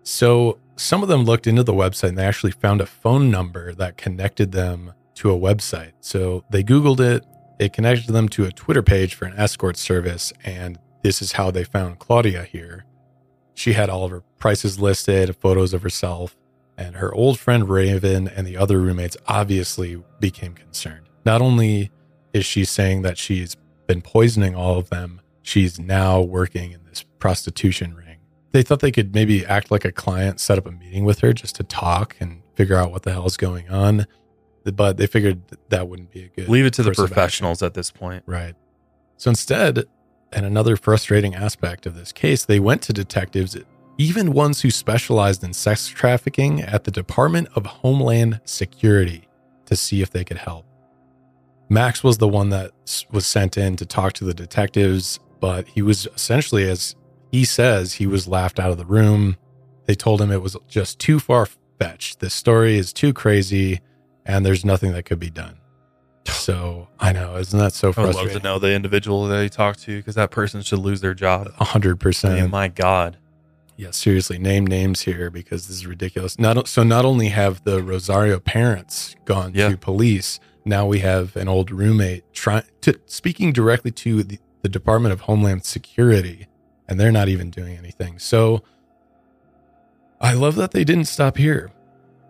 [0.04, 3.74] So some of them looked into the website and they actually found a phone number
[3.74, 5.92] that connected them to a website.
[6.00, 7.26] So they Googled it,
[7.60, 11.52] it connected them to a Twitter page for an escort service, and this is how
[11.52, 12.86] they found Claudia here.
[13.54, 16.36] She had all of her prices listed, photos of herself,
[16.78, 21.08] and her old friend Raven and the other roommates obviously became concerned.
[21.26, 21.92] Not only
[22.34, 23.56] is she saying that she's
[23.88, 28.18] been poisoning all of them, she's now working in this prostitution ring.
[28.52, 31.34] They thought they could maybe act like a client, set up a meeting with her
[31.34, 34.06] just to talk and figure out what the hell is going on.
[34.76, 37.14] But they figured that, wouldn't be a good Leave it to the course of action.
[37.14, 38.24] professionals at this point.
[38.26, 38.56] Right.
[39.18, 39.86] So instead,
[40.32, 43.58] and another frustrating aspect of this case, they went to detectives,
[43.98, 49.28] even ones who specialized in sex trafficking at the Department of Homeland Security,
[49.66, 50.66] to see if they could help.
[51.70, 52.72] Max was the one that
[53.12, 56.96] was sent in to talk to the detectives, but he was essentially, as
[57.32, 59.36] he says, he was laughed out of the room.
[59.86, 62.20] They told him it was just too far fetched.
[62.20, 63.82] This story is too crazy,
[64.28, 65.56] and there's nothing that could be done.
[66.26, 68.38] So I know, isn't that so I would love frustrating?
[68.40, 71.52] to know the individual that he talked to because that person should lose their job.
[71.60, 72.52] A hundred percent.
[72.52, 73.18] my God.
[73.78, 76.38] Yeah, seriously, name names here because this is ridiculous.
[76.40, 76.84] Not so.
[76.84, 79.70] Not only have the Rosario parents gone Yeah.
[79.70, 84.70] to police, now we have an old roommate trying to speaking directly to the, the
[84.70, 86.48] Department of Homeland Security,
[86.90, 88.18] and they're not even doing anything.
[88.20, 88.64] So
[90.20, 91.72] I love that they didn't stop here.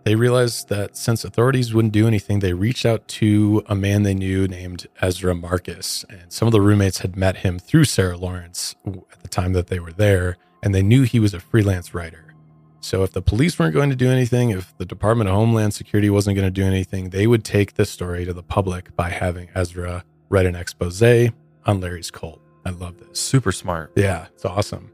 [0.08, 4.14] They realized that since authorities wouldn't do anything, they reached out to a man they
[4.14, 6.02] knew named Ezra Marcus.
[6.08, 9.66] And some of the roommates had met him through Sarah Lawrence at the time that
[9.66, 12.32] they were there, and they knew he was a freelance writer.
[12.80, 16.08] So if the police weren't going to do anything, if the Department of Homeland Security
[16.08, 19.50] wasn't going to do anything, they would take the story to the public by having
[19.54, 22.40] Ezra write an expose on Larry's cult.
[22.64, 23.20] I love this.
[23.20, 23.92] Super smart.
[23.94, 24.90] Yeah, it's awesome.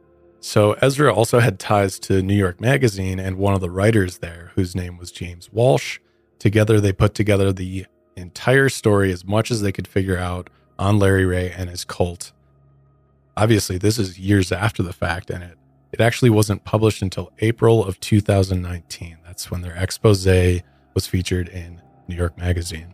[0.47, 4.53] So Ezra also had ties to New York Magazine and one of the writers there,
[4.55, 6.01] whose name was James Walsh.
[6.39, 10.99] Together, they put together the entire story as much as they could figure out on
[10.99, 12.33] Larry Ray and his cult.
[13.39, 15.57] Obviously, this is years after the fact, and it
[15.93, 19.17] it actually wasn't published until April of 2019.
[19.25, 20.27] That's when their expose
[20.93, 22.93] was featured in New York Magazine.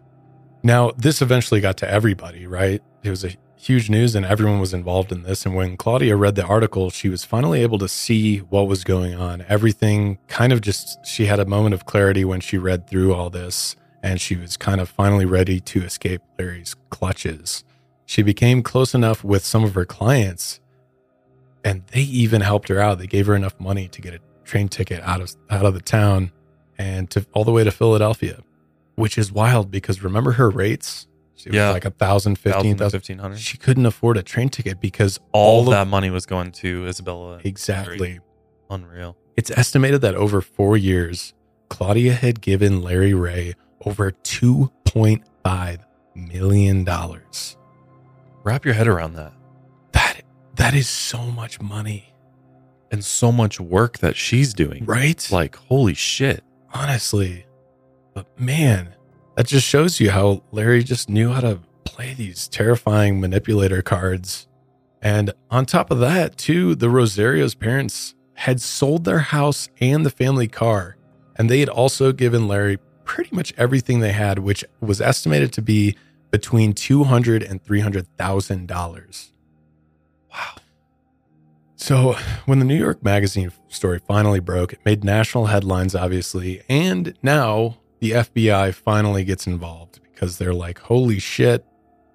[0.62, 2.81] Now, this eventually got to everybody, right?
[3.02, 5.45] It was a huge news and everyone was involved in this.
[5.45, 9.15] And when Claudia read the article, she was finally able to see what was going
[9.15, 9.45] on.
[9.49, 13.28] Everything kind of just, she had a moment of clarity when she read through all
[13.28, 17.62] this and she was kind of finally ready to escape Larry's clutches.
[18.07, 20.59] She became close enough with some of her clients
[21.62, 22.99] and they even helped her out.
[22.99, 25.82] They gave her enough money to get a train ticket out of out of the
[25.82, 26.32] town
[26.78, 28.41] and to all the way to Philadelphia,
[28.95, 31.07] which is wild because remember her rates?
[31.41, 31.71] She was Yeah.
[31.71, 32.99] like a thousand, fifteen thousand.
[32.99, 33.39] 1500.
[33.39, 36.87] She couldn't afford a train ticket because All, all, of that money was going to
[36.87, 37.41] Isabella.
[37.45, 38.21] exactly.
[38.69, 39.17] Unreal.
[39.37, 41.35] It's estimated that over four years,
[41.69, 43.55] Claudia had given Larry Ray
[43.87, 45.79] over two point five
[46.15, 47.57] million dollars.
[48.45, 49.33] Wrap your head around that.
[49.93, 50.23] that.
[50.57, 52.12] That is so much money.
[52.93, 54.85] And so much work that she's doing.
[54.85, 55.27] Right?
[55.31, 56.43] Like, holy shit.
[56.75, 57.47] Honestly.
[58.15, 58.95] But man,
[59.41, 64.47] that just shows you how Larry just knew how to play these terrifying manipulator cards.
[65.01, 70.11] And on top of that, too, the Rosario's parents had sold their house and the
[70.11, 70.99] family car.
[71.37, 75.62] And they had also given Larry pretty much everything they had, which was estimated to
[75.62, 75.97] be
[76.31, 79.33] between two hundred and three hundred thousand dollars.
[80.31, 80.57] Wow.
[81.77, 82.15] So
[82.45, 87.79] when the New York Magazine story finally broke, it made national headlines, obviously, and now
[88.01, 91.64] the FBI finally gets involved because they're like, "Holy shit!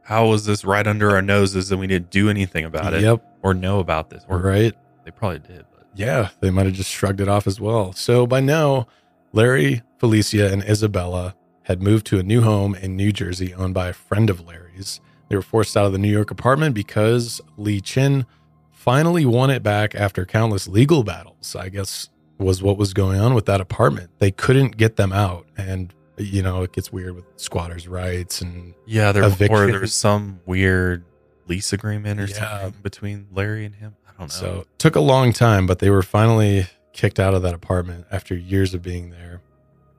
[0.05, 3.01] How was this right under our noses and we didn't do anything about it?
[3.01, 3.23] Yep.
[3.41, 4.23] Or know about this?
[4.27, 4.75] Or right?
[5.03, 5.65] They probably did.
[5.75, 7.91] But Yeah, they might have just shrugged it off as well.
[7.93, 8.85] So by now,
[9.33, 13.87] Larry, Felicia, and Isabella had moved to a new home in New Jersey owned by
[13.87, 15.01] a friend of Larry's.
[15.27, 18.27] They were forced out of the New York apartment because Lee Chin
[18.69, 23.33] finally won it back after countless legal battles, I guess was what was going on
[23.33, 24.09] with that apartment.
[24.19, 25.45] They couldn't get them out.
[25.57, 29.71] And, you know, it gets weird with squatters' rights and yeah, there or eviction.
[29.71, 31.03] there was some weird
[31.47, 32.61] lease agreement or Yeah.
[32.61, 33.95] something between Larry and him.
[34.07, 34.33] I don't know.
[34.33, 38.05] So it took a long time, but they were finally kicked out of that apartment
[38.11, 39.41] after years of being there.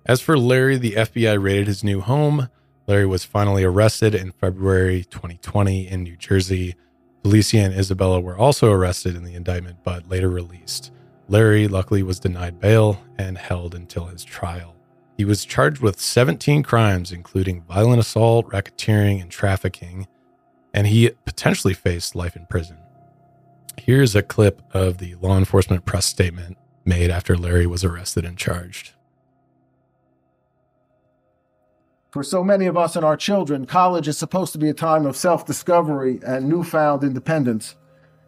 [0.06, 2.48] As for Larry, the FBI raided his new home.
[2.86, 6.76] Larry was finally arrested in February 2020 in New Jersey.
[7.22, 10.92] Felicia and Isabella were also arrested in the indictment, but later released.
[11.28, 14.76] Larry, luckily, was denied bail and held until his trial.
[15.16, 20.06] He was charged with 17 crimes, including violent assault, racketeering, and trafficking,
[20.74, 22.76] and he potentially faced life in prison.
[23.78, 28.36] Here's a clip of the law enforcement press statement made after Larry was arrested and
[28.38, 28.92] charged.
[32.10, 35.04] For so many of us and our children, college is supposed to be a time
[35.06, 37.74] of self discovery and newfound independence,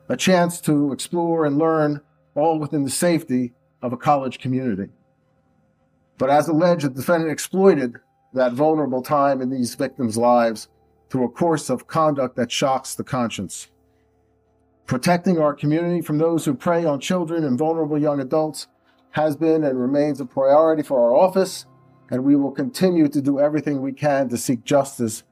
[0.08, 2.02] a chance to explore and learn
[2.38, 3.52] all within the safety
[3.82, 4.90] of a college community.
[6.16, 7.96] But as alleged, the defendant exploited
[8.34, 10.68] that vulnerable time in these victims' lives
[11.10, 13.68] through a course of conduct that shocks the conscience.
[14.86, 18.68] Protecting our community from those who prey on children and vulnerable young adults
[19.10, 21.66] has been and remains a priority for our office,
[22.10, 25.24] and we will continue to do everything we can to seek justice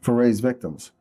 [0.00, 0.92] for Ray's victims.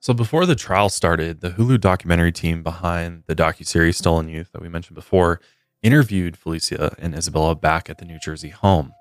[0.00, 4.62] So before the trial started, the Hulu documentary team behind the docuseries Stolen Youth that
[4.62, 5.40] we mentioned before
[5.82, 8.92] interviewed Felicia and Isabella back at the New Jersey home.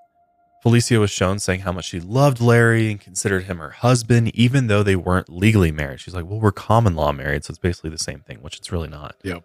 [0.64, 4.68] Felicia was shown saying how much she loved Larry and considered him her husband, even
[4.68, 6.00] though they weren't legally married.
[6.00, 8.72] She's like, Well, we're common law married, so it's basically the same thing, which it's
[8.72, 9.16] really not.
[9.24, 9.44] Yep.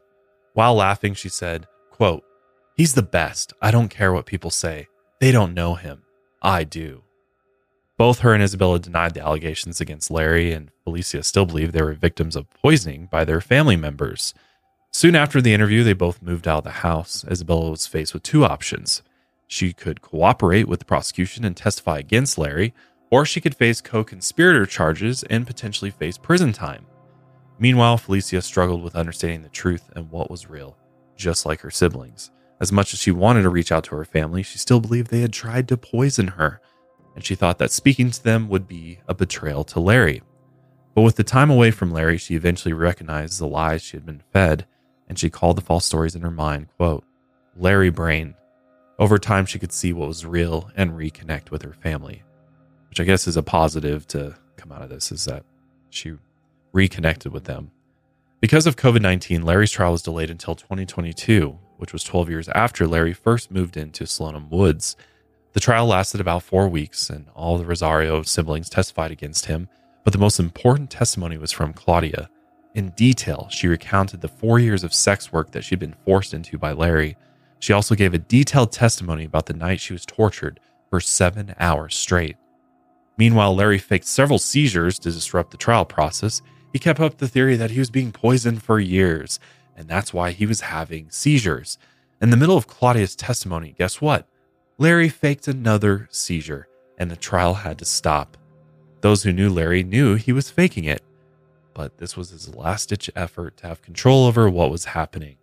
[0.55, 2.24] While laughing, she said, quote,
[2.77, 3.53] He's the best.
[3.61, 4.89] I don't care what people say.
[5.20, 6.03] They don't know him.
[6.41, 7.05] I do.
[8.03, 11.93] Both her and Isabella denied the allegations against Larry, and Felicia still believed they were
[11.93, 14.35] victims of poisoning by their family members.
[14.91, 17.24] Soon after the interview, they both moved out of the house.
[17.31, 19.03] Isabella was faced with two options.
[19.47, 22.74] She could cooperate with the prosecution and testify against Larry,
[23.09, 26.85] or she could face co conspirator charges and potentially face prison time.
[27.61, 30.77] Meanwhile, Felicia struggled with understanding the truth and what was real,
[31.15, 32.33] just like her siblings.
[32.59, 35.20] As much as she wanted to reach out to her family, she still believed they
[35.20, 36.61] had tried to poison her,
[37.14, 40.22] and she thought that speaking to them would be a betrayal to Larry.
[40.94, 44.22] But with the time away from Larry, she eventually recognized the lies she had been
[44.32, 44.66] fed,
[45.09, 47.05] and she called the false stories in her mind, quote,
[47.56, 48.34] Larry Brain.
[48.98, 52.22] Over time, she could see what was real and reconnect with her family,
[52.89, 55.44] which I guess is a positive to come out of this, is that
[55.90, 56.14] she
[56.72, 57.70] reconnected with them.
[58.40, 62.86] Because of COVID 19, Larry's trial was delayed until 2022, which was 12 years after
[62.86, 64.97] Larry first moved into Slonim Woods.
[65.53, 69.69] The trial lasted about four weeks, and all the Rosario siblings testified against him.
[70.05, 72.31] But the most important testimony was from Claudia.
[72.74, 76.57] In detail, she recounted the four years of sex work that she'd been forced into
[76.57, 77.16] by Larry.
[77.59, 80.59] She also gave a detailed testimony about the night she was tortured
[80.89, 82.37] for seven hours straight.
[83.19, 86.41] Meanwhile, Larry faked several seizures to disrupt the trial process.
[86.73, 89.39] He kept up the theory that he was being poisoned for years,
[89.77, 91.77] and that's why he was having seizures.
[92.23, 94.27] In the middle of Claudia's testimony, guess what?
[94.78, 96.69] Larry faked another seizure,
[96.99, 98.36] and the trial had to stop.
[99.01, 101.03] Those who knew Larry knew he was faking it,
[101.74, 105.36] but this was his last ditch effort to have control over what was happening.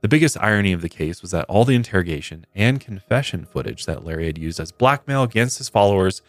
[0.00, 4.04] The biggest irony of the case was that all the interrogation and confession footage that
[4.04, 6.22] Larry had used as blackmail against his followers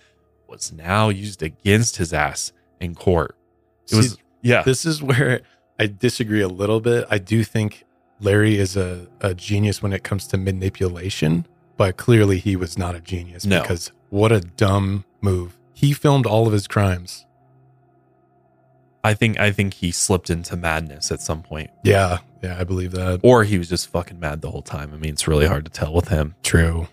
[0.48, 2.52] was now used against his ass
[2.82, 3.36] in court.
[3.90, 4.64] It was, yeah.
[4.64, 5.42] This is where
[5.80, 7.08] I disagree a little bit.
[7.10, 7.86] I do think
[8.20, 11.46] Larry is a, a genius when it comes to manipulation,
[11.82, 13.62] but clearly he was not a genius No.
[13.62, 15.58] because what a dumb move.
[15.74, 17.26] He filmed all of his crimes.
[19.04, 21.72] I think I think he slipped into madness at some point.
[21.84, 23.22] Yeah, yeah, I believe that.
[23.24, 24.94] Or he was just fucking mad the whole time.
[24.94, 26.36] I mean, it's really hard to tell with him.
[26.44, 26.88] True.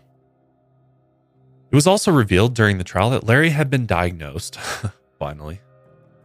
[1.70, 4.56] It was also revealed during the trial that Larry had been diagnosed,
[5.18, 5.60] finally,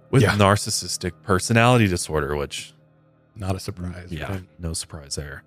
[0.09, 0.37] with Yeah.
[0.37, 2.73] narcissistic personality disorder, which
[3.35, 4.07] Not a surprise.
[4.09, 4.43] yeah, right?
[4.57, 5.43] no surprise there.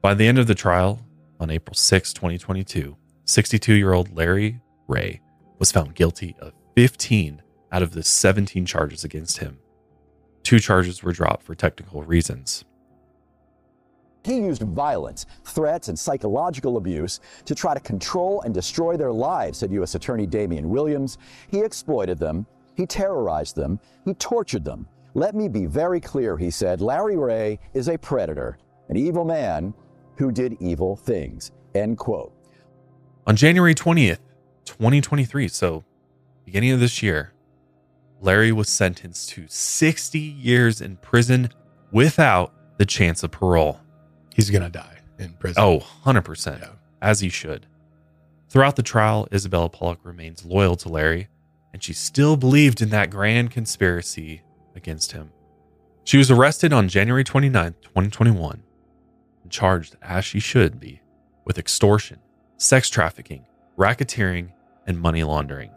[0.00, 0.98] By the end of the trial,
[1.42, 5.20] on April 6, 2022, 62 year old Larry Ray
[5.58, 7.42] was found guilty of 15
[7.72, 9.58] out of the 17 charges against him.
[10.44, 12.64] Two charges were dropped for technical reasons.
[14.24, 19.58] He used violence, threats, and psychological abuse to try to control and destroy their lives,
[19.58, 19.96] said U.S.
[19.96, 21.18] Attorney Damian Williams.
[21.50, 22.46] He exploited them,
[22.76, 24.86] he terrorized them, he tortured them.
[25.14, 26.80] Let me be very clear, he said.
[26.80, 28.58] Larry Ray is a predator,
[28.88, 29.74] an evil man
[30.16, 31.50] who did evil things.
[31.74, 32.32] End quote.
[33.26, 34.18] On January 20th,
[34.64, 35.84] 2023, so
[36.44, 37.32] beginning of this year,
[38.20, 41.50] Larry was sentenced to 60 years in prison
[41.90, 43.80] without the chance of parole.
[44.34, 45.62] He's going to die in prison.
[45.62, 46.68] Oh, 100%.
[47.00, 47.66] As he should.
[48.48, 51.28] Throughout the trial, Isabella Pollock remains loyal to Larry,
[51.72, 54.42] and she still believed in that grand conspiracy
[54.76, 55.30] against him.
[56.04, 58.62] She was arrested on January 29th, 2021, and
[59.52, 61.00] charged, as she should be,
[61.44, 62.18] with extortion,
[62.56, 63.44] sex trafficking,
[63.78, 64.50] racketeering,
[64.86, 65.70] and money laundering.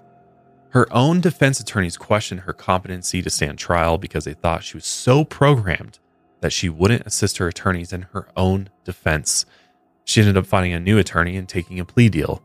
[0.69, 4.85] Her own defense attorneys questioned her competency to stand trial because they thought she was
[4.85, 5.99] so programmed
[6.41, 9.45] that she wouldn't assist her attorneys in her own defense.
[10.03, 12.43] She ended up finding a new attorney and taking a plea deal.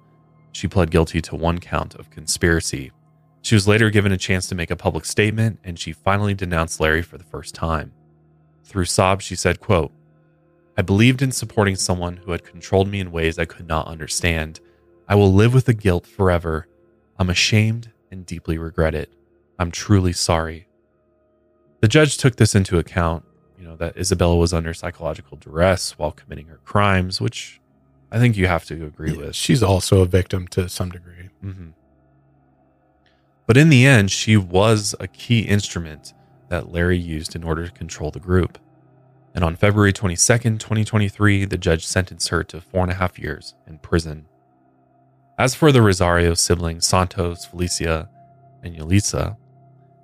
[0.53, 2.93] She pled guilty to one count of conspiracy.
[3.43, 6.81] She was later given a chance to make a public statement and she finally denounced
[6.81, 7.93] Larry for the first time.
[8.65, 9.93] Through sobs, she said, quote,
[10.81, 14.61] I believed in supporting someone who had controlled me in ways I could not understand.
[15.07, 16.69] I will live with the guilt forever.
[17.19, 19.13] I'm ashamed and deeply regret it.
[19.59, 20.69] I'm truly sorry.
[21.83, 23.27] The judge took this into account,
[23.59, 27.61] you know, that Isabella was under psychological duress while committing her crimes, which
[28.11, 29.37] I think you have to agree with.
[29.37, 31.29] She's also a victim to some degree.
[31.45, 31.75] Mhm.
[33.47, 36.15] But in the end, she was a key instrument
[36.49, 38.57] that Larry used in order to control the group.
[39.35, 40.17] And on February 22,
[40.59, 44.27] 2023, the judge sentenced her to four and a half years in prison.
[45.39, 48.11] As for the Rosario siblings, Santos, Felicia,
[48.63, 49.37] and Yalitza,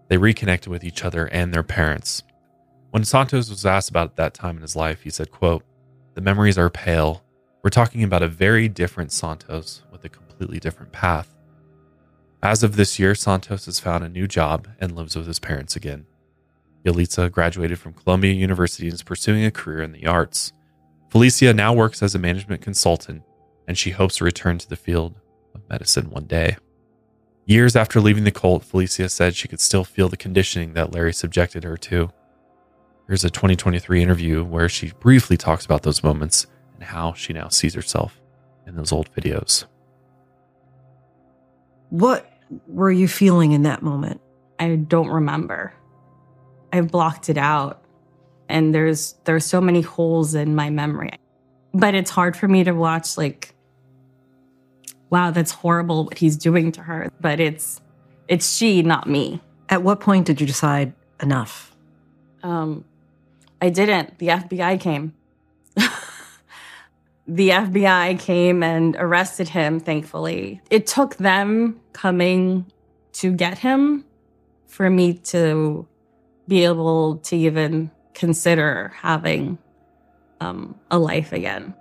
[0.09, 2.23] they reconnected with each other and their parents.
[2.90, 5.65] When Santos was asked about that time in his life, he said, quote,
[6.15, 7.23] The memories are pale.
[7.62, 11.35] We're talking about a very different Santos with a completely different path.
[12.43, 15.74] As of this year, Santos has found a new job and lives with his parents
[15.74, 16.07] again.
[16.87, 20.53] Yalitza graduated from Columbia University and is pursuing a career in the arts.
[21.11, 23.23] Felicia now works as a management consultant,
[23.67, 25.17] and she hopes to return to the field
[25.55, 26.57] of medicine one day.
[27.45, 31.13] Years after leaving the cult, Felicia said she could still feel the conditioning that Larry
[31.13, 32.11] subjected her to.
[33.07, 37.49] Here's a 2023 interview where she briefly talks about those moments and how she now
[37.49, 38.21] sees herself
[38.67, 39.65] in those old videos.
[41.91, 42.29] What
[42.67, 44.21] were you feeling in that moment?
[44.59, 45.73] I don't remember.
[46.73, 47.83] I blocked it out.
[48.49, 51.11] And there's there's so many holes in my memory.
[51.73, 53.55] But it's hard for me to watch like
[55.11, 57.81] wow, that's horrible what he's doing to her, but it's
[58.29, 59.41] it's she, not me.
[59.69, 61.75] At what point did you decide enough?
[62.43, 62.85] Um
[63.61, 64.19] I didn't.
[64.19, 65.15] The FBI came.
[67.27, 70.61] the FBI came and arrested him, thankfully.
[70.71, 72.67] It took them coming
[73.15, 74.05] to get him
[74.67, 75.87] for me to
[76.48, 79.59] be able to even consider having
[80.40, 81.74] um, a life again.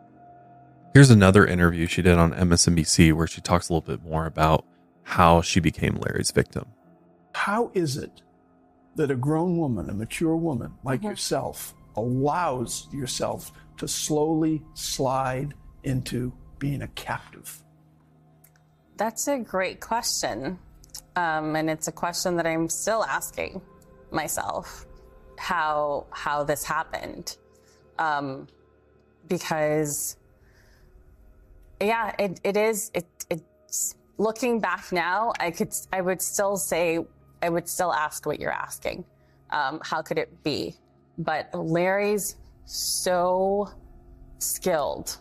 [0.94, 4.66] Here's another interview she did on MSNBC where she talks a little bit more about
[5.04, 6.66] how she became Larry's victim.
[7.34, 8.22] How is it
[8.96, 16.34] that a grown woman, a mature woman like yourself, allows yourself to slowly slide into
[16.60, 17.62] being a captive?
[18.98, 20.58] That's a great question.
[21.18, 23.62] Um, and it's a question that I'm still asking
[24.12, 24.86] myself
[25.38, 27.38] how how this happened.
[28.00, 28.48] Um,
[29.28, 30.18] because
[31.82, 37.00] yeah, it, it is it it's looking back now, I could I would still say
[37.42, 39.06] I would still ask what you're asking.
[39.52, 40.76] Um, how could it be?
[41.18, 43.70] But Larry's so
[44.40, 45.18] skilled.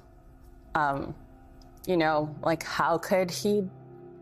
[0.75, 1.15] Um,
[1.87, 3.65] you know, like how could he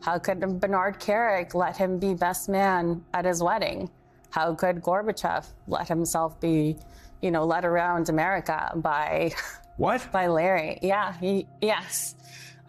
[0.02, 3.88] how could Bernard Kerik let him be best man at his wedding?
[4.32, 6.76] How could Gorbachev let himself be,
[7.20, 9.32] you know, led around America by
[9.76, 10.06] what?
[10.10, 10.78] By Larry.
[10.82, 12.16] Yeah, he yes.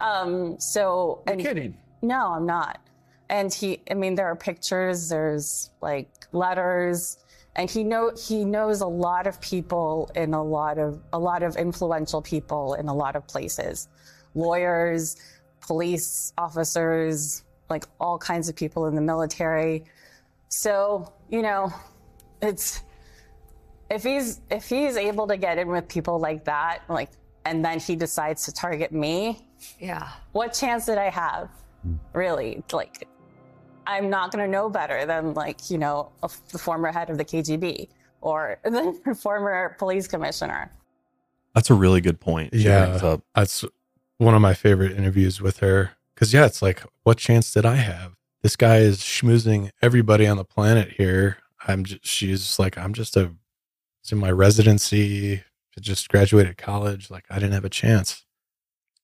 [0.01, 1.77] Um, so You're and- kidding.
[2.01, 2.79] No, I'm not.
[3.29, 7.17] And he I mean there are pictures, there's like letters.
[7.55, 11.43] and he know he knows a lot of people in a lot of a lot
[11.43, 13.87] of influential people in a lot of places
[14.35, 15.15] lawyers
[15.61, 19.83] police officers like all kinds of people in the military
[20.53, 21.73] so you know
[22.41, 22.83] it's
[23.89, 27.09] if he's if he's able to get in with people like that like
[27.45, 29.47] and then he decides to target me
[29.79, 30.09] Yeah.
[30.31, 31.49] what chance did i have
[31.81, 31.95] hmm.
[32.13, 33.07] really like
[33.87, 37.17] i'm not going to know better than like you know a, the former head of
[37.17, 37.89] the kgb
[38.21, 40.71] or the former police commissioner
[41.53, 42.53] That's a really good point.
[42.53, 43.63] Yeah, that's
[44.17, 45.91] one of my favorite interviews with her.
[46.13, 48.15] Because yeah, it's like, what chance did I have?
[48.43, 51.37] This guy is schmoozing everybody on the planet here.
[51.65, 53.33] I'm just, she's like, I'm just a,
[54.03, 55.43] it's in my residency.
[55.79, 57.09] Just graduated college.
[57.09, 58.25] Like I didn't have a chance.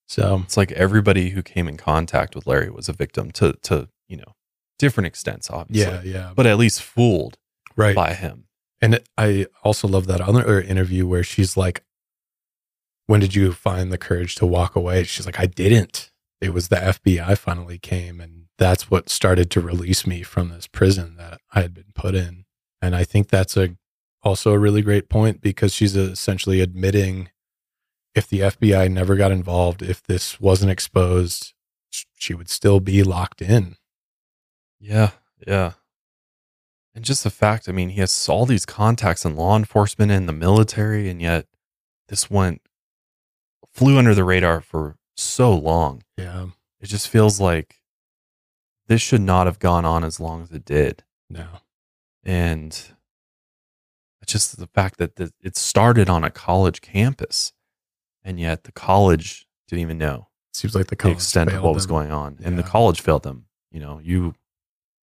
[0.07, 3.89] So It's like everybody who came in contact with Larry was a victim to to
[4.07, 4.35] you know
[4.79, 6.09] different extents, obviously.
[6.09, 6.31] Yeah, yeah.
[6.35, 7.37] But at least fooled
[7.75, 8.45] right by him.
[8.81, 11.83] And I also love that other interview where she's like,
[13.05, 16.11] "When did you find the courage to walk away?" She's like, "I didn't.
[16.41, 20.67] It was the FBI finally came, and that's what started to release me from this
[20.67, 22.45] prison that I had been put in."
[22.81, 23.75] And I think that's a
[24.21, 27.29] also a really great point because she's essentially admitting
[28.13, 31.53] if the FBI never got involved, if this wasn't exposed,
[32.15, 33.77] she would still be locked in.
[34.79, 35.11] Yeah,
[35.47, 35.73] yeah.
[36.95, 40.27] And just the fact, I mean, he has all these contacts in law enforcement and
[40.27, 41.45] the military, and yet
[42.07, 42.61] this went
[43.71, 46.03] flew under the radar for so long.
[46.17, 46.47] Yeah.
[46.81, 47.78] It just feels like
[48.89, 51.03] this should not have gone on as long as it did.
[51.29, 51.45] No.
[52.25, 52.71] And
[54.21, 57.53] it's just the fact that the, it started on a college campus,
[58.23, 60.27] and yet the college didn't even know.
[60.53, 61.95] Seems like the the extent of what was them.
[61.95, 63.45] going on, and the college failed them.
[63.71, 64.33] You know, you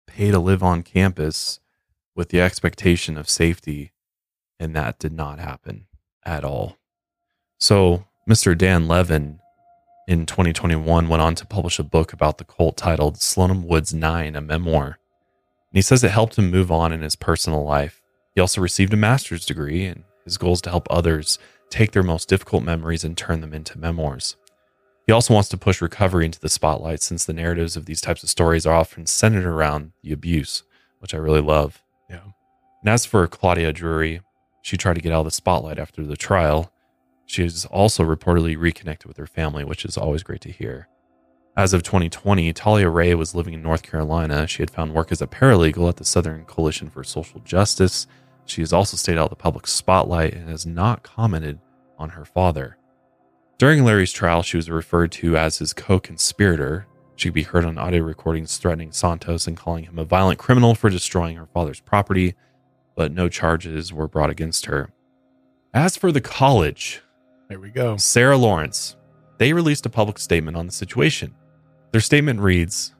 [0.07, 1.59] pay to live on campus
[2.15, 3.91] with the expectation of safety,
[4.57, 5.87] and that did not happen
[6.23, 6.77] at all.
[7.59, 8.57] So, Mr.
[8.57, 9.39] Dan Levin
[10.07, 14.35] in 2021 went on to publish a book about the cult titled Slonim Woods 9,
[14.35, 14.85] a memoir.
[14.85, 14.97] And
[15.73, 18.01] he says it helped him move on in his personal life.
[18.35, 22.03] He also received a master's degree, and his goal is to help others take their
[22.03, 24.35] most difficult memories and turn them into memoirs.
[25.07, 28.23] He also wants to push recovery into the spotlight since the narratives of these types
[28.23, 30.63] of stories are often centered around the abuse,
[30.99, 31.81] which I really love.
[32.09, 32.21] Yeah.
[32.81, 34.21] And as for Claudia Drury,
[34.61, 36.71] she tried to get out of the spotlight after the trial.
[37.25, 40.87] She has also reportedly reconnected with her family, which is always great to hear.
[41.57, 44.45] As of 2020, Talia Ray was living in North Carolina.
[44.45, 48.07] She had found work as a paralegal at the Southern Coalition for Social Justice.
[48.45, 51.59] She has also stayed out of the public spotlight and has not commented
[51.97, 52.77] on her father.
[53.57, 56.87] During Larry's trial, she was referred to as his co conspirator.
[57.15, 60.75] She could be heard on audio recordings threatening Santos and calling him a violent criminal
[60.75, 62.35] for destroying her father's property,
[62.95, 64.91] but no charges were brought against her.
[65.73, 67.01] As for the college,
[67.49, 67.97] there we go.
[67.97, 68.95] Sarah Lawrence,
[69.37, 71.33] they released a public statement on the situation.
[71.91, 72.93] Their statement reads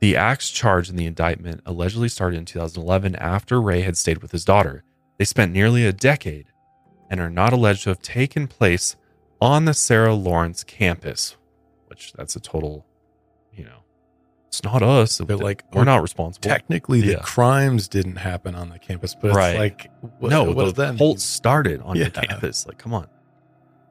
[0.00, 4.32] The acts charged in the indictment allegedly started in 2011 after Ray had stayed with
[4.32, 4.82] his daughter.
[5.18, 6.46] They spent nearly a decade
[7.10, 8.96] and are not alleged to have taken place
[9.40, 11.36] on the Sarah Lawrence campus,
[11.86, 12.84] which that's a total,
[13.54, 13.84] you know,
[14.48, 15.18] it's not us.
[15.18, 16.48] They're like we're not responsible.
[16.48, 17.18] Technically, the Yeah.
[17.22, 19.50] crimes didn't happen on the campus, but right.
[19.50, 22.04] it's like what, no, what the that cult started on Yeah.
[22.04, 22.66] the campus.
[22.66, 23.06] Like, come on.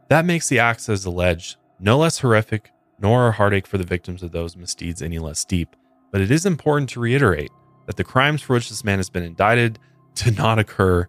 [0.09, 4.23] That makes the acts as alleged no less horrific, nor a heartache for the victims
[4.23, 5.75] of those misdeeds any less deep.
[6.11, 7.51] But it is important to reiterate
[7.87, 9.79] that the crimes for which this man has been indicted
[10.15, 11.07] did not occur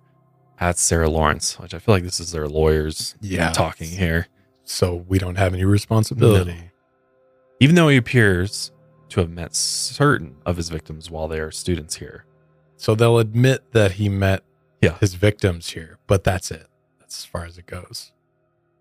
[0.59, 3.53] at Sarah Lawrence, which I feel like this is their lawyers Yeah.
[3.53, 4.27] talking here.
[4.65, 6.55] So we don't have any responsibility.
[6.55, 6.61] No.
[7.61, 8.73] Even though he appears
[9.11, 12.25] to have met certain of his victims while they are students here.
[12.77, 14.43] So they'll admit that he met
[14.83, 14.99] Yeah.
[14.99, 16.67] his victims here, but that's it.
[16.99, 18.13] That's as far as it goes.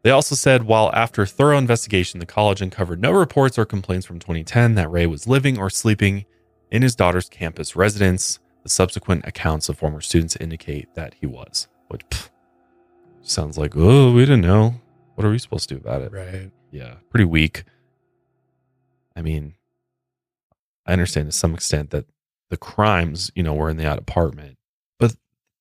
[0.06, 4.19] They also said while after thorough investigation, the college uncovered no reports or complaints from
[4.19, 6.26] 2010 that Ray was living or sleeping
[6.69, 8.38] in his daughter's campus residence.
[8.61, 11.68] The subsequent accounts of former students indicate that he was.
[11.88, 12.30] Which pff,
[13.23, 14.76] sounds like, oh, we didn't know.
[15.15, 16.11] What are we supposed to do about it?
[16.11, 16.52] Right.
[16.69, 17.64] Yeah, pretty weak.
[19.15, 19.56] I mean,
[20.86, 22.06] I understand to some extent that
[22.52, 24.60] the crimes, you know, were in that apartment,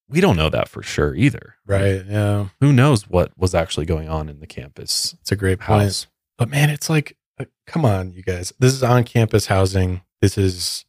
[0.08, 1.56] we don't know that for sure either.
[1.66, 2.04] Right.
[2.06, 2.48] Yeah.
[2.60, 5.14] Who knows what was actually going on in the campus?
[5.20, 5.82] It's a great point.
[5.82, 6.06] House.
[6.36, 8.52] But man, it's like, uh, come on, you guys.
[8.58, 10.02] This is on campus housing.
[10.20, 10.84] This is,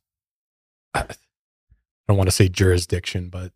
[0.93, 1.05] I
[2.07, 3.51] I don't want to say jurisdiction, but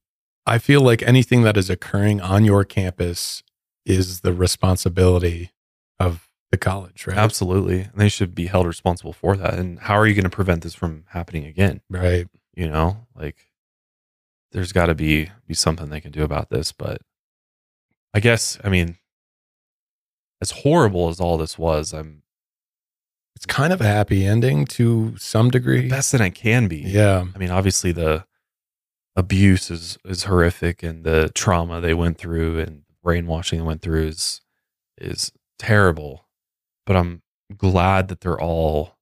[0.46, 3.44] I feel like anything that is occurring on your campus
[3.86, 5.52] is the responsibility
[6.00, 7.18] of the college, right?
[7.18, 7.82] Absolutely.
[7.82, 9.54] And they should be held responsible for that.
[9.54, 11.82] And how are you going to prevent this from happening again?
[11.90, 12.28] Right.
[12.56, 13.49] You know, like
[14.52, 16.72] there's got to be be something they can do about this.
[16.72, 17.02] But
[18.14, 18.98] I guess I mean,
[20.42, 22.24] as horrible as all this was, I'm
[23.36, 25.88] It's kind of a happy ending to some degree.
[25.90, 26.78] best that I can be.
[26.80, 27.26] Yeah.
[27.34, 28.26] I mean, obviously the
[29.16, 34.08] abuse is is horrific, and the trauma they went through and brainwashing they went through
[34.08, 34.42] is
[34.98, 36.26] is terrible.
[36.86, 37.22] But I'm
[37.56, 38.98] glad that they're all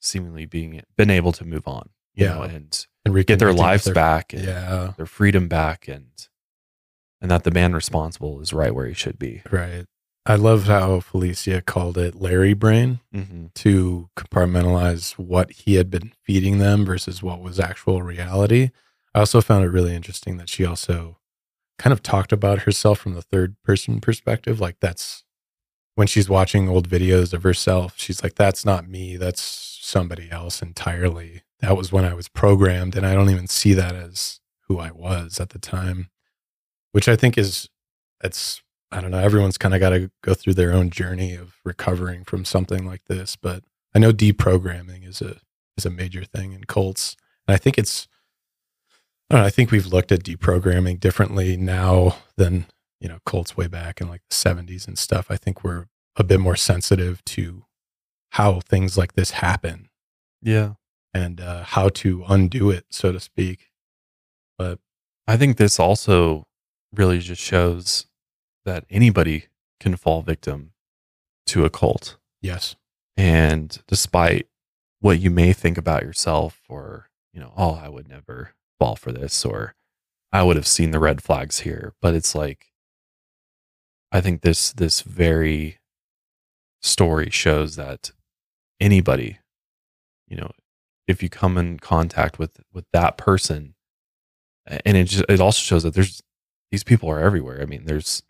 [0.00, 1.90] seemingly being been able to move on.
[2.14, 2.34] you Yeah.
[2.34, 2.86] know, and
[3.16, 4.92] And get their lives their- back and Yeah.
[4.96, 6.06] their freedom back and
[7.20, 9.42] and that the man responsible is right where he should be.
[9.50, 9.86] Right.
[10.24, 13.52] I love how Felicia called it Larry brain Mhm.
[13.54, 18.70] to compartmentalize what he had been feeding them versus what was actual reality.
[19.14, 21.18] I also found it really interesting that she also
[21.76, 24.60] kind of talked about herself from the third person perspective.
[24.60, 25.24] Like that's
[25.96, 29.16] when she's watching old videos of herself, she's like, that's not me.
[29.16, 31.42] That's somebody else entirely.
[31.60, 32.96] That was when I was programmed.
[32.96, 36.10] And I don't even see that as who I was at the time,
[36.92, 37.68] which I think is,
[38.22, 41.56] it's, I don't know, everyone's kind of got to go through their own journey of
[41.64, 43.36] recovering from something like this.
[43.36, 43.64] But
[43.94, 45.36] I know deprogramming is a,
[45.76, 47.16] is a major thing in cults.
[47.46, 48.08] And I think it's,
[49.30, 52.66] I know, I think we've looked at deprogramming differently now than
[53.00, 55.86] you know cults way back in like the 70s and stuff i think we're
[56.16, 57.64] a bit more sensitive to
[58.30, 59.88] how things like this happen
[60.42, 60.72] Yeah.
[61.14, 63.68] And uh, how to undo it so to speak
[64.58, 64.80] but
[65.26, 66.46] I think this also
[66.92, 68.06] really just shows
[68.64, 69.46] that anybody
[69.80, 70.72] can fall victim
[71.46, 72.16] to a cult.
[72.42, 72.76] yes
[73.16, 74.48] And despite
[75.00, 79.12] what you may think about yourself, or, you know, oh, I would never fall for
[79.12, 79.74] this, or
[80.32, 81.94] I would have seen the red flags here.
[82.02, 82.66] But it's like,
[84.10, 85.78] I think this, this very
[86.82, 88.10] story shows that
[88.80, 89.38] anybody,
[90.26, 90.50] you know,
[91.08, 93.74] if you come in contact with, with that person,
[94.66, 96.22] and it just, it also shows that there's,
[96.70, 97.60] these people are everywhere.
[97.60, 98.22] I mean, there's,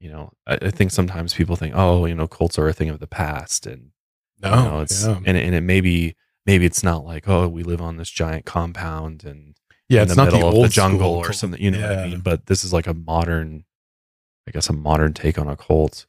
[0.00, 2.88] you know, I, I think sometimes people think, oh, you know, cults are a thing
[2.88, 3.90] of the past, and
[4.42, 5.18] No, you know, it's yeah.
[5.24, 9.24] and and it maybe maybe it's not like oh, we live on this giant compound
[9.24, 9.54] and
[9.88, 11.36] Yeah, in it's the not the middle of old the jungle or cult.
[11.36, 11.60] something.
[11.60, 12.20] You know what I mean?
[12.20, 13.64] But this is like a modern,
[14.48, 16.06] I guess, a modern take on a cult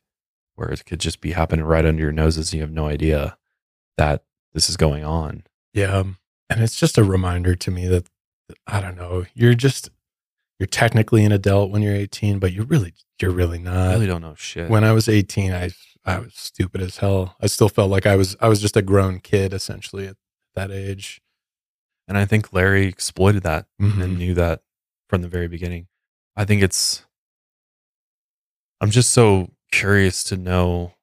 [0.55, 2.51] where it could just be happening right under your noses.
[2.51, 3.37] And you have no idea
[3.97, 4.23] that
[4.53, 5.43] this is going on.
[5.75, 6.01] Yeah
[6.49, 8.07] and it's just a reminder to me that
[8.65, 9.89] i don't know you're just
[10.59, 14.07] you're technically an adult when you're 18 but you're really you're really not I really
[14.07, 14.69] don't know shit.
[14.69, 15.69] when i was 18 i
[16.05, 18.81] i was stupid as hell i still felt like i was i was just a
[18.81, 20.15] grown kid essentially at
[20.55, 21.21] that age
[22.07, 24.01] And I think Larry exploited that Mhm.
[24.03, 24.61] and knew that
[25.09, 25.87] from the very beginning.
[26.37, 27.03] I think it's,
[28.79, 30.93] I'm just so curious to know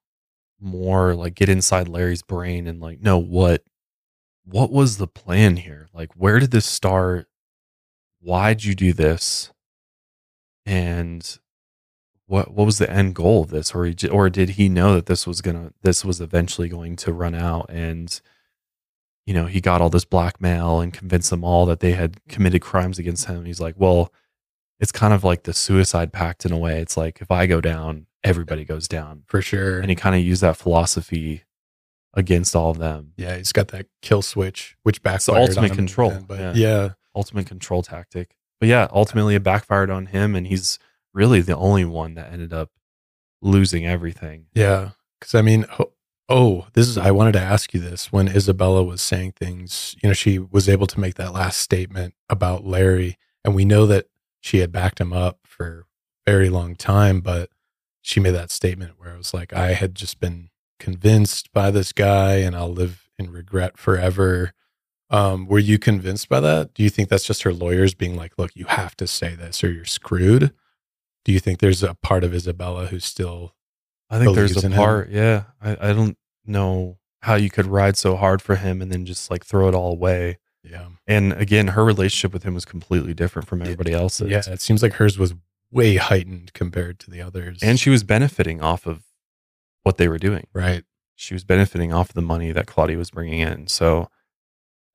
[0.61, 3.63] more, like get inside Larry's brain and like know what,
[4.45, 5.87] what was the plan here?
[5.93, 7.27] Like, where did this start?
[8.19, 9.51] Why'd you do this?
[10.65, 11.39] And
[12.27, 13.73] what, what was the end goal of this?
[13.73, 17.13] Or, he, or did he know that this was gonna, this was eventually going to
[17.13, 18.19] run out and,
[19.25, 22.61] you know, he got all this blackmail and convinced them all that they had committed
[22.61, 23.45] crimes against him.
[23.45, 24.11] He's like, well,
[24.79, 26.79] it's kind of like the suicide pact in a way.
[26.81, 29.23] It's like if I go down, everybody goes down.
[29.27, 31.43] for sure And he kind of used that philosophy
[32.13, 33.13] against all of them.
[33.17, 36.11] yeah he's got that kill switch which It's backfired on ultimate him control.
[36.11, 36.53] end, but yeah.
[36.55, 38.35] yeah Ultimate control tactic.
[38.59, 40.79] But yeah, ultimately it backfired on him and he's
[41.13, 42.71] really the only one that ended up
[43.41, 44.45] losing everything.
[44.53, 45.91] Yeah, because I mean, oh,
[46.29, 46.97] oh, this is.
[46.97, 49.95] I wanted to ask you this when Isabella was saying things.
[50.01, 53.85] You know, she was able to make that last statement about Larry, and we know
[53.85, 54.07] that
[54.39, 55.85] she had backed him up for
[56.25, 57.19] a very long time.
[57.21, 57.49] But
[58.01, 60.49] she made that statement where it was like, "I had just been
[60.79, 64.53] convinced by this guy, and I'll live in regret forever."
[65.09, 66.73] Um, were you convinced by that?
[66.73, 69.63] Do you think that's just her lawyers being like, "Look, you have to say this,
[69.63, 70.53] or you're screwed"?
[71.25, 73.53] Do you think there's a part of Isabella who's still
[74.13, 74.77] I think there's a in him.
[74.77, 75.43] part, yeah.
[75.61, 79.31] I, I don't know how you could ride so hard for him and then just
[79.31, 80.37] like throw it all away.
[80.63, 80.87] Yeah.
[81.07, 84.29] And again, her relationship with him was completely different from everybody else's.
[84.29, 85.33] Yeah, it seems like hers was
[85.71, 87.59] way heightened compared to the others.
[87.63, 89.03] And she was benefiting off of
[89.83, 90.47] what they were doing.
[90.53, 90.83] right.
[91.15, 93.67] She was benefiting off the money that Claudia was bringing in.
[93.67, 94.09] So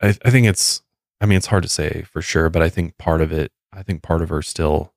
[0.02, 0.82] I, I think it's,
[1.20, 3.82] I mean, it's hard to say for sure, but I think part of it, I
[3.84, 4.92] think part of her still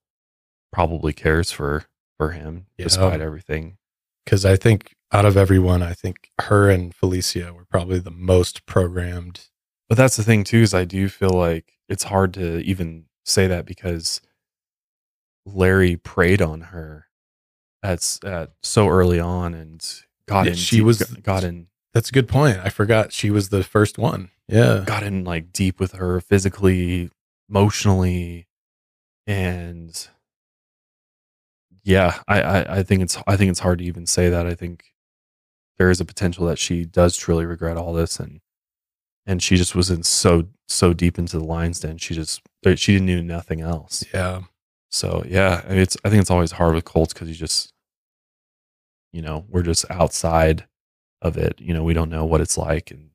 [0.73, 1.85] probably cares for,
[2.17, 2.85] for him Yeah.
[2.85, 3.77] despite everything.
[4.25, 8.65] Because I think out of everyone, I think her and Felicia were probably the most
[8.65, 9.49] programmed.
[9.87, 13.45] But that's the thing too, is I do feel like it's hard to even say
[13.47, 14.21] that because
[15.45, 17.05] Larry preyed on her
[17.83, 19.83] at, at so early on and
[20.27, 20.57] got Yeah, in.
[20.57, 22.57] she deep- was- got in That's a good point.
[22.59, 24.29] I forgot she was the first one.
[24.47, 24.83] Yeah.
[24.85, 27.09] got in like deep with her physically,
[27.49, 28.47] emotionally,
[29.25, 30.07] and
[31.83, 34.45] yeah, I, I I think it's I think it's hard to even say that.
[34.45, 34.85] I think
[35.77, 38.41] there is a potential that she does truly regret all this, and
[39.25, 41.97] and she just was in so so deep into the lion's den.
[41.97, 42.41] She just
[42.75, 44.03] she didn't know nothing else.
[44.13, 44.41] Yeah.
[44.91, 47.73] So yeah, I mean, it's I think it's always hard with Colts because you just
[49.13, 50.67] you know we're just outside
[51.21, 51.55] of it.
[51.59, 53.11] You know we don't know what it's like, and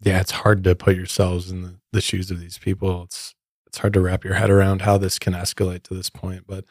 [0.00, 3.04] yeah, it's hard to put yourselves in the, the shoes of these people.
[3.04, 3.34] It's
[3.66, 6.44] it's hard to wrap your head around how this can escalate to this point.
[6.46, 6.64] But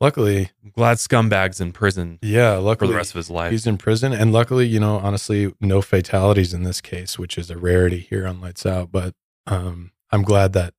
[0.00, 2.18] luckily, I'm glad scumbag's in prison.
[2.20, 3.52] Yeah, luckily for the rest of his life.
[3.52, 7.48] He's in prison, and luckily, you know, honestly, no fatalities in this case, which is
[7.48, 8.90] a rarity here on Lights Out.
[8.90, 9.14] But
[9.46, 10.74] um, I'm glad that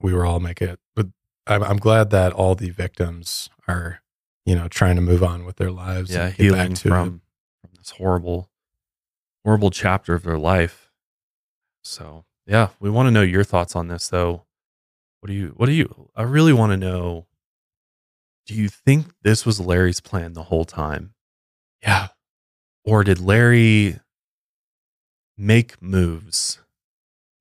[0.00, 0.78] we were all make it.
[0.94, 1.06] But
[1.46, 4.02] I'm, I'm glad that all the victims are,
[4.44, 6.10] you know, trying to move on with their lives.
[6.10, 7.22] Yeah, and get back healing from,
[7.60, 8.50] from this horrible,
[9.44, 10.90] horrible chapter of their life.
[11.82, 14.44] So yeah, we want to know your thoughts on this, though.
[15.20, 15.54] What do you?
[15.56, 16.10] What do you?
[16.14, 17.26] I really want to know.
[18.46, 21.14] Do you think this was Larry's plan the whole time?
[21.82, 22.08] Yeah.
[22.84, 23.98] Or did Larry
[25.36, 26.60] make moves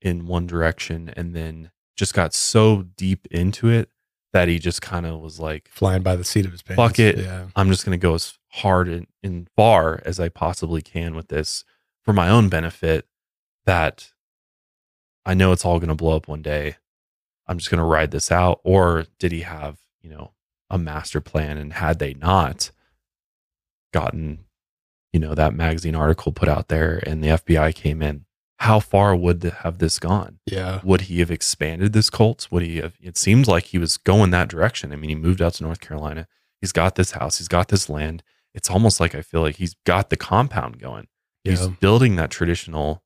[0.01, 3.89] in one direction and then just got so deep into it
[4.35, 6.75] that he just kind of was like flying by the seat of his pants.
[6.75, 7.19] fuck it.
[7.19, 7.45] Yeah.
[7.55, 11.29] I'm just going to go as hard and, and far as I possibly can with
[11.29, 11.63] this
[12.03, 13.07] for my own benefit
[13.65, 14.11] that
[15.25, 16.75] I know it's all going to blow up one day.
[17.47, 18.59] I'm just going to ride this out.
[18.65, 20.33] Or did he have, you know,
[20.69, 21.57] a master plan?
[21.57, 22.71] And had they not
[23.93, 24.39] gotten,
[25.13, 28.24] you know, that magazine article put out there and the FBI came in,
[28.59, 30.39] how far would have this gone?
[30.45, 30.79] Yeah.
[30.83, 32.47] Would he have expanded this cult?
[32.51, 32.95] Would he have?
[33.01, 34.91] It seems like he was going that direction.
[34.93, 36.27] I mean, he moved out to North Carolina.
[36.61, 37.37] He's got this house.
[37.37, 38.23] He's got this land.
[38.53, 41.07] It's almost like I feel like he's got the compound going.
[41.43, 41.73] He's Yeah.
[41.79, 43.03] building that traditional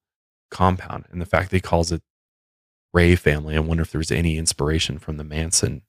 [0.52, 1.06] compound.
[1.10, 2.04] And the fact that he calls it
[2.94, 5.82] Ray family, I wonder if there's any inspiration from the Manson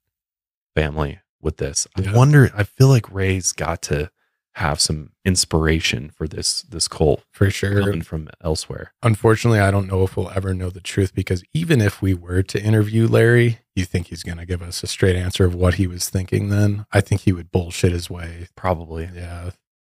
[0.75, 1.87] family with this.
[1.95, 4.11] I wonder, I feel like Ray's got to
[4.55, 7.81] have some inspiration for this this cult For sure.
[7.81, 8.93] coming from elsewhere.
[9.01, 12.43] Unfortunately, I don't know if we'll ever know the truth because even if we were
[12.43, 15.75] to interview Larry, you think he's going to give us a straight answer of what
[15.75, 16.85] he was thinking then?
[16.91, 18.47] I think he would bullshit his way.
[18.55, 19.09] Probably.
[19.13, 19.51] Yeah.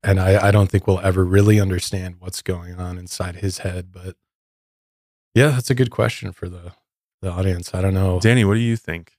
[0.04, 3.90] And I, I don't think we'll ever really understand what's going on inside his head.
[3.90, 4.16] But
[5.34, 6.72] yeah, that's a good question for the,
[7.22, 7.74] the audience.
[7.74, 8.20] I don't know.
[8.20, 9.14] Danny, what do you think?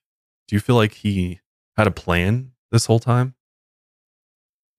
[0.47, 1.41] Do you feel like he
[1.75, 3.35] had a plan this whole time?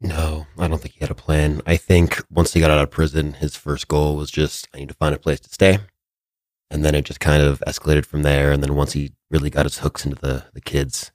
[0.00, 1.62] No, I don't think he had a plan.
[1.66, 4.88] I think once he got out of prison, his first goal was just, I need
[4.88, 5.78] to find a place to stay.
[6.70, 8.52] And then it just kind of escalated from there.
[8.52, 11.10] And then once he really got his hooks into the, the kids,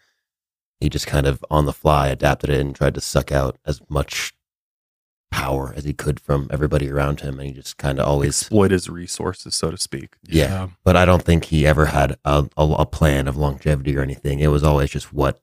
[0.80, 3.82] he just kind of on the fly adapted it and tried to suck out as
[3.88, 4.34] much
[5.30, 7.38] power as he could from everybody around him.
[7.40, 10.16] And he just kind of always Exploit his resources, so to speak.
[10.24, 10.70] yeah.
[10.84, 14.40] But I don't think he ever had a, a, a plan of longevity or anything.
[14.40, 15.40] It was always just what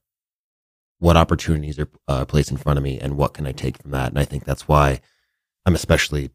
[0.99, 3.93] what opportunities are uh, placed in front of me and what can I take from
[3.93, 4.09] that.
[4.09, 5.01] And I think that's why
[5.66, 6.31] I'm especially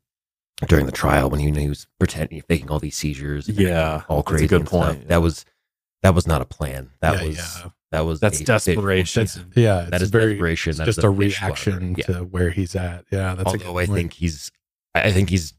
[0.68, 3.50] during the trial when he, he was pretending faking all these seizures.
[3.50, 4.48] Yeah, all that's a crazy.
[4.48, 4.86] good and stuff.
[4.96, 5.08] point.
[5.10, 5.46] That was
[6.02, 6.92] that was not a plan.
[7.02, 7.70] That Yeah, was yeah.
[7.92, 9.22] that was That's a- desperation.
[9.24, 9.88] That's, Yeah.
[9.90, 10.70] that is very, desperation.
[10.72, 12.06] it's That just is a reaction Yeah.
[12.06, 13.06] to where he's at.
[13.12, 13.36] Yeah.
[13.36, 14.52] That's a good Although I think he's,
[14.96, 15.54] I I think he's,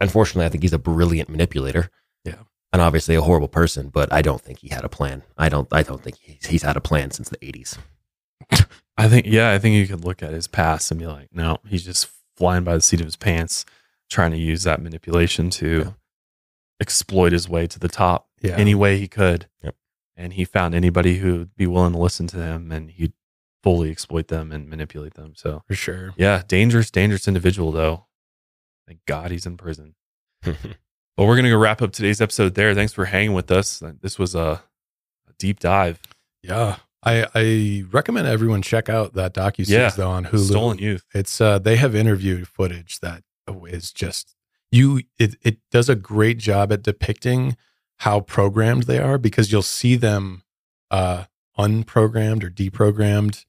[0.00, 1.90] unfortunately, I think he's a brilliant manipulator.
[2.24, 2.36] Yeah.
[2.72, 5.22] And obviously a horrible person, but I don't think he had a plan.
[5.38, 7.76] I don't, I don't think he's, he's had a plan since the 80s.
[8.96, 11.58] I think, yeah, I think you could look at his past and be like, no,
[11.66, 13.64] he's just flying by the seat of his pants,
[14.10, 15.94] trying to use that manipulation to
[16.80, 18.56] exploit his way to the top Yeah.
[18.56, 19.46] any way he could.
[19.62, 19.74] Yep.
[20.16, 23.12] And he found anybody who'd be willing to listen to him and he'd
[23.62, 25.34] fully exploit them and manipulate them.
[25.34, 26.12] So, For sure.
[26.16, 28.06] yeah, dangerous, dangerous individual, though.
[28.86, 29.94] Thank God he's in prison.
[31.16, 32.74] But we're going to go wrap up today's episode there.
[32.74, 33.80] Thanks for hanging with us.
[34.02, 34.64] This was a,
[35.28, 36.00] a deep dive.
[36.42, 36.78] Yeah.
[37.04, 39.90] I, I recommend everyone check out that docu series Yeah.
[39.90, 40.48] though on Hulu.
[40.48, 41.04] Stolen Youth.
[41.14, 43.22] It's uh they have interview footage that
[43.66, 44.34] is just
[44.70, 47.56] you it it does a great job at depicting
[47.98, 50.42] how programmed they are because you'll see them
[50.90, 51.24] uh
[51.58, 53.44] unprogrammed or deprogrammed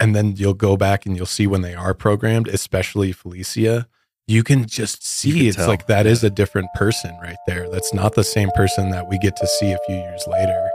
[0.00, 3.88] and then you'll go back and you'll see when they are programmed, especially Felicia.
[4.28, 5.66] You can just see can it's tell.
[5.68, 7.68] like that is a different person right there.
[7.68, 10.70] That's not the same person that we get to see a few years later.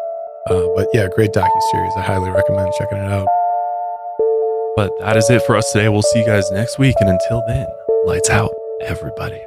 [0.50, 1.94] Uh, but yeah, great docu series.
[1.98, 3.28] I highly recommend checking it out.
[4.76, 5.88] But that is it for us today.
[5.88, 6.96] We'll see you guys next week.
[7.00, 7.66] And until then,
[8.06, 8.52] lights out,
[8.82, 9.42] everybody.